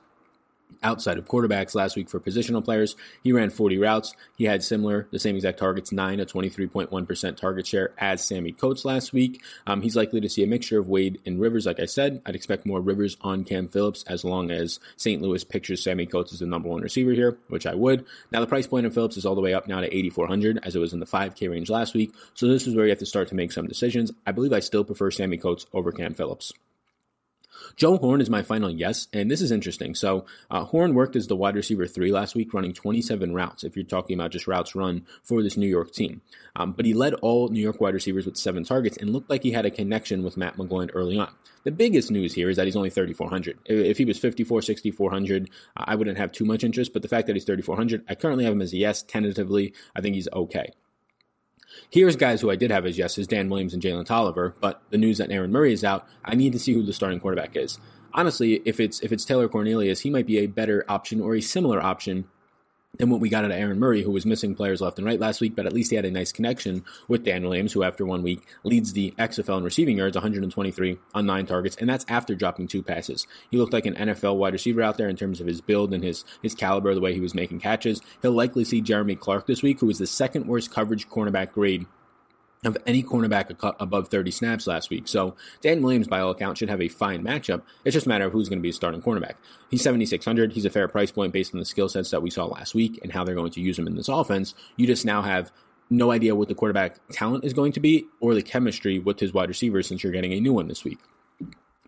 outside 0.84 1.18
of 1.18 1.28
quarterbacks 1.28 1.76
last 1.76 1.96
week 1.96 2.10
for 2.10 2.20
positional 2.20 2.64
players. 2.64 2.96
He 3.24 3.32
ran 3.32 3.50
40 3.50 3.78
routes. 3.78 4.14
He 4.38 4.46
had 4.46 4.64
similar, 4.64 5.08
the 5.12 5.20
same 5.20 5.36
exact 5.36 5.60
targets, 5.60 5.92
9 5.92 6.20
a 6.20 6.26
23.1% 6.26 7.38
target 7.38 7.68
share 7.68 7.94
as 7.98 8.24
Sammy 8.24 8.52
Coates 8.52 8.86
last 8.86 9.14
week. 9.14 9.42
Um, 9.68 9.82
he's 9.82 9.96
likely 9.96 10.22
to 10.22 10.30
see 10.30 10.44
a 10.44 10.48
mixture 10.48 10.80
of 10.80 10.88
Wade 10.88 11.22
and 11.26 11.40
Rivers, 11.40 11.66
like 11.66 11.80
I 11.80 11.86
said. 11.86 12.22
I'd 12.26 12.36
expect 12.36 12.66
more 12.66 12.82
Rivers 12.82 13.18
on 13.22 13.44
Cam 13.44 13.68
Phillips 13.68 14.04
as 14.08 14.24
long 14.24 14.52
as 14.52 14.80
St. 14.98 15.22
Louis 15.22 15.44
pictures 15.44 15.84
Sammy 15.84 16.06
Coates 16.06 16.34
as 16.34 16.40
the 16.40 16.46
number 16.46 16.70
one 16.70 16.82
receiver 16.82 17.12
here, 17.12 17.38
which 17.48 17.66
I 17.66 17.76
would. 17.76 18.06
Now, 18.32 18.40
the 18.40 18.48
price 18.48 18.68
point 18.68 18.86
of 18.86 18.94
Phillips 18.94 19.18
is 19.18 19.26
all 19.26 19.36
the 19.36 19.42
way 19.42 19.54
up 19.54 19.68
now 19.68 19.82
to 19.82 19.96
8,400 19.96 20.60
as 20.64 20.76
it 20.76 20.80
was 20.80 20.94
in 20.94 21.00
the 21.00 21.06
5K 21.06 21.50
range 21.50 21.70
last 21.70 21.94
week. 21.94 22.14
So 22.34 22.48
this 22.48 22.68
is 22.68 22.76
where 22.76 22.86
you 22.86 22.92
have 22.92 23.00
to 23.00 23.06
start 23.06 23.28
to 23.30 23.36
make 23.36 23.52
some 23.52 23.68
decisions. 23.68 24.12
I 24.26 24.32
believe 24.32 24.54
I 24.54 24.60
still 24.60 24.84
prefer 24.84 25.12
Sammy 25.12 25.38
Coates 25.38 25.66
over 25.74 25.92
Cam 25.92 26.14
Phillips. 26.14 26.54
Joe 27.76 27.98
Horn 27.98 28.22
is 28.22 28.30
my 28.30 28.42
final 28.42 28.70
yes, 28.70 29.08
and 29.14 29.30
this 29.30 29.42
is 29.42 29.52
interesting. 29.52 29.96
So 29.96 30.26
uh, 30.50 30.66
Horn 30.66 30.94
worked 30.94 31.16
as 31.16 31.28
the 31.28 31.36
wide 31.36 31.56
receiver 31.56 31.88
three 31.88 32.12
last 32.12 32.36
week, 32.36 32.54
running 32.54 32.74
27 32.74 33.34
routes. 33.34 33.64
If 33.64 33.76
you're 33.76 33.86
talking 33.86 34.16
about 34.16 34.32
just 34.32 34.48
routes 34.48 34.76
run 34.76 35.06
for 35.24 35.42
this 35.42 35.58
New 35.58 35.68
York 35.68 35.92
team, 35.92 36.22
um, 36.56 36.74
but 36.74 36.86
he 36.86 36.94
led 36.94 37.14
all 37.16 37.50
New 37.50 37.62
York 37.62 37.82
wide 37.82 37.94
receivers 37.94 38.26
with 38.26 38.38
seven 38.38 38.64
targets 38.64 38.98
and 38.98 39.12
looked 39.12 39.30
like 39.30 39.44
he 39.44 39.52
had 39.52 39.66
a 39.66 39.72
connection 39.72 40.24
with 40.24 40.38
Matt 40.38 40.58
McGloin 40.58 40.90
early 40.94 41.18
on. 41.18 41.32
The 41.64 41.72
biggest 41.72 42.10
news 42.10 42.34
here 42.34 42.50
is 42.50 42.58
that 42.58 42.66
he's 42.66 42.76
only 42.76 42.90
3,400. 42.90 43.60
If 43.66 43.98
he 43.98 44.06
was 44.06 44.18
54, 44.18 44.62
6,400, 44.62 45.50
I 45.76 45.96
wouldn't 45.96 46.18
have 46.18 46.32
too 46.32 46.46
much 46.46 46.64
interest. 46.64 46.94
But 46.94 47.02
the 47.02 47.08
fact 47.08 47.28
that 47.28 47.36
he's 47.36 47.44
3,400, 47.44 48.06
I 48.08 48.16
currently 48.16 48.46
have 48.46 48.54
him 48.54 48.62
as 48.62 48.74
a 48.74 48.78
yes, 48.78 49.04
tentatively. 49.04 49.74
I 49.96 50.02
think 50.02 50.16
he's 50.16 50.30
okay. 50.34 50.72
Here's 51.92 52.16
guys 52.16 52.42
who 52.42 52.52
I 52.52 52.56
did 52.56 52.70
have 52.70 52.86
as 52.86 53.00
yeses 53.00 53.26
Dan 53.26 53.50
Williams 53.50 53.74
and 53.74 53.82
Jalen 53.82 54.06
Tolliver, 54.06 54.54
but 54.62 54.80
the 54.92 54.98
news 54.98 55.18
that 55.18 55.32
Aaron 55.32 55.52
Murray 55.52 55.74
is 55.74 55.84
out, 55.84 56.08
I 56.24 56.36
need 56.36 56.54
to 56.54 56.60
see 56.60 56.72
who 56.74 56.84
the 56.84 56.94
starting 56.94 57.20
quarterback 57.20 57.56
is. 57.56 57.80
Honestly, 58.14 58.62
if 58.64 58.80
it's 58.80 59.00
if 59.00 59.12
it's 59.12 59.26
Taylor 59.26 59.50
Cornelius, 59.50 60.02
he 60.02 60.12
might 60.12 60.28
be 60.28 60.38
a 60.38 60.46
better 60.46 60.86
option 60.88 61.20
or 61.20 61.36
a 61.36 61.42
similar 61.42 61.82
option 61.82 62.26
than 63.00 63.10
what 63.10 63.22
we 63.22 63.30
got 63.30 63.46
out 63.46 63.52
of 63.52 63.58
Aaron 63.58 63.80
Murray, 63.80 64.04
who 64.04 64.12
was 64.12 64.26
missing 64.26 64.54
players 64.54 64.82
left 64.82 64.98
and 64.98 65.08
right 65.08 65.20
last 65.20 65.40
week, 65.40 65.56
but 65.56 65.66
at 65.66 65.72
least 65.72 65.90
he 65.90 65.96
had 65.96 66.04
a 66.04 66.12
nice 66.12 66.34
connection 66.34 66.84
with 67.08 67.24
Dan 67.24 67.44
Williams, 67.44 67.72
who 67.72 67.82
after 67.82 68.06
one 68.06 68.22
week 68.22 68.46
leads 68.66 68.92
the 68.92 69.14
XFL 69.18 69.60
in 69.60 69.64
receiving 69.64 69.98
yards, 69.98 70.18
123 70.18 70.98
on 71.16 71.26
nine 71.26 71.46
targets, 71.46 71.78
and 71.78 71.90
that's 71.90 72.06
after 72.10 72.36
dropping 72.36 72.68
two 72.68 72.84
passes. 72.84 73.26
He 73.50 73.58
looked 73.58 73.72
like 73.72 73.86
an 73.86 73.96
NFL 73.96 74.36
wide 74.36 74.52
receiver 74.52 74.82
out 74.82 74.98
there 74.98 75.08
in 75.08 75.16
terms 75.16 75.40
of 75.40 75.48
his 75.48 75.62
build 75.62 75.94
and 75.94 76.04
his 76.04 76.26
his 76.42 76.54
caliber, 76.54 76.94
the 76.94 77.00
way 77.00 77.14
he 77.14 77.22
was 77.22 77.34
making 77.34 77.62
catches. 77.62 78.02
He'll 78.22 78.32
likely 78.34 78.66
see 78.66 78.82
Jeremy 78.82 79.16
Clark 79.16 79.48
this 79.48 79.64
week, 79.64 79.80
who 79.80 79.90
is 79.90 80.00
the 80.00 80.08
second 80.08 80.46
worst 80.48 80.70
coverage 80.70 81.08
cornerback 81.08 81.54
grade 81.54 81.86
of 82.66 82.78
any 82.86 83.02
cornerback 83.02 83.56
above 83.80 84.10
30 84.10 84.32
snaps 84.32 84.68
last 84.68 84.90
week. 84.90 85.08
So 85.08 85.36
Dan 85.62 85.82
Williams, 85.82 86.08
by 86.08 86.20
all 86.20 86.32
accounts, 86.32 86.60
should 86.60 86.70
have 86.70 86.82
a 86.82 86.90
fine 86.90 87.24
matchup. 87.24 87.62
It's 87.86 87.94
just 87.94 88.06
a 88.06 88.10
matter 88.10 88.26
of 88.26 88.34
who's 88.34 88.50
going 88.50 88.60
to 88.60 88.64
be 88.64 88.70
a 88.70 88.74
starting 88.74 89.02
cornerback. 89.02 89.36
He's 89.70 89.82
7,600. 89.82 90.54
He's 90.54 90.66
a 90.66 90.70
fair 90.70 90.90
price 90.90 91.12
point 91.12 91.32
based 91.32 91.54
on 91.54 91.60
the 91.60 91.66
skill 91.66 91.88
sets 91.88 92.12
that 92.12 92.22
we 92.22 92.30
saw 92.30 92.46
last 92.46 92.76
week 92.76 93.00
and 93.02 93.14
how 93.14 93.24
they're 93.24 93.36
going 93.36 93.52
to 93.52 93.62
use 93.62 93.80
him 93.80 93.88
in 93.88 93.96
this 93.96 94.10
offense. 94.10 94.56
You 94.76 94.88
just 94.88 95.06
now 95.06 95.22
have 95.22 95.52
no 95.90 96.12
idea 96.12 96.36
what 96.36 96.50
the 96.50 96.56
quarterback 96.56 97.00
talent 97.12 97.46
is 97.46 97.54
going 97.54 97.72
to 97.72 97.80
be 97.80 98.06
or 98.20 98.36
the 98.36 98.44
chemistry 98.44 99.00
with 99.00 99.20
his 99.20 99.34
wide 99.34 99.50
receivers 99.50 99.88
since 99.88 100.04
you're 100.04 100.12
getting 100.12 100.34
a 100.34 100.40
new 100.42 100.54
one 100.54 100.68
this 100.68 100.84
week. 100.84 101.00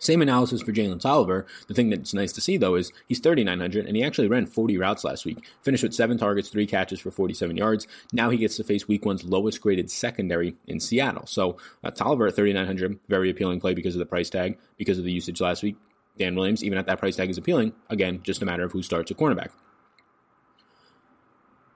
Same 0.01 0.23
analysis 0.23 0.63
for 0.63 0.73
Jalen 0.73 0.99
Tolliver. 0.99 1.45
The 1.67 1.75
thing 1.75 1.91
that's 1.91 2.11
nice 2.11 2.33
to 2.33 2.41
see, 2.41 2.57
though, 2.57 2.73
is 2.73 2.91
he's 3.07 3.19
3,900 3.19 3.85
and 3.85 3.95
he 3.95 4.03
actually 4.03 4.27
ran 4.27 4.47
40 4.47 4.75
routes 4.79 5.03
last 5.03 5.25
week. 5.25 5.47
Finished 5.61 5.83
with 5.83 5.93
seven 5.93 6.17
targets, 6.17 6.49
three 6.49 6.65
catches 6.65 6.99
for 6.99 7.11
47 7.11 7.55
yards. 7.55 7.85
Now 8.11 8.31
he 8.31 8.37
gets 8.37 8.57
to 8.57 8.63
face 8.63 8.87
week 8.87 9.05
one's 9.05 9.25
lowest 9.25 9.61
graded 9.61 9.91
secondary 9.91 10.55
in 10.65 10.79
Seattle. 10.79 11.27
So 11.27 11.57
uh, 11.83 11.91
Tolliver 11.91 12.25
at 12.25 12.35
3,900, 12.35 12.99
very 13.09 13.29
appealing 13.29 13.59
play 13.59 13.75
because 13.75 13.93
of 13.93 13.99
the 13.99 14.07
price 14.07 14.31
tag, 14.31 14.57
because 14.75 14.97
of 14.97 15.03
the 15.03 15.11
usage 15.11 15.39
last 15.39 15.61
week. 15.61 15.75
Dan 16.17 16.33
Williams, 16.33 16.63
even 16.63 16.79
at 16.79 16.87
that 16.87 16.97
price 16.97 17.15
tag, 17.15 17.29
is 17.29 17.37
appealing. 17.37 17.73
Again, 17.91 18.21
just 18.23 18.41
a 18.41 18.45
matter 18.45 18.63
of 18.63 18.71
who 18.71 18.81
starts 18.81 19.11
a 19.11 19.13
cornerback. 19.13 19.49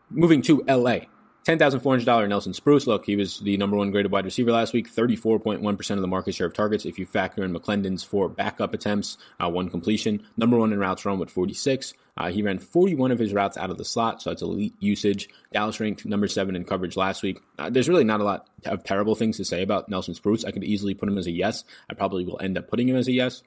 Moving 0.09 0.41
to 0.43 0.63
LA. 0.67 1.01
$10,400 1.45 2.27
Nelson 2.27 2.53
Spruce. 2.55 2.87
Look, 2.87 3.05
he 3.05 3.15
was 3.15 3.39
the 3.39 3.55
number 3.57 3.77
one 3.77 3.91
graded 3.91 4.11
wide 4.11 4.25
receiver 4.25 4.51
last 4.51 4.73
week, 4.73 4.91
34.1% 4.91 5.91
of 5.91 6.01
the 6.01 6.07
market 6.07 6.33
share 6.33 6.47
of 6.47 6.55
targets. 6.55 6.85
If 6.85 6.97
you 6.97 7.05
factor 7.05 7.43
in 7.43 7.53
McClendon's 7.53 8.03
four 8.03 8.27
backup 8.27 8.73
attempts, 8.73 9.17
uh, 9.39 9.47
one 9.47 9.69
completion, 9.69 10.25
number 10.37 10.57
one 10.57 10.73
in 10.73 10.79
routes 10.79 11.05
run 11.05 11.19
with 11.19 11.29
46. 11.29 11.93
Uh, 12.17 12.31
he 12.31 12.41
ran 12.41 12.57
41 12.57 13.11
of 13.11 13.19
his 13.19 13.31
routes 13.31 13.57
out 13.57 13.69
of 13.69 13.77
the 13.77 13.85
slot, 13.85 14.23
so 14.23 14.31
that's 14.31 14.41
elite 14.41 14.73
usage. 14.79 15.29
Dallas 15.53 15.79
ranked 15.79 16.03
number 16.05 16.27
seven 16.27 16.55
in 16.55 16.65
coverage 16.65 16.97
last 16.97 17.21
week. 17.21 17.39
Uh, 17.59 17.69
there's 17.69 17.89
really 17.89 18.03
not 18.03 18.21
a 18.21 18.23
lot 18.23 18.47
of 18.65 18.83
terrible 18.83 19.13
things 19.13 19.37
to 19.37 19.45
say 19.45 19.61
about 19.61 19.87
Nelson 19.87 20.15
Spruce. 20.15 20.45
I 20.45 20.51
could 20.51 20.63
easily 20.63 20.95
put 20.95 21.09
him 21.09 21.17
as 21.17 21.27
a 21.27 21.31
yes. 21.31 21.63
I 21.89 21.93
probably 21.93 22.25
will 22.25 22.39
end 22.41 22.57
up 22.57 22.69
putting 22.69 22.89
him 22.89 22.95
as 22.95 23.07
a 23.07 23.11
yes. 23.11 23.43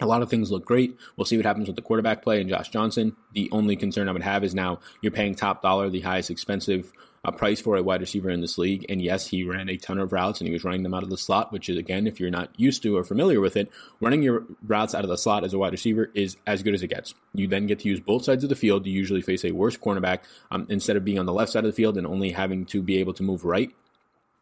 A 0.00 0.06
lot 0.06 0.20
of 0.20 0.28
things 0.28 0.50
look 0.50 0.66
great. 0.66 0.96
We'll 1.16 1.24
see 1.24 1.36
what 1.36 1.46
happens 1.46 1.68
with 1.68 1.76
the 1.76 1.82
quarterback 1.82 2.22
play 2.22 2.40
and 2.40 2.50
Josh 2.50 2.70
Johnson. 2.70 3.14
The 3.34 3.48
only 3.52 3.76
concern 3.76 4.08
I 4.08 4.12
would 4.12 4.22
have 4.22 4.42
is 4.42 4.54
now 4.54 4.80
you're 5.00 5.12
paying 5.12 5.34
top 5.34 5.62
dollar, 5.62 5.88
the 5.88 6.00
highest 6.00 6.30
expensive 6.30 6.92
a 7.24 7.30
price 7.30 7.60
for 7.60 7.76
a 7.76 7.82
wide 7.82 8.00
receiver 8.00 8.30
in 8.30 8.40
this 8.40 8.58
league. 8.58 8.84
And 8.88 9.00
yes, 9.00 9.28
he 9.28 9.44
ran 9.44 9.68
a 9.68 9.76
ton 9.76 9.98
of 9.98 10.12
routes 10.12 10.40
and 10.40 10.48
he 10.48 10.52
was 10.52 10.64
running 10.64 10.82
them 10.82 10.94
out 10.94 11.04
of 11.04 11.10
the 11.10 11.16
slot, 11.16 11.52
which 11.52 11.68
is, 11.68 11.76
again, 11.76 12.06
if 12.06 12.18
you're 12.18 12.30
not 12.30 12.50
used 12.56 12.82
to 12.82 12.96
or 12.96 13.04
familiar 13.04 13.40
with 13.40 13.56
it, 13.56 13.70
running 14.00 14.22
your 14.22 14.44
routes 14.66 14.94
out 14.94 15.04
of 15.04 15.10
the 15.10 15.16
slot 15.16 15.44
as 15.44 15.54
a 15.54 15.58
wide 15.58 15.72
receiver 15.72 16.10
is 16.14 16.36
as 16.46 16.62
good 16.62 16.74
as 16.74 16.82
it 16.82 16.88
gets. 16.88 17.14
You 17.32 17.46
then 17.46 17.66
get 17.66 17.80
to 17.80 17.88
use 17.88 18.00
both 18.00 18.24
sides 18.24 18.42
of 18.42 18.50
the 18.50 18.56
field. 18.56 18.86
You 18.86 18.92
usually 18.92 19.22
face 19.22 19.44
a 19.44 19.52
worse 19.52 19.76
cornerback 19.76 20.20
um, 20.50 20.66
instead 20.68 20.96
of 20.96 21.04
being 21.04 21.18
on 21.18 21.26
the 21.26 21.32
left 21.32 21.52
side 21.52 21.64
of 21.64 21.70
the 21.70 21.76
field 21.76 21.96
and 21.96 22.06
only 22.06 22.32
having 22.32 22.66
to 22.66 22.82
be 22.82 22.98
able 22.98 23.14
to 23.14 23.22
move 23.22 23.44
right 23.44 23.72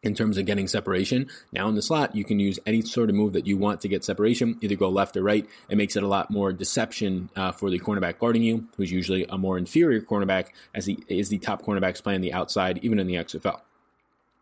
in 0.03 0.15
terms 0.15 0.37
of 0.37 0.45
getting 0.45 0.67
separation. 0.67 1.29
Now 1.51 1.67
in 1.69 1.75
the 1.75 1.81
slot, 1.81 2.15
you 2.15 2.23
can 2.23 2.39
use 2.39 2.59
any 2.65 2.81
sort 2.81 3.09
of 3.09 3.15
move 3.15 3.33
that 3.33 3.45
you 3.45 3.57
want 3.57 3.81
to 3.81 3.87
get 3.87 4.03
separation, 4.03 4.57
either 4.61 4.75
go 4.75 4.89
left 4.89 5.15
or 5.15 5.23
right. 5.23 5.47
It 5.69 5.77
makes 5.77 5.95
it 5.95 6.03
a 6.03 6.07
lot 6.07 6.31
more 6.31 6.51
deception 6.51 7.29
uh, 7.35 7.51
for 7.51 7.69
the 7.69 7.79
cornerback 7.79 8.19
guarding 8.19 8.43
you, 8.43 8.67
who's 8.77 8.91
usually 8.91 9.25
a 9.29 9.37
more 9.37 9.57
inferior 9.57 10.01
cornerback, 10.01 10.47
as 10.73 10.85
he 10.85 11.03
is 11.07 11.29
the 11.29 11.37
top 11.37 11.63
cornerbacks 11.63 12.01
playing 12.01 12.21
the 12.21 12.33
outside, 12.33 12.79
even 12.81 12.99
in 12.99 13.07
the 13.07 13.15
XFL. 13.15 13.61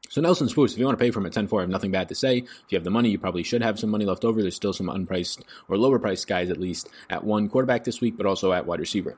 So 0.08 0.22
Nelson 0.22 0.50
Spruce, 0.50 0.74
if 0.74 0.80
you 0.80 0.86
want 0.86 0.98
to 0.98 1.04
pay 1.04 1.12
for 1.12 1.20
him 1.20 1.28
at 1.28 1.34
10-4, 1.34 1.60
I 1.60 1.62
have 1.62 1.70
nothing 1.70 1.92
bad 1.92 2.10
to 2.10 2.16
say. 2.16 2.38
If 2.38 2.64
you 2.70 2.78
have 2.78 2.84
the 2.84 2.90
money, 2.90 3.10
you 3.10 3.20
probably 3.20 3.44
should 3.44 3.62
have 3.62 3.80
some 3.80 3.92
money 3.92 4.06
left 4.06 4.26
over. 4.26 4.42
There's 4.42 4.56
still 4.56 4.74
some 4.74 4.88
unpriced 4.88 5.44
or 5.68 5.78
lower 5.78 6.00
priced 6.00 6.28
guys 6.28 6.50
at 6.50 6.60
least 6.60 6.90
at 7.12 7.24
one 7.24 7.48
quarterback 7.48 7.84
this 7.84 8.02
week, 8.02 8.18
but 8.18 8.26
also 8.26 8.52
at 8.52 8.66
wide 8.66 8.80
receiver. 8.80 9.18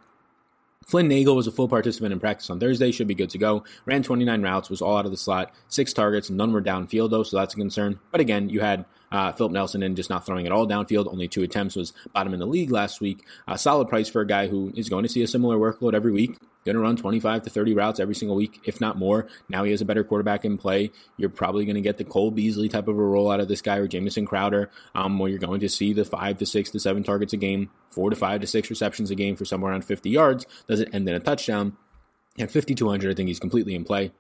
Flynn 0.91 1.07
Nagel 1.07 1.37
was 1.37 1.47
a 1.47 1.53
full 1.53 1.69
participant 1.69 2.11
in 2.11 2.19
practice 2.19 2.49
on 2.49 2.59
Thursday, 2.59 2.91
should 2.91 3.07
be 3.07 3.15
good 3.15 3.29
to 3.29 3.37
go. 3.37 3.63
Ran 3.85 4.03
29 4.03 4.41
routes, 4.41 4.69
was 4.69 4.81
all 4.81 4.97
out 4.97 5.05
of 5.05 5.11
the 5.11 5.17
slot, 5.17 5.53
six 5.69 5.93
targets, 5.93 6.29
none 6.29 6.51
were 6.51 6.61
downfield 6.61 7.11
though, 7.11 7.23
so 7.23 7.37
that's 7.37 7.53
a 7.53 7.57
concern. 7.57 7.97
But 8.11 8.19
again, 8.19 8.49
you 8.49 8.59
had 8.59 8.83
uh, 9.11 9.31
Philip 9.31 9.51
Nelson 9.51 9.83
in 9.83 9.95
just 9.95 10.09
not 10.09 10.25
throwing 10.25 10.45
it 10.45 10.51
all 10.51 10.67
downfield. 10.67 11.07
Only 11.07 11.27
two 11.27 11.43
attempts 11.43 11.75
was 11.75 11.93
bottom 12.13 12.33
in 12.33 12.39
the 12.39 12.45
league 12.45 12.71
last 12.71 13.01
week. 13.01 13.25
A 13.47 13.57
solid 13.57 13.89
price 13.89 14.09
for 14.09 14.21
a 14.21 14.27
guy 14.27 14.47
who 14.47 14.71
is 14.75 14.89
going 14.89 15.03
to 15.03 15.09
see 15.09 15.21
a 15.21 15.27
similar 15.27 15.57
workload 15.57 15.93
every 15.93 16.11
week. 16.11 16.37
Going 16.63 16.75
to 16.75 16.81
run 16.81 16.95
25 16.95 17.41
to 17.43 17.49
30 17.49 17.73
routes 17.73 17.99
every 17.99 18.13
single 18.13 18.35
week, 18.35 18.61
if 18.65 18.79
not 18.79 18.95
more. 18.95 19.27
Now 19.49 19.63
he 19.63 19.71
has 19.71 19.81
a 19.81 19.85
better 19.85 20.03
quarterback 20.03 20.45
in 20.45 20.59
play. 20.59 20.91
You're 21.17 21.31
probably 21.31 21.65
going 21.65 21.75
to 21.75 21.81
get 21.81 21.97
the 21.97 22.03
Cole 22.03 22.29
Beasley 22.29 22.69
type 22.69 22.87
of 22.87 22.99
a 22.99 23.03
role 23.03 23.31
out 23.31 23.39
of 23.39 23.47
this 23.47 23.63
guy 23.63 23.77
or 23.77 23.87
Jamison 23.87 24.27
Crowder, 24.27 24.69
um, 24.93 25.17
where 25.17 25.29
you're 25.29 25.39
going 25.39 25.61
to 25.61 25.69
see 25.69 25.91
the 25.91 26.05
five 26.05 26.37
to 26.37 26.45
six 26.45 26.69
to 26.69 26.79
seven 26.79 27.03
targets 27.03 27.33
a 27.33 27.37
game, 27.37 27.71
four 27.89 28.11
to 28.11 28.15
five 28.15 28.41
to 28.41 28.47
six 28.47 28.69
receptions 28.69 29.09
a 29.09 29.15
game 29.15 29.35
for 29.35 29.43
somewhere 29.43 29.71
around 29.71 29.85
50 29.85 30.11
yards. 30.11 30.45
Does 30.67 30.79
it 30.79 30.93
end 30.93 31.09
in 31.09 31.15
a 31.15 31.19
touchdown? 31.19 31.77
At 32.39 32.51
5,200, 32.51 33.11
I 33.11 33.15
think 33.15 33.27
he's 33.27 33.39
completely 33.39 33.73
in 33.73 33.83
play. 33.83 34.11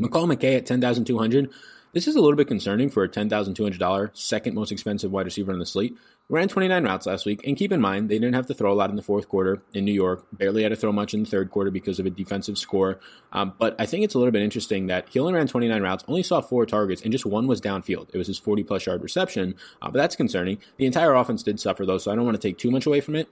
McCall 0.00 0.34
McKay 0.34 0.56
at 0.56 0.66
10,200. 0.66 1.50
This 1.94 2.08
is 2.08 2.16
a 2.16 2.20
little 2.20 2.34
bit 2.34 2.48
concerning 2.48 2.90
for 2.90 3.04
a 3.04 3.08
$10,200, 3.08 4.16
second 4.16 4.54
most 4.56 4.72
expensive 4.72 5.12
wide 5.12 5.26
receiver 5.26 5.52
on 5.52 5.60
the 5.60 5.64
slate. 5.64 5.96
Ran 6.28 6.48
29 6.48 6.82
routes 6.82 7.06
last 7.06 7.24
week, 7.24 7.46
and 7.46 7.56
keep 7.56 7.70
in 7.70 7.80
mind, 7.80 8.08
they 8.08 8.16
didn't 8.18 8.34
have 8.34 8.48
to 8.48 8.54
throw 8.54 8.72
a 8.72 8.74
lot 8.74 8.90
in 8.90 8.96
the 8.96 9.02
fourth 9.02 9.28
quarter 9.28 9.62
in 9.74 9.84
New 9.84 9.92
York. 9.92 10.26
Barely 10.32 10.64
had 10.64 10.70
to 10.70 10.76
throw 10.76 10.90
much 10.90 11.14
in 11.14 11.22
the 11.22 11.30
third 11.30 11.50
quarter 11.50 11.70
because 11.70 12.00
of 12.00 12.06
a 12.06 12.10
defensive 12.10 12.58
score. 12.58 12.98
Um, 13.32 13.54
but 13.60 13.76
I 13.78 13.86
think 13.86 14.02
it's 14.02 14.14
a 14.14 14.18
little 14.18 14.32
bit 14.32 14.42
interesting 14.42 14.88
that 14.88 15.08
he 15.08 15.20
only 15.20 15.34
ran 15.34 15.46
29 15.46 15.80
routes, 15.80 16.02
only 16.08 16.24
saw 16.24 16.40
four 16.40 16.66
targets, 16.66 17.00
and 17.00 17.12
just 17.12 17.26
one 17.26 17.46
was 17.46 17.60
downfield. 17.60 18.08
It 18.12 18.18
was 18.18 18.26
his 18.26 18.38
40 18.38 18.64
plus 18.64 18.86
yard 18.86 19.00
reception, 19.00 19.54
uh, 19.80 19.88
but 19.92 19.98
that's 19.98 20.16
concerning. 20.16 20.58
The 20.78 20.86
entire 20.86 21.14
offense 21.14 21.44
did 21.44 21.60
suffer, 21.60 21.86
though, 21.86 21.98
so 21.98 22.10
I 22.10 22.16
don't 22.16 22.24
want 22.24 22.34
to 22.34 22.48
take 22.48 22.58
too 22.58 22.72
much 22.72 22.86
away 22.86 23.02
from 23.02 23.14
it. 23.14 23.28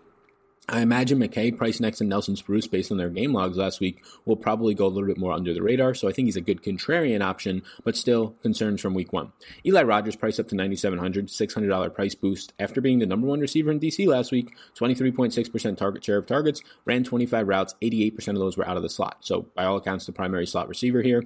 I 0.68 0.80
imagine 0.80 1.18
McKay, 1.18 1.56
Price 1.56 1.80
next, 1.80 2.00
and 2.00 2.08
Nelson 2.08 2.36
Spruce, 2.36 2.68
based 2.68 2.92
on 2.92 2.96
their 2.96 3.10
game 3.10 3.32
logs 3.32 3.56
last 3.56 3.80
week, 3.80 4.02
will 4.24 4.36
probably 4.36 4.74
go 4.74 4.86
a 4.86 4.88
little 4.88 5.08
bit 5.08 5.18
more 5.18 5.32
under 5.32 5.52
the 5.52 5.62
radar. 5.62 5.92
So 5.92 6.08
I 6.08 6.12
think 6.12 6.26
he's 6.26 6.36
a 6.36 6.40
good 6.40 6.62
contrarian 6.62 7.20
option, 7.20 7.62
but 7.82 7.96
still 7.96 8.36
concerns 8.42 8.80
from 8.80 8.94
week 8.94 9.12
one. 9.12 9.32
Eli 9.66 9.82
Rogers 9.82 10.14
price 10.14 10.38
up 10.38 10.48
to 10.48 10.54
$9,700, 10.54 11.24
$600 11.24 11.94
price 11.94 12.14
boost 12.14 12.52
after 12.60 12.80
being 12.80 13.00
the 13.00 13.06
number 13.06 13.26
one 13.26 13.40
receiver 13.40 13.72
in 13.72 13.80
DC 13.80 14.06
last 14.06 14.30
week. 14.30 14.54
23.6% 14.78 15.76
target 15.76 16.04
share 16.04 16.18
of 16.18 16.26
targets, 16.26 16.62
ran 16.84 17.02
25 17.02 17.48
routes, 17.48 17.74
88% 17.82 18.28
of 18.28 18.36
those 18.36 18.56
were 18.56 18.66
out 18.66 18.76
of 18.76 18.84
the 18.84 18.88
slot. 18.88 19.16
So 19.20 19.48
by 19.56 19.64
all 19.64 19.78
accounts, 19.78 20.06
the 20.06 20.12
primary 20.12 20.46
slot 20.46 20.68
receiver 20.68 21.02
here. 21.02 21.24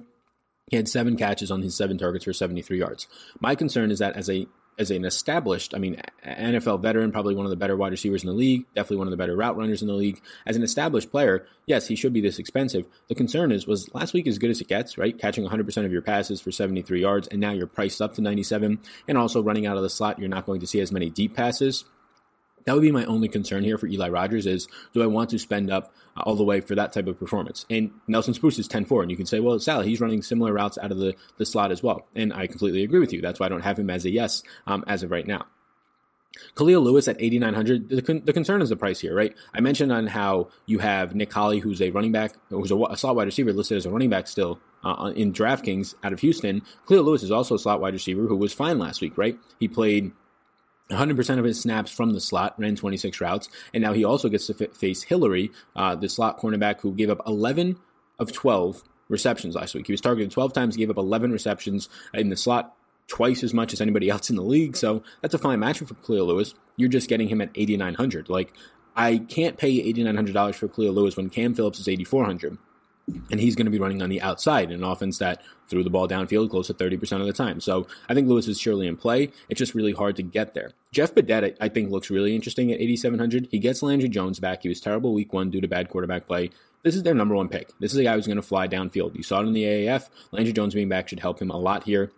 He 0.69 0.75
had 0.75 0.89
seven 0.89 1.15
catches 1.15 1.49
on 1.49 1.61
his 1.61 1.77
seven 1.77 1.97
targets 1.97 2.25
for 2.25 2.33
73 2.33 2.79
yards. 2.79 3.07
My 3.39 3.55
concern 3.55 3.91
is 3.91 3.99
that 3.99 4.17
as 4.17 4.29
a 4.29 4.47
as 4.77 4.91
an 4.91 5.05
established, 5.05 5.73
I 5.73 5.79
mean, 5.79 5.99
NFL 6.23 6.81
veteran, 6.81 7.11
probably 7.11 7.35
one 7.35 7.45
of 7.45 7.49
the 7.49 7.55
better 7.55 7.75
wide 7.75 7.91
receivers 7.91 8.23
in 8.23 8.27
the 8.27 8.35
league, 8.35 8.65
definitely 8.75 8.97
one 8.97 9.07
of 9.07 9.11
the 9.11 9.17
better 9.17 9.35
route 9.35 9.57
runners 9.57 9.81
in 9.81 9.87
the 9.87 9.93
league. 9.93 10.21
As 10.45 10.55
an 10.55 10.63
established 10.63 11.09
player, 11.09 11.47
yes, 11.65 11.87
he 11.87 11.95
should 11.95 12.13
be 12.13 12.21
this 12.21 12.37
expensive. 12.37 12.85
The 13.07 13.15
concern 13.15 13.51
is, 13.51 13.65
was 13.65 13.93
last 13.95 14.13
week 14.13 14.27
as 14.27 14.37
good 14.37 14.51
as 14.51 14.61
it 14.61 14.67
gets, 14.67 14.97
right? 14.97 15.17
Catching 15.17 15.47
100% 15.47 15.85
of 15.85 15.91
your 15.91 16.01
passes 16.03 16.41
for 16.41 16.51
73 16.51 17.01
yards, 17.01 17.27
and 17.27 17.41
now 17.41 17.51
you're 17.51 17.67
priced 17.67 18.01
up 18.01 18.13
to 18.15 18.21
97, 18.21 18.79
and 19.07 19.17
also 19.17 19.41
running 19.41 19.65
out 19.65 19.77
of 19.77 19.83
the 19.83 19.89
slot, 19.89 20.19
you're 20.19 20.29
not 20.29 20.45
going 20.45 20.59
to 20.59 20.67
see 20.67 20.79
as 20.79 20.91
many 20.91 21.09
deep 21.09 21.35
passes. 21.35 21.85
That 22.67 22.73
would 22.73 22.81
be 22.81 22.91
my 22.91 23.05
only 23.05 23.29
concern 23.29 23.63
here 23.63 23.77
for 23.77 23.87
Eli 23.87 24.09
Rogers 24.09 24.45
is 24.45 24.67
do 24.93 25.01
I 25.01 25.05
want 25.05 25.29
to 25.29 25.39
spend 25.39 25.71
up 25.71 25.93
uh, 26.17 26.23
all 26.23 26.35
the 26.35 26.43
way 26.43 26.59
for 26.59 26.75
that 26.75 26.91
type 26.91 27.07
of 27.07 27.17
performance? 27.17 27.65
And 27.69 27.91
Nelson 28.07 28.33
Spruce 28.33 28.59
is 28.59 28.67
10-4, 28.67 29.03
and 29.03 29.09
you 29.09 29.15
can 29.15 29.25
say, 29.25 29.39
well, 29.39 29.57
Sally, 29.57 29.87
he's 29.87 30.01
running 30.01 30.21
similar 30.21 30.51
routes 30.51 30.77
out 30.77 30.91
of 30.91 30.97
the, 30.97 31.15
the 31.37 31.45
slot 31.45 31.71
as 31.71 31.81
well. 31.81 32.05
And 32.13 32.33
I 32.33 32.45
completely 32.45 32.83
agree 32.83 32.99
with 32.99 33.13
you. 33.13 33.21
That's 33.21 33.39
why 33.39 33.45
I 33.45 33.49
don't 33.49 33.61
have 33.61 33.79
him 33.79 33.89
as 33.89 34.03
a 34.03 34.09
yes 34.09 34.43
um, 34.67 34.83
as 34.85 35.01
of 35.01 35.11
right 35.11 35.25
now. 35.25 35.45
Kahlil 36.55 36.83
Lewis 36.83 37.07
at 37.07 37.15
8,900. 37.21 37.87
The, 37.87 38.01
con- 38.01 38.21
the, 38.25 38.33
concern 38.33 38.61
is 38.61 38.67
the 38.67 38.75
price 38.75 38.99
here, 38.99 39.15
right? 39.15 39.33
I 39.53 39.61
mentioned 39.61 39.93
on 39.93 40.07
how 40.07 40.49
you 40.65 40.79
have 40.79 41.15
Nick 41.15 41.31
Holley, 41.31 41.59
who's 41.59 41.81
a 41.81 41.91
running 41.91 42.11
back, 42.11 42.33
who's 42.49 42.69
a, 42.69 42.75
a 42.77 42.97
slot 42.97 43.15
wide 43.15 43.27
receiver 43.27 43.53
listed 43.53 43.77
as 43.77 43.85
a 43.85 43.89
running 43.89 44.09
back 44.09 44.27
still 44.27 44.59
uh, 44.83 45.13
in 45.15 45.31
DraftKings 45.31 45.95
out 46.03 46.11
of 46.11 46.19
Houston. 46.19 46.63
Kahlil 46.85 47.05
Lewis 47.05 47.23
is 47.23 47.31
also 47.31 47.55
a 47.55 47.59
slot 47.59 47.79
wide 47.79 47.93
receiver 47.93 48.27
who 48.27 48.35
was 48.35 48.51
fine 48.51 48.77
last 48.77 48.99
week, 48.99 49.17
right? 49.17 49.39
He 49.57 49.69
played 49.69 50.11
100% 50.89 51.39
of 51.39 51.45
his 51.45 51.59
snaps 51.59 51.91
from 51.91 52.13
the 52.13 52.21
slot, 52.21 52.55
ran 52.57 52.75
26 52.75 53.19
routes, 53.19 53.49
and 53.73 53.83
now 53.83 53.93
he 53.93 54.03
also 54.03 54.29
gets 54.29 54.47
to 54.47 54.53
face 54.53 55.03
Hillary, 55.03 55.51
uh, 55.75 55.95
the 55.95 56.09
slot 56.09 56.39
cornerback 56.39 56.81
who 56.81 56.93
gave 56.93 57.09
up 57.09 57.21
11 57.27 57.77
of 58.19 58.31
12 58.31 58.83
receptions 59.09 59.55
last 59.55 59.75
week. 59.75 59.87
He 59.87 59.93
was 59.93 60.01
targeted 60.01 60.31
12 60.31 60.53
times, 60.53 60.77
gave 60.77 60.89
up 60.89 60.97
11 60.97 61.31
receptions 61.31 61.89
in 62.13 62.29
the 62.29 62.37
slot, 62.37 62.75
twice 63.07 63.43
as 63.43 63.53
much 63.53 63.73
as 63.73 63.81
anybody 63.81 64.09
else 64.11 64.29
in 64.29 64.35
the 64.35 64.41
league. 64.41 64.77
So 64.77 65.03
that's 65.21 65.33
a 65.33 65.39
fine 65.39 65.59
matchup 65.59 65.87
for 65.87 65.95
Kahlil 65.95 66.27
Lewis. 66.27 66.53
You're 66.75 66.89
just 66.89 67.09
getting 67.09 67.27
him 67.27 67.41
at 67.41 67.49
8,900. 67.55 68.29
Like, 68.29 68.53
I 68.95 69.19
can't 69.19 69.57
pay 69.57 69.93
$8,900 69.93 70.55
for 70.55 70.67
Kahlil 70.67 70.93
Lewis 70.93 71.17
when 71.17 71.29
Cam 71.29 71.53
Phillips 71.53 71.79
is 71.79 71.87
8,400 71.87 72.57
and 73.31 73.39
he's 73.39 73.55
going 73.55 73.65
to 73.65 73.71
be 73.71 73.79
running 73.79 74.01
on 74.01 74.09
the 74.09 74.21
outside 74.21 74.71
in 74.71 74.83
an 74.83 74.83
offense 74.83 75.17
that 75.19 75.41
threw 75.69 75.83
the 75.83 75.89
ball 75.89 76.07
downfield 76.07 76.49
close 76.49 76.67
to 76.67 76.73
30% 76.73 77.19
of 77.19 77.25
the 77.25 77.33
time. 77.33 77.59
So 77.59 77.87
I 78.09 78.13
think 78.13 78.27
Lewis 78.27 78.47
is 78.47 78.59
surely 78.59 78.87
in 78.87 78.97
play. 78.97 79.31
It's 79.49 79.59
just 79.59 79.75
really 79.75 79.93
hard 79.93 80.15
to 80.17 80.23
get 80.23 80.53
there. 80.53 80.71
Jeff 80.91 81.13
Badet, 81.13 81.55
I 81.59 81.69
think, 81.69 81.89
looks 81.89 82.09
really 82.09 82.35
interesting 82.35 82.71
at 82.71 82.79
8,700. 82.79 83.47
He 83.51 83.59
gets 83.59 83.81
Landry 83.81 84.09
Jones 84.09 84.39
back. 84.39 84.63
He 84.63 84.69
was 84.69 84.81
terrible 84.81 85.13
week 85.13 85.33
one 85.33 85.49
due 85.49 85.61
to 85.61 85.67
bad 85.67 85.89
quarterback 85.89 86.27
play. 86.27 86.49
This 86.83 86.95
is 86.95 87.03
their 87.03 87.15
number 87.15 87.35
one 87.35 87.49
pick. 87.49 87.71
This 87.79 87.91
is 87.91 87.97
a 87.97 88.03
guy 88.03 88.13
who's 88.13 88.27
going 88.27 88.37
to 88.37 88.41
fly 88.41 88.67
downfield. 88.67 89.15
You 89.15 89.23
saw 89.23 89.41
it 89.41 89.47
in 89.47 89.53
the 89.53 89.63
AAF. 89.63 90.09
Landry 90.31 90.53
Jones 90.53 90.73
being 90.73 90.89
back 90.89 91.07
should 91.07 91.19
help 91.19 91.41
him 91.41 91.49
a 91.49 91.57
lot 91.57 91.83
here. 91.83 92.11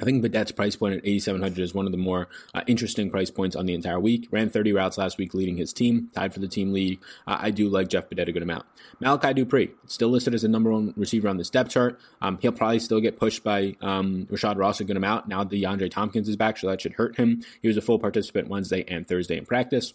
I 0.00 0.04
think 0.04 0.24
Badet's 0.24 0.52
price 0.52 0.76
point 0.76 0.94
at 0.94 1.00
8,700 1.04 1.62
is 1.62 1.74
one 1.74 1.86
of 1.86 1.92
the 1.92 1.98
more 1.98 2.28
uh, 2.54 2.62
interesting 2.66 3.10
price 3.10 3.30
points 3.30 3.56
on 3.56 3.66
the 3.66 3.74
entire 3.74 3.98
week. 3.98 4.28
Ran 4.30 4.50
30 4.50 4.72
routes 4.72 4.98
last 4.98 5.18
week, 5.18 5.34
leading 5.34 5.56
his 5.56 5.72
team, 5.72 6.10
tied 6.14 6.32
for 6.32 6.40
the 6.40 6.48
team 6.48 6.72
lead. 6.72 6.98
Uh, 7.26 7.38
I 7.40 7.50
do 7.50 7.68
like 7.68 7.88
Jeff 7.88 8.08
Badet 8.08 8.28
a 8.28 8.32
good 8.32 8.42
amount. 8.42 8.66
Malachi 9.00 9.34
Dupre, 9.34 9.68
still 9.86 10.08
listed 10.08 10.34
as 10.34 10.42
the 10.42 10.48
number 10.48 10.70
one 10.70 10.94
receiver 10.96 11.28
on 11.28 11.36
this 11.36 11.50
depth 11.50 11.70
chart. 11.70 11.98
Um, 12.22 12.38
he'll 12.40 12.52
probably 12.52 12.78
still 12.78 13.00
get 13.00 13.18
pushed 13.18 13.42
by 13.42 13.76
um, 13.80 14.26
Rashad 14.30 14.56
Ross 14.56 14.80
a 14.80 14.84
good 14.84 14.96
amount. 14.96 15.28
Now 15.28 15.44
DeAndre 15.44 15.90
Thompkins 15.90 16.28
is 16.28 16.36
back, 16.36 16.58
so 16.58 16.68
that 16.68 16.80
should 16.80 16.94
hurt 16.94 17.16
him. 17.16 17.42
He 17.60 17.68
was 17.68 17.76
a 17.76 17.82
full 17.82 17.98
participant 17.98 18.48
Wednesday 18.48 18.84
and 18.88 19.06
Thursday 19.06 19.36
in 19.36 19.46
practice 19.46 19.94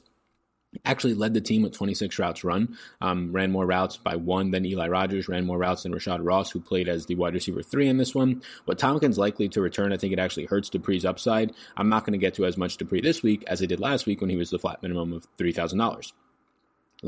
actually 0.86 1.14
led 1.14 1.34
the 1.34 1.42
team 1.42 1.62
with 1.62 1.74
26 1.74 2.18
routes 2.20 2.44
run, 2.44 2.78
um, 3.02 3.32
ran 3.32 3.52
more 3.52 3.66
routes 3.66 3.98
by 3.98 4.16
one 4.16 4.52
than 4.52 4.66
Eli 4.66 4.88
Rogers, 4.88 5.28
ran 5.28 5.46
more 5.46 5.58
routes 5.58 5.84
than 5.84 5.94
Rashad 5.94 6.20
Ross, 6.22 6.52
who 6.52 6.60
played 6.60 6.90
as 6.90 7.06
the 7.06 7.16
wide 7.16 7.34
receiver 7.34 7.62
three 7.62 7.88
in 7.88 7.98
this 7.98 8.16
one. 8.16 8.42
But 8.66 8.80
Thompkins 8.80 9.18
likely 9.18 9.50
to 9.50 9.62
return. 9.62 9.94
I 9.94 9.98
think 9.98 10.14
it 10.14 10.20
actually 10.20 10.46
hurts 10.46 10.70
Dupre's 10.70 11.06
upside. 11.06 11.54
I'm 11.78 11.90
not 11.90 12.06
going 12.06 12.14
to 12.14 12.24
get 12.24 12.36
to 12.36 12.46
as 12.46 12.58
much 12.58 12.78
Dupre 12.78 13.02
this 13.02 13.24
week 13.24 13.44
as 13.48 13.62
I 13.62 13.66
did 13.66 13.80
last 13.80 14.06
week 14.06 14.22
when 14.22 14.30
he 14.30 14.38
was 14.38 14.50
the 14.50 14.60
flat 14.60 14.82
minimum 14.82 15.14
of 15.14 15.28
$3,000. 15.38 16.12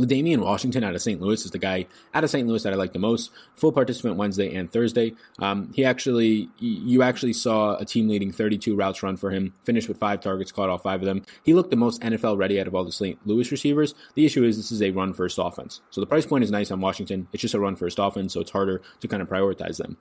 Damian 0.03 0.41
Washington 0.41 0.84
out 0.84 0.95
of 0.95 1.01
St. 1.01 1.21
Louis 1.21 1.45
is 1.45 1.51
the 1.51 1.58
guy 1.58 1.88
out 2.13 2.23
of 2.23 2.29
St. 2.29 2.47
Louis 2.47 2.62
that 2.63 2.73
I 2.73 2.75
like 2.75 2.93
the 2.93 2.99
most. 2.99 3.31
Full 3.55 3.71
participant 3.71 4.17
Wednesday 4.17 4.53
and 4.53 4.71
Thursday. 4.71 5.13
Um, 5.39 5.71
he 5.73 5.86
actually, 5.86 6.49
you 6.60 7.01
actually 7.01 7.34
saw 7.34 7.77
a 7.77 7.86
team 7.86 8.10
leading 8.10 8.31
32 8.31 8.75
routes 8.75 9.03
run 9.03 9.15
for 9.15 9.31
him. 9.31 9.53
Finished 9.63 9.88
with 9.88 9.97
five 9.97 10.19
targets, 10.19 10.51
caught 10.51 10.69
all 10.69 10.77
five 10.77 11.01
of 11.01 11.05
them. 11.05 11.23
He 11.43 11.53
looked 11.53 11.69
the 11.69 11.77
most 11.77 12.01
NFL 12.01 12.38
ready 12.38 12.60
out 12.60 12.67
of 12.67 12.75
all 12.75 12.84
the 12.84 12.91
St. 12.91 13.17
Louis 13.25 13.51
receivers. 13.51 13.95
The 14.15 14.25
issue 14.25 14.43
is 14.43 14.58
this 14.58 14.71
is 14.71 14.81
a 14.81 14.91
run 14.91 15.13
first 15.13 15.38
offense, 15.39 15.81
so 15.89 16.01
the 16.01 16.08
price 16.08 16.25
point 16.25 16.43
is 16.43 16.51
nice 16.51 16.71
on 16.71 16.81
Washington. 16.81 17.27
It's 17.31 17.41
just 17.41 17.53
a 17.53 17.60
run 17.60 17.75
first 17.75 17.99
offense, 17.99 18.34
so 18.34 18.41
it's 18.41 18.51
harder 18.51 18.81
to 18.99 19.08
kind 19.08 19.21
of 19.21 19.29
prioritize 19.29 19.77
them. 19.77 19.97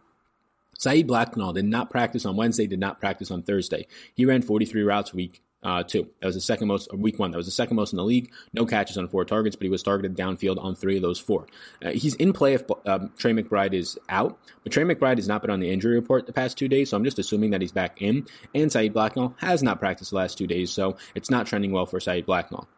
Saeed 0.78 1.06
Blacknall 1.06 1.54
did 1.54 1.64
not 1.64 1.90
practice 1.90 2.26
on 2.26 2.36
Wednesday, 2.36 2.66
did 2.66 2.80
not 2.80 3.00
practice 3.00 3.30
on 3.30 3.42
Thursday. 3.42 3.86
He 4.14 4.24
ran 4.24 4.42
43 4.42 4.82
routes 4.82 5.14
week 5.14 5.40
uh, 5.64 5.82
two. 5.82 6.08
That 6.20 6.26
was 6.26 6.34
the 6.34 6.40
second 6.40 6.68
most, 6.68 6.92
week 6.92 7.18
one. 7.18 7.30
That 7.30 7.38
was 7.38 7.46
the 7.46 7.52
second 7.52 7.76
most 7.76 7.92
in 7.92 7.96
the 7.96 8.04
league. 8.04 8.30
No 8.52 8.66
catches 8.66 8.98
on 8.98 9.08
four 9.08 9.24
targets, 9.24 9.56
but 9.56 9.64
he 9.64 9.70
was 9.70 9.82
targeted 9.82 10.16
downfield 10.16 10.62
on 10.62 10.74
three 10.74 10.96
of 10.96 11.02
those 11.02 11.18
four. 11.18 11.46
Uh, 11.84 11.90
he's 11.90 12.14
in 12.16 12.32
play 12.32 12.54
if 12.54 12.64
um, 12.86 13.10
Tre 13.16 13.32
McBride 13.32 13.72
is 13.72 13.98
out, 14.08 14.38
but 14.62 14.72
Tre 14.72 14.84
McBride 14.84 15.16
has 15.16 15.26
not 15.26 15.42
been 15.42 15.50
on 15.50 15.60
the 15.60 15.70
injury 15.70 15.94
report 15.94 16.26
the 16.26 16.32
past 16.32 16.58
two 16.58 16.68
days, 16.68 16.90
so 16.90 16.96
I'm 16.96 17.04
just 17.04 17.18
assuming 17.18 17.50
that 17.50 17.60
he's 17.60 17.72
back 17.72 18.00
in. 18.02 18.26
And 18.54 18.70
Saeed 18.70 18.92
Blacknall 18.92 19.34
has 19.38 19.62
not 19.62 19.80
practiced 19.80 20.10
the 20.10 20.16
last 20.16 20.38
two 20.38 20.46
days, 20.46 20.70
so 20.70 20.96
it's 21.14 21.30
not 21.30 21.46
trending 21.46 21.72
well 21.72 21.86
for 21.86 21.98
Saeed 21.98 22.26
Blacknall. 22.26 22.68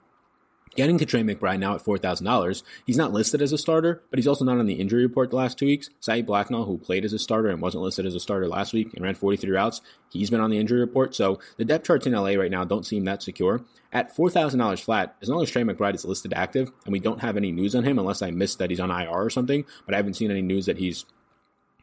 Getting 0.76 0.98
to 0.98 1.06
Tre 1.06 1.22
McBride 1.22 1.58
now 1.58 1.74
at 1.74 1.82
$4,000. 1.82 2.62
He's 2.84 2.98
not 2.98 3.10
listed 3.10 3.40
as 3.40 3.50
a 3.50 3.56
starter, 3.56 4.02
but 4.10 4.18
he's 4.18 4.26
also 4.26 4.44
not 4.44 4.58
on 4.58 4.66
the 4.66 4.74
injury 4.74 5.02
report 5.02 5.30
the 5.30 5.36
last 5.36 5.58
two 5.58 5.64
weeks. 5.64 5.88
Saeed 6.00 6.26
Blacknall, 6.26 6.66
who 6.66 6.76
played 6.76 7.06
as 7.06 7.14
a 7.14 7.18
starter 7.18 7.48
and 7.48 7.62
wasn't 7.62 7.82
listed 7.82 8.04
as 8.04 8.14
a 8.14 8.20
starter 8.20 8.46
last 8.46 8.74
week 8.74 8.92
and 8.92 9.02
ran 9.02 9.14
43 9.14 9.50
routes, 9.50 9.80
he's 10.10 10.28
been 10.28 10.40
on 10.40 10.50
the 10.50 10.58
injury 10.58 10.80
report. 10.80 11.14
So 11.14 11.40
the 11.56 11.64
depth 11.64 11.86
charts 11.86 12.06
in 12.06 12.12
LA 12.12 12.32
right 12.32 12.50
now 12.50 12.64
don't 12.64 12.84
seem 12.84 13.06
that 13.06 13.22
secure. 13.22 13.62
At 13.90 14.14
$4,000 14.14 14.78
flat, 14.82 15.16
as 15.22 15.30
long 15.30 15.42
as 15.42 15.50
Tre 15.50 15.62
McBride 15.62 15.94
is 15.94 16.04
listed 16.04 16.34
active 16.34 16.70
and 16.84 16.92
we 16.92 17.00
don't 17.00 17.20
have 17.20 17.38
any 17.38 17.52
news 17.52 17.74
on 17.74 17.84
him, 17.84 17.98
unless 17.98 18.20
I 18.20 18.30
missed 18.30 18.58
that 18.58 18.68
he's 18.68 18.80
on 18.80 18.90
IR 18.90 19.08
or 19.08 19.30
something, 19.30 19.64
but 19.86 19.94
I 19.94 19.96
haven't 19.96 20.14
seen 20.14 20.30
any 20.30 20.42
news 20.42 20.66
that 20.66 20.76
he's 20.76 21.06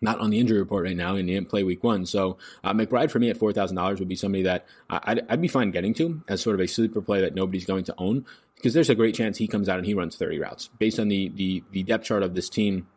not 0.04 0.20
on 0.20 0.30
the 0.30 0.40
injury 0.40 0.60
report 0.60 0.86
right 0.86 0.98
now 0.98 1.16
and 1.16 1.28
he 1.28 1.34
didn't 1.34 1.50
play 1.50 1.64
week 1.64 1.84
one. 1.84 2.06
So 2.06 2.38
uh, 2.64 2.74
McBride 2.74 3.10
for 3.10 3.20
me 3.20 3.30
at 3.30 3.40
$4,000 3.40 4.00
would 4.00 4.08
be 4.08 4.16
somebody 4.16 4.44
that 4.44 4.68
I'd, 4.90 5.26
I'd, 5.30 5.42
be 5.42 5.48
fine 5.48 5.72
getting 5.72 5.94
to 5.96 6.22
as 6.28 6.42
sort 6.42 6.56
of 6.56 6.60
a 6.60 6.68
sleeper 6.68 7.02
play 7.02 7.22
that 7.22 7.34
nobody's 7.34 7.66
going 7.66 7.86
to 7.86 7.96
own 7.98 8.26
because 8.64 8.74
there's 8.74 8.90
a 8.90 8.96
great 8.96 9.14
chance 9.14 9.38
he 9.38 9.46
comes 9.46 9.68
out 9.68 9.78
and 9.78 9.86
he 9.86 9.94
runs 9.94 10.16
30 10.16 10.40
routes 10.40 10.70
based 10.80 10.98
on 10.98 11.10
the, 11.10 11.28
the, 11.36 11.62
the 11.72 11.84
depth 11.84 12.06
chart 12.06 12.24
of 12.24 12.34
this 12.34 12.48
team 12.48 12.88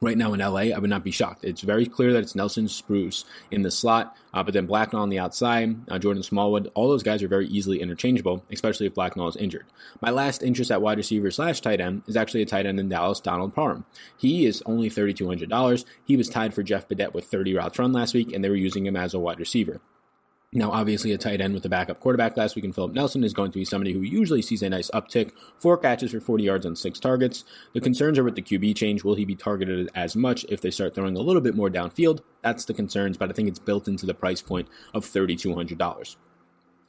right 0.00 0.16
now 0.16 0.32
in 0.32 0.40
LA, 0.40 0.72
I 0.74 0.78
would 0.78 0.88
not 0.88 1.04
be 1.04 1.10
shocked. 1.10 1.44
It's 1.44 1.60
very 1.60 1.84
clear 1.84 2.14
that 2.14 2.22
it's 2.22 2.34
Nelson 2.34 2.68
Spruce 2.68 3.26
in 3.50 3.60
the 3.60 3.70
slot, 3.70 4.16
uh, 4.32 4.42
but 4.42 4.54
then 4.54 4.66
Blacknall 4.66 5.02
on 5.02 5.10
the 5.10 5.18
outside, 5.18 5.76
uh, 5.90 5.98
Jordan 5.98 6.22
Smallwood, 6.22 6.70
all 6.74 6.88
those 6.88 7.02
guys 7.02 7.22
are 7.22 7.28
very 7.28 7.46
easily 7.48 7.82
interchangeable, 7.82 8.42
especially 8.50 8.86
if 8.86 8.94
Blacknall 8.94 9.28
is 9.28 9.36
injured. 9.36 9.66
My 10.00 10.08
last 10.08 10.42
interest 10.42 10.70
at 10.70 10.80
wide 10.80 10.96
receiver 10.96 11.30
slash 11.30 11.60
tight 11.60 11.82
end 11.82 12.02
is 12.06 12.16
actually 12.16 12.40
a 12.40 12.46
tight 12.46 12.64
end 12.64 12.80
in 12.80 12.88
Dallas, 12.88 13.20
Donald 13.20 13.54
Parham. 13.54 13.84
He 14.16 14.46
is 14.46 14.62
only 14.64 14.88
$3,200. 14.88 15.84
He 16.06 16.16
was 16.16 16.30
tied 16.30 16.54
for 16.54 16.62
Jeff 16.62 16.88
Badet 16.88 17.12
with 17.12 17.26
30 17.26 17.54
routes 17.54 17.78
run 17.78 17.92
last 17.92 18.14
week, 18.14 18.32
and 18.32 18.42
they 18.42 18.48
were 18.48 18.56
using 18.56 18.86
him 18.86 18.96
as 18.96 19.12
a 19.12 19.18
wide 19.18 19.38
receiver. 19.38 19.82
Now, 20.56 20.70
obviously, 20.70 21.10
a 21.10 21.18
tight 21.18 21.40
end 21.40 21.52
with 21.52 21.64
a 21.64 21.68
backup 21.68 21.98
quarterback 21.98 22.36
last 22.36 22.54
week 22.54 22.64
in 22.64 22.72
Philip 22.72 22.92
Nelson 22.92 23.24
is 23.24 23.32
going 23.32 23.50
to 23.50 23.58
be 23.58 23.64
somebody 23.64 23.92
who 23.92 24.02
usually 24.02 24.40
sees 24.40 24.62
a 24.62 24.70
nice 24.70 24.88
uptick, 24.92 25.32
four 25.58 25.76
catches 25.76 26.12
for 26.12 26.20
40 26.20 26.44
yards 26.44 26.64
on 26.64 26.76
six 26.76 27.00
targets. 27.00 27.44
The 27.72 27.80
concerns 27.80 28.20
are 28.20 28.24
with 28.24 28.36
the 28.36 28.42
QB 28.42 28.76
change. 28.76 29.02
Will 29.02 29.16
he 29.16 29.24
be 29.24 29.34
targeted 29.34 29.90
as 29.96 30.14
much 30.14 30.46
if 30.48 30.60
they 30.60 30.70
start 30.70 30.94
throwing 30.94 31.16
a 31.16 31.20
little 31.20 31.42
bit 31.42 31.56
more 31.56 31.68
downfield? 31.68 32.20
That's 32.42 32.66
the 32.66 32.72
concerns, 32.72 33.16
but 33.16 33.30
I 33.30 33.32
think 33.32 33.48
it's 33.48 33.58
built 33.58 33.88
into 33.88 34.06
the 34.06 34.14
price 34.14 34.42
point 34.42 34.68
of 34.94 35.04
$3,200. 35.04 36.16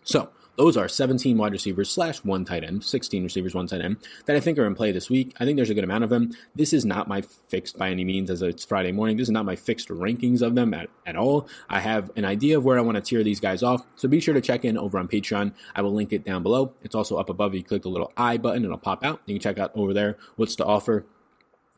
So, 0.03 0.29
those 0.57 0.77
are 0.77 0.87
17 0.87 1.37
wide 1.37 1.51
receivers 1.51 1.89
slash 1.89 2.23
one 2.23 2.45
tight 2.45 2.63
end, 2.63 2.83
16 2.83 3.23
receivers, 3.23 3.53
one 3.53 3.67
tight 3.67 3.81
end 3.81 3.97
that 4.25 4.35
I 4.35 4.39
think 4.39 4.57
are 4.57 4.65
in 4.65 4.75
play 4.75 4.91
this 4.91 5.09
week. 5.09 5.35
I 5.39 5.45
think 5.45 5.57
there's 5.57 5.69
a 5.69 5.73
good 5.73 5.83
amount 5.83 6.03
of 6.03 6.09
them. 6.09 6.31
This 6.55 6.73
is 6.73 6.85
not 6.85 7.07
my 7.07 7.21
fixed 7.21 7.77
by 7.77 7.89
any 7.89 8.03
means 8.03 8.29
as 8.29 8.41
it's 8.41 8.65
Friday 8.65 8.91
morning. 8.91 9.17
This 9.17 9.27
is 9.27 9.31
not 9.31 9.45
my 9.45 9.55
fixed 9.55 9.89
rankings 9.89 10.41
of 10.41 10.55
them 10.55 10.73
at, 10.73 10.89
at 11.05 11.15
all. 11.15 11.47
I 11.69 11.79
have 11.79 12.11
an 12.15 12.25
idea 12.25 12.57
of 12.57 12.65
where 12.65 12.77
I 12.77 12.81
want 12.81 12.95
to 12.95 13.01
tier 13.01 13.23
these 13.23 13.39
guys 13.39 13.63
off. 13.63 13.85
So 13.95 14.07
be 14.07 14.19
sure 14.19 14.33
to 14.33 14.41
check 14.41 14.65
in 14.65 14.77
over 14.77 14.97
on 14.97 15.07
Patreon. 15.07 15.53
I 15.75 15.81
will 15.81 15.93
link 15.93 16.13
it 16.13 16.25
down 16.25 16.43
below. 16.43 16.73
It's 16.83 16.95
also 16.95 17.17
up 17.17 17.29
above. 17.29 17.55
You 17.55 17.63
click 17.63 17.83
the 17.83 17.89
little 17.89 18.11
I 18.15 18.37
button, 18.37 18.65
it'll 18.65 18.77
pop 18.77 19.03
out. 19.03 19.21
You 19.25 19.35
can 19.35 19.41
check 19.41 19.57
out 19.57 19.71
over 19.75 19.93
there 19.93 20.17
what's 20.35 20.55
to 20.55 20.65
offer. 20.65 21.05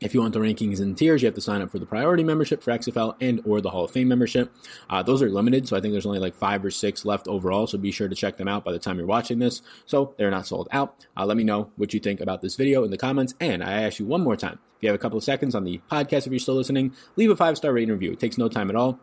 If 0.00 0.14
you 0.14 0.20
want 0.20 0.32
the 0.32 0.38
rankings 0.38 0.78
and 0.78 0.96
tiers, 0.96 1.22
you 1.22 1.26
have 1.26 1.34
to 1.34 1.40
sign 1.40 1.60
up 1.60 1.70
for 1.70 1.80
the 1.80 1.86
priority 1.86 2.22
membership 2.22 2.62
for 2.62 2.70
XFL 2.70 3.16
and 3.20 3.40
or 3.44 3.60
the 3.60 3.70
Hall 3.70 3.84
of 3.84 3.90
Fame 3.90 4.06
membership. 4.06 4.54
Uh, 4.88 5.02
those 5.02 5.22
are 5.22 5.28
limited, 5.28 5.66
so 5.66 5.76
I 5.76 5.80
think 5.80 5.92
there's 5.92 6.06
only 6.06 6.20
like 6.20 6.34
five 6.34 6.64
or 6.64 6.70
six 6.70 7.04
left 7.04 7.26
overall. 7.26 7.66
So 7.66 7.78
be 7.78 7.90
sure 7.90 8.06
to 8.06 8.14
check 8.14 8.36
them 8.36 8.46
out 8.46 8.64
by 8.64 8.70
the 8.70 8.78
time 8.78 8.98
you're 8.98 9.08
watching 9.08 9.40
this. 9.40 9.60
So 9.86 10.14
they're 10.16 10.30
not 10.30 10.46
sold 10.46 10.68
out. 10.70 11.04
Uh, 11.16 11.26
let 11.26 11.36
me 11.36 11.42
know 11.42 11.72
what 11.74 11.92
you 11.94 11.98
think 11.98 12.20
about 12.20 12.42
this 12.42 12.54
video 12.54 12.84
in 12.84 12.92
the 12.92 12.98
comments. 12.98 13.34
And 13.40 13.64
I 13.64 13.82
ask 13.82 13.98
you 13.98 14.06
one 14.06 14.22
more 14.22 14.36
time, 14.36 14.60
if 14.76 14.84
you 14.84 14.88
have 14.88 14.94
a 14.94 15.02
couple 15.02 15.18
of 15.18 15.24
seconds 15.24 15.56
on 15.56 15.64
the 15.64 15.80
podcast, 15.90 16.26
if 16.26 16.28
you're 16.28 16.38
still 16.38 16.54
listening, 16.54 16.94
leave 17.16 17.30
a 17.30 17.36
five 17.36 17.56
star 17.56 17.72
rating 17.72 17.90
review. 17.90 18.12
It 18.12 18.20
takes 18.20 18.38
no 18.38 18.48
time 18.48 18.70
at 18.70 18.76
all 18.76 19.00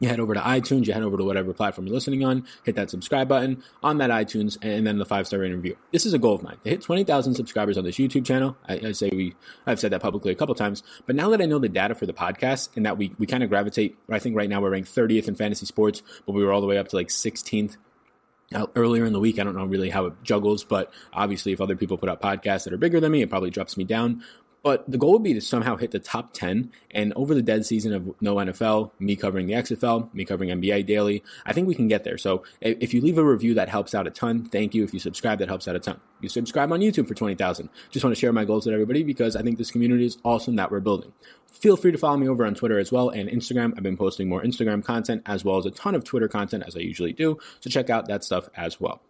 you 0.00 0.08
head 0.08 0.20
over 0.20 0.34
to 0.34 0.40
iTunes, 0.40 0.86
you 0.86 0.92
head 0.92 1.02
over 1.02 1.16
to 1.16 1.24
whatever 1.24 1.52
platform 1.52 1.86
you're 1.86 1.94
listening 1.94 2.24
on, 2.24 2.46
hit 2.64 2.76
that 2.76 2.90
subscribe 2.90 3.28
button 3.28 3.62
on 3.82 3.98
that 3.98 4.10
iTunes, 4.10 4.58
and 4.62 4.86
then 4.86 4.98
the 4.98 5.04
five 5.04 5.26
star 5.26 5.40
review. 5.40 5.76
This 5.92 6.06
is 6.06 6.14
a 6.14 6.18
goal 6.18 6.34
of 6.34 6.42
mine 6.42 6.58
to 6.64 6.70
hit 6.70 6.82
20,000 6.82 7.34
subscribers 7.34 7.78
on 7.78 7.84
this 7.84 7.96
YouTube 7.96 8.24
channel. 8.24 8.56
I, 8.68 8.80
I, 8.88 8.92
say 8.92 9.10
we, 9.12 9.34
I've 9.66 9.80
said 9.80 9.92
that 9.92 10.02
publicly 10.02 10.32
a 10.32 10.34
couple 10.34 10.54
times, 10.54 10.82
but 11.06 11.16
now 11.16 11.30
that 11.30 11.40
I 11.40 11.46
know 11.46 11.58
the 11.58 11.68
data 11.68 11.94
for 11.94 12.06
the 12.06 12.12
podcast 12.12 12.70
and 12.76 12.84
that 12.86 12.98
we, 12.98 13.12
we 13.18 13.26
kind 13.26 13.42
of 13.42 13.48
gravitate, 13.48 13.96
I 14.10 14.18
think 14.18 14.36
right 14.36 14.48
now 14.48 14.60
we're 14.60 14.70
ranked 14.70 14.94
30th 14.94 15.28
in 15.28 15.34
fantasy 15.34 15.66
sports, 15.66 16.02
but 16.26 16.32
we 16.32 16.44
were 16.44 16.52
all 16.52 16.60
the 16.60 16.66
way 16.66 16.78
up 16.78 16.88
to 16.88 16.96
like 16.96 17.08
16th 17.08 17.76
uh, 18.54 18.66
earlier 18.76 19.04
in 19.04 19.12
the 19.12 19.20
week. 19.20 19.38
I 19.38 19.44
don't 19.44 19.56
know 19.56 19.64
really 19.64 19.90
how 19.90 20.06
it 20.06 20.14
juggles, 20.22 20.64
but 20.64 20.92
obviously, 21.12 21.52
if 21.52 21.60
other 21.60 21.76
people 21.76 21.98
put 21.98 22.08
out 22.08 22.20
podcasts 22.20 22.64
that 22.64 22.72
are 22.72 22.78
bigger 22.78 23.00
than 23.00 23.12
me, 23.12 23.22
it 23.22 23.30
probably 23.30 23.50
drops 23.50 23.76
me 23.76 23.84
down. 23.84 24.22
But 24.64 24.90
the 24.90 24.96
goal 24.96 25.12
would 25.12 25.22
be 25.22 25.34
to 25.34 25.42
somehow 25.42 25.76
hit 25.76 25.90
the 25.90 26.00
top 26.00 26.32
10. 26.32 26.72
And 26.90 27.12
over 27.16 27.34
the 27.34 27.42
dead 27.42 27.66
season 27.66 27.92
of 27.92 28.10
no 28.22 28.36
NFL, 28.36 28.92
me 28.98 29.14
covering 29.14 29.46
the 29.46 29.52
XFL, 29.52 30.12
me 30.14 30.24
covering 30.24 30.48
NBA 30.48 30.86
daily, 30.86 31.22
I 31.44 31.52
think 31.52 31.68
we 31.68 31.74
can 31.74 31.86
get 31.86 32.02
there. 32.02 32.16
So 32.16 32.44
if 32.62 32.94
you 32.94 33.02
leave 33.02 33.18
a 33.18 33.24
review, 33.24 33.52
that 33.54 33.68
helps 33.68 33.94
out 33.94 34.06
a 34.06 34.10
ton. 34.10 34.46
Thank 34.46 34.74
you. 34.74 34.82
If 34.82 34.94
you 34.94 35.00
subscribe, 35.00 35.38
that 35.40 35.48
helps 35.48 35.68
out 35.68 35.76
a 35.76 35.80
ton. 35.80 36.00
You 36.22 36.30
subscribe 36.30 36.72
on 36.72 36.80
YouTube 36.80 37.06
for 37.06 37.14
20,000. 37.14 37.68
Just 37.90 38.02
want 38.02 38.16
to 38.16 38.20
share 38.20 38.32
my 38.32 38.46
goals 38.46 38.64
with 38.64 38.72
everybody 38.72 39.02
because 39.02 39.36
I 39.36 39.42
think 39.42 39.58
this 39.58 39.70
community 39.70 40.06
is 40.06 40.16
awesome 40.24 40.56
that 40.56 40.70
we're 40.70 40.80
building. 40.80 41.12
Feel 41.52 41.76
free 41.76 41.92
to 41.92 41.98
follow 41.98 42.16
me 42.16 42.26
over 42.26 42.46
on 42.46 42.54
Twitter 42.54 42.78
as 42.78 42.90
well 42.90 43.10
and 43.10 43.28
Instagram. 43.28 43.74
I've 43.76 43.82
been 43.82 43.98
posting 43.98 44.30
more 44.30 44.42
Instagram 44.42 44.82
content 44.82 45.22
as 45.26 45.44
well 45.44 45.58
as 45.58 45.66
a 45.66 45.70
ton 45.70 45.94
of 45.94 46.04
Twitter 46.04 46.26
content 46.26 46.64
as 46.66 46.74
I 46.74 46.80
usually 46.80 47.12
do. 47.12 47.38
So 47.60 47.68
check 47.68 47.90
out 47.90 48.08
that 48.08 48.24
stuff 48.24 48.48
as 48.56 48.80
well. 48.80 49.02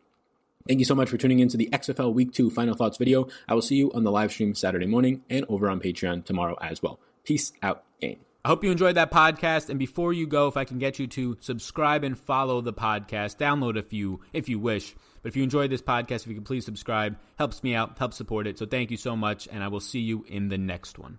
Thank 0.67 0.79
you 0.79 0.87
so 0.87 0.95
much 0.95 1.11
for 1.11 1.19
tuning 1.19 1.41
in 1.41 1.49
to 1.49 1.59
the 1.59 1.69
XFL 1.75 2.15
Week 2.15 2.33
2 2.33 2.49
Final 2.49 2.75
Thoughts 2.75 2.97
video. 2.97 3.29
I 3.47 3.53
will 3.53 3.61
see 3.61 3.77
you 3.77 3.93
on 3.93 4.03
the 4.03 4.11
live 4.11 4.33
stream 4.33 4.55
Saturday 4.55 4.87
morning 4.87 5.23
and 5.29 5.45
over 5.51 5.69
on 5.69 5.79
Patreon 5.79 6.25
tomorrow 6.25 6.57
as 6.59 6.83
well. 6.83 7.01
Peace 7.23 7.53
out, 7.63 7.85
game. 8.01 8.21
I 8.47 8.49
hope 8.49 8.65
you 8.65 8.71
enjoyed 8.71 8.95
that 8.95 9.11
podcast. 9.11 9.69
And 9.69 9.79
before 9.79 10.15
you 10.15 10.27
go, 10.27 10.49
if 10.49 10.57
I 10.57 10.65
can 10.65 10.79
get 10.79 10.99
you 10.99 11.07
to 11.09 11.37
subscribe 11.41 12.03
and 12.03 12.19
follow 12.19 12.63
the 12.63 12.73
podcast, 12.73 13.37
download 13.37 13.79
a 13.79 13.83
few 13.83 14.21
if 14.33 14.49
you 14.49 14.59
wish. 14.59 14.95
But 15.23 15.29
if 15.29 15.37
you 15.37 15.43
enjoyed 15.43 15.69
this 15.69 15.83
podcast, 15.83 16.23
if 16.23 16.29
you 16.29 16.37
could 16.37 16.47
please 16.47 16.65
subscribe, 16.65 17.19
helps 17.37 17.63
me 17.63 17.75
out, 17.75 17.99
helps 17.99 18.17
support 18.17 18.47
it. 18.47 18.59
So 18.59 18.65
thank 18.65 18.91
you 18.91 18.97
so 18.97 19.15
much, 19.15 19.47
and 19.53 19.63
I 19.63 19.69
will 19.69 19.81
see 19.81 20.01
you 20.01 20.25
in 20.29 20.49
the 20.49 20.57
next 20.57 20.99
one. 20.99 21.19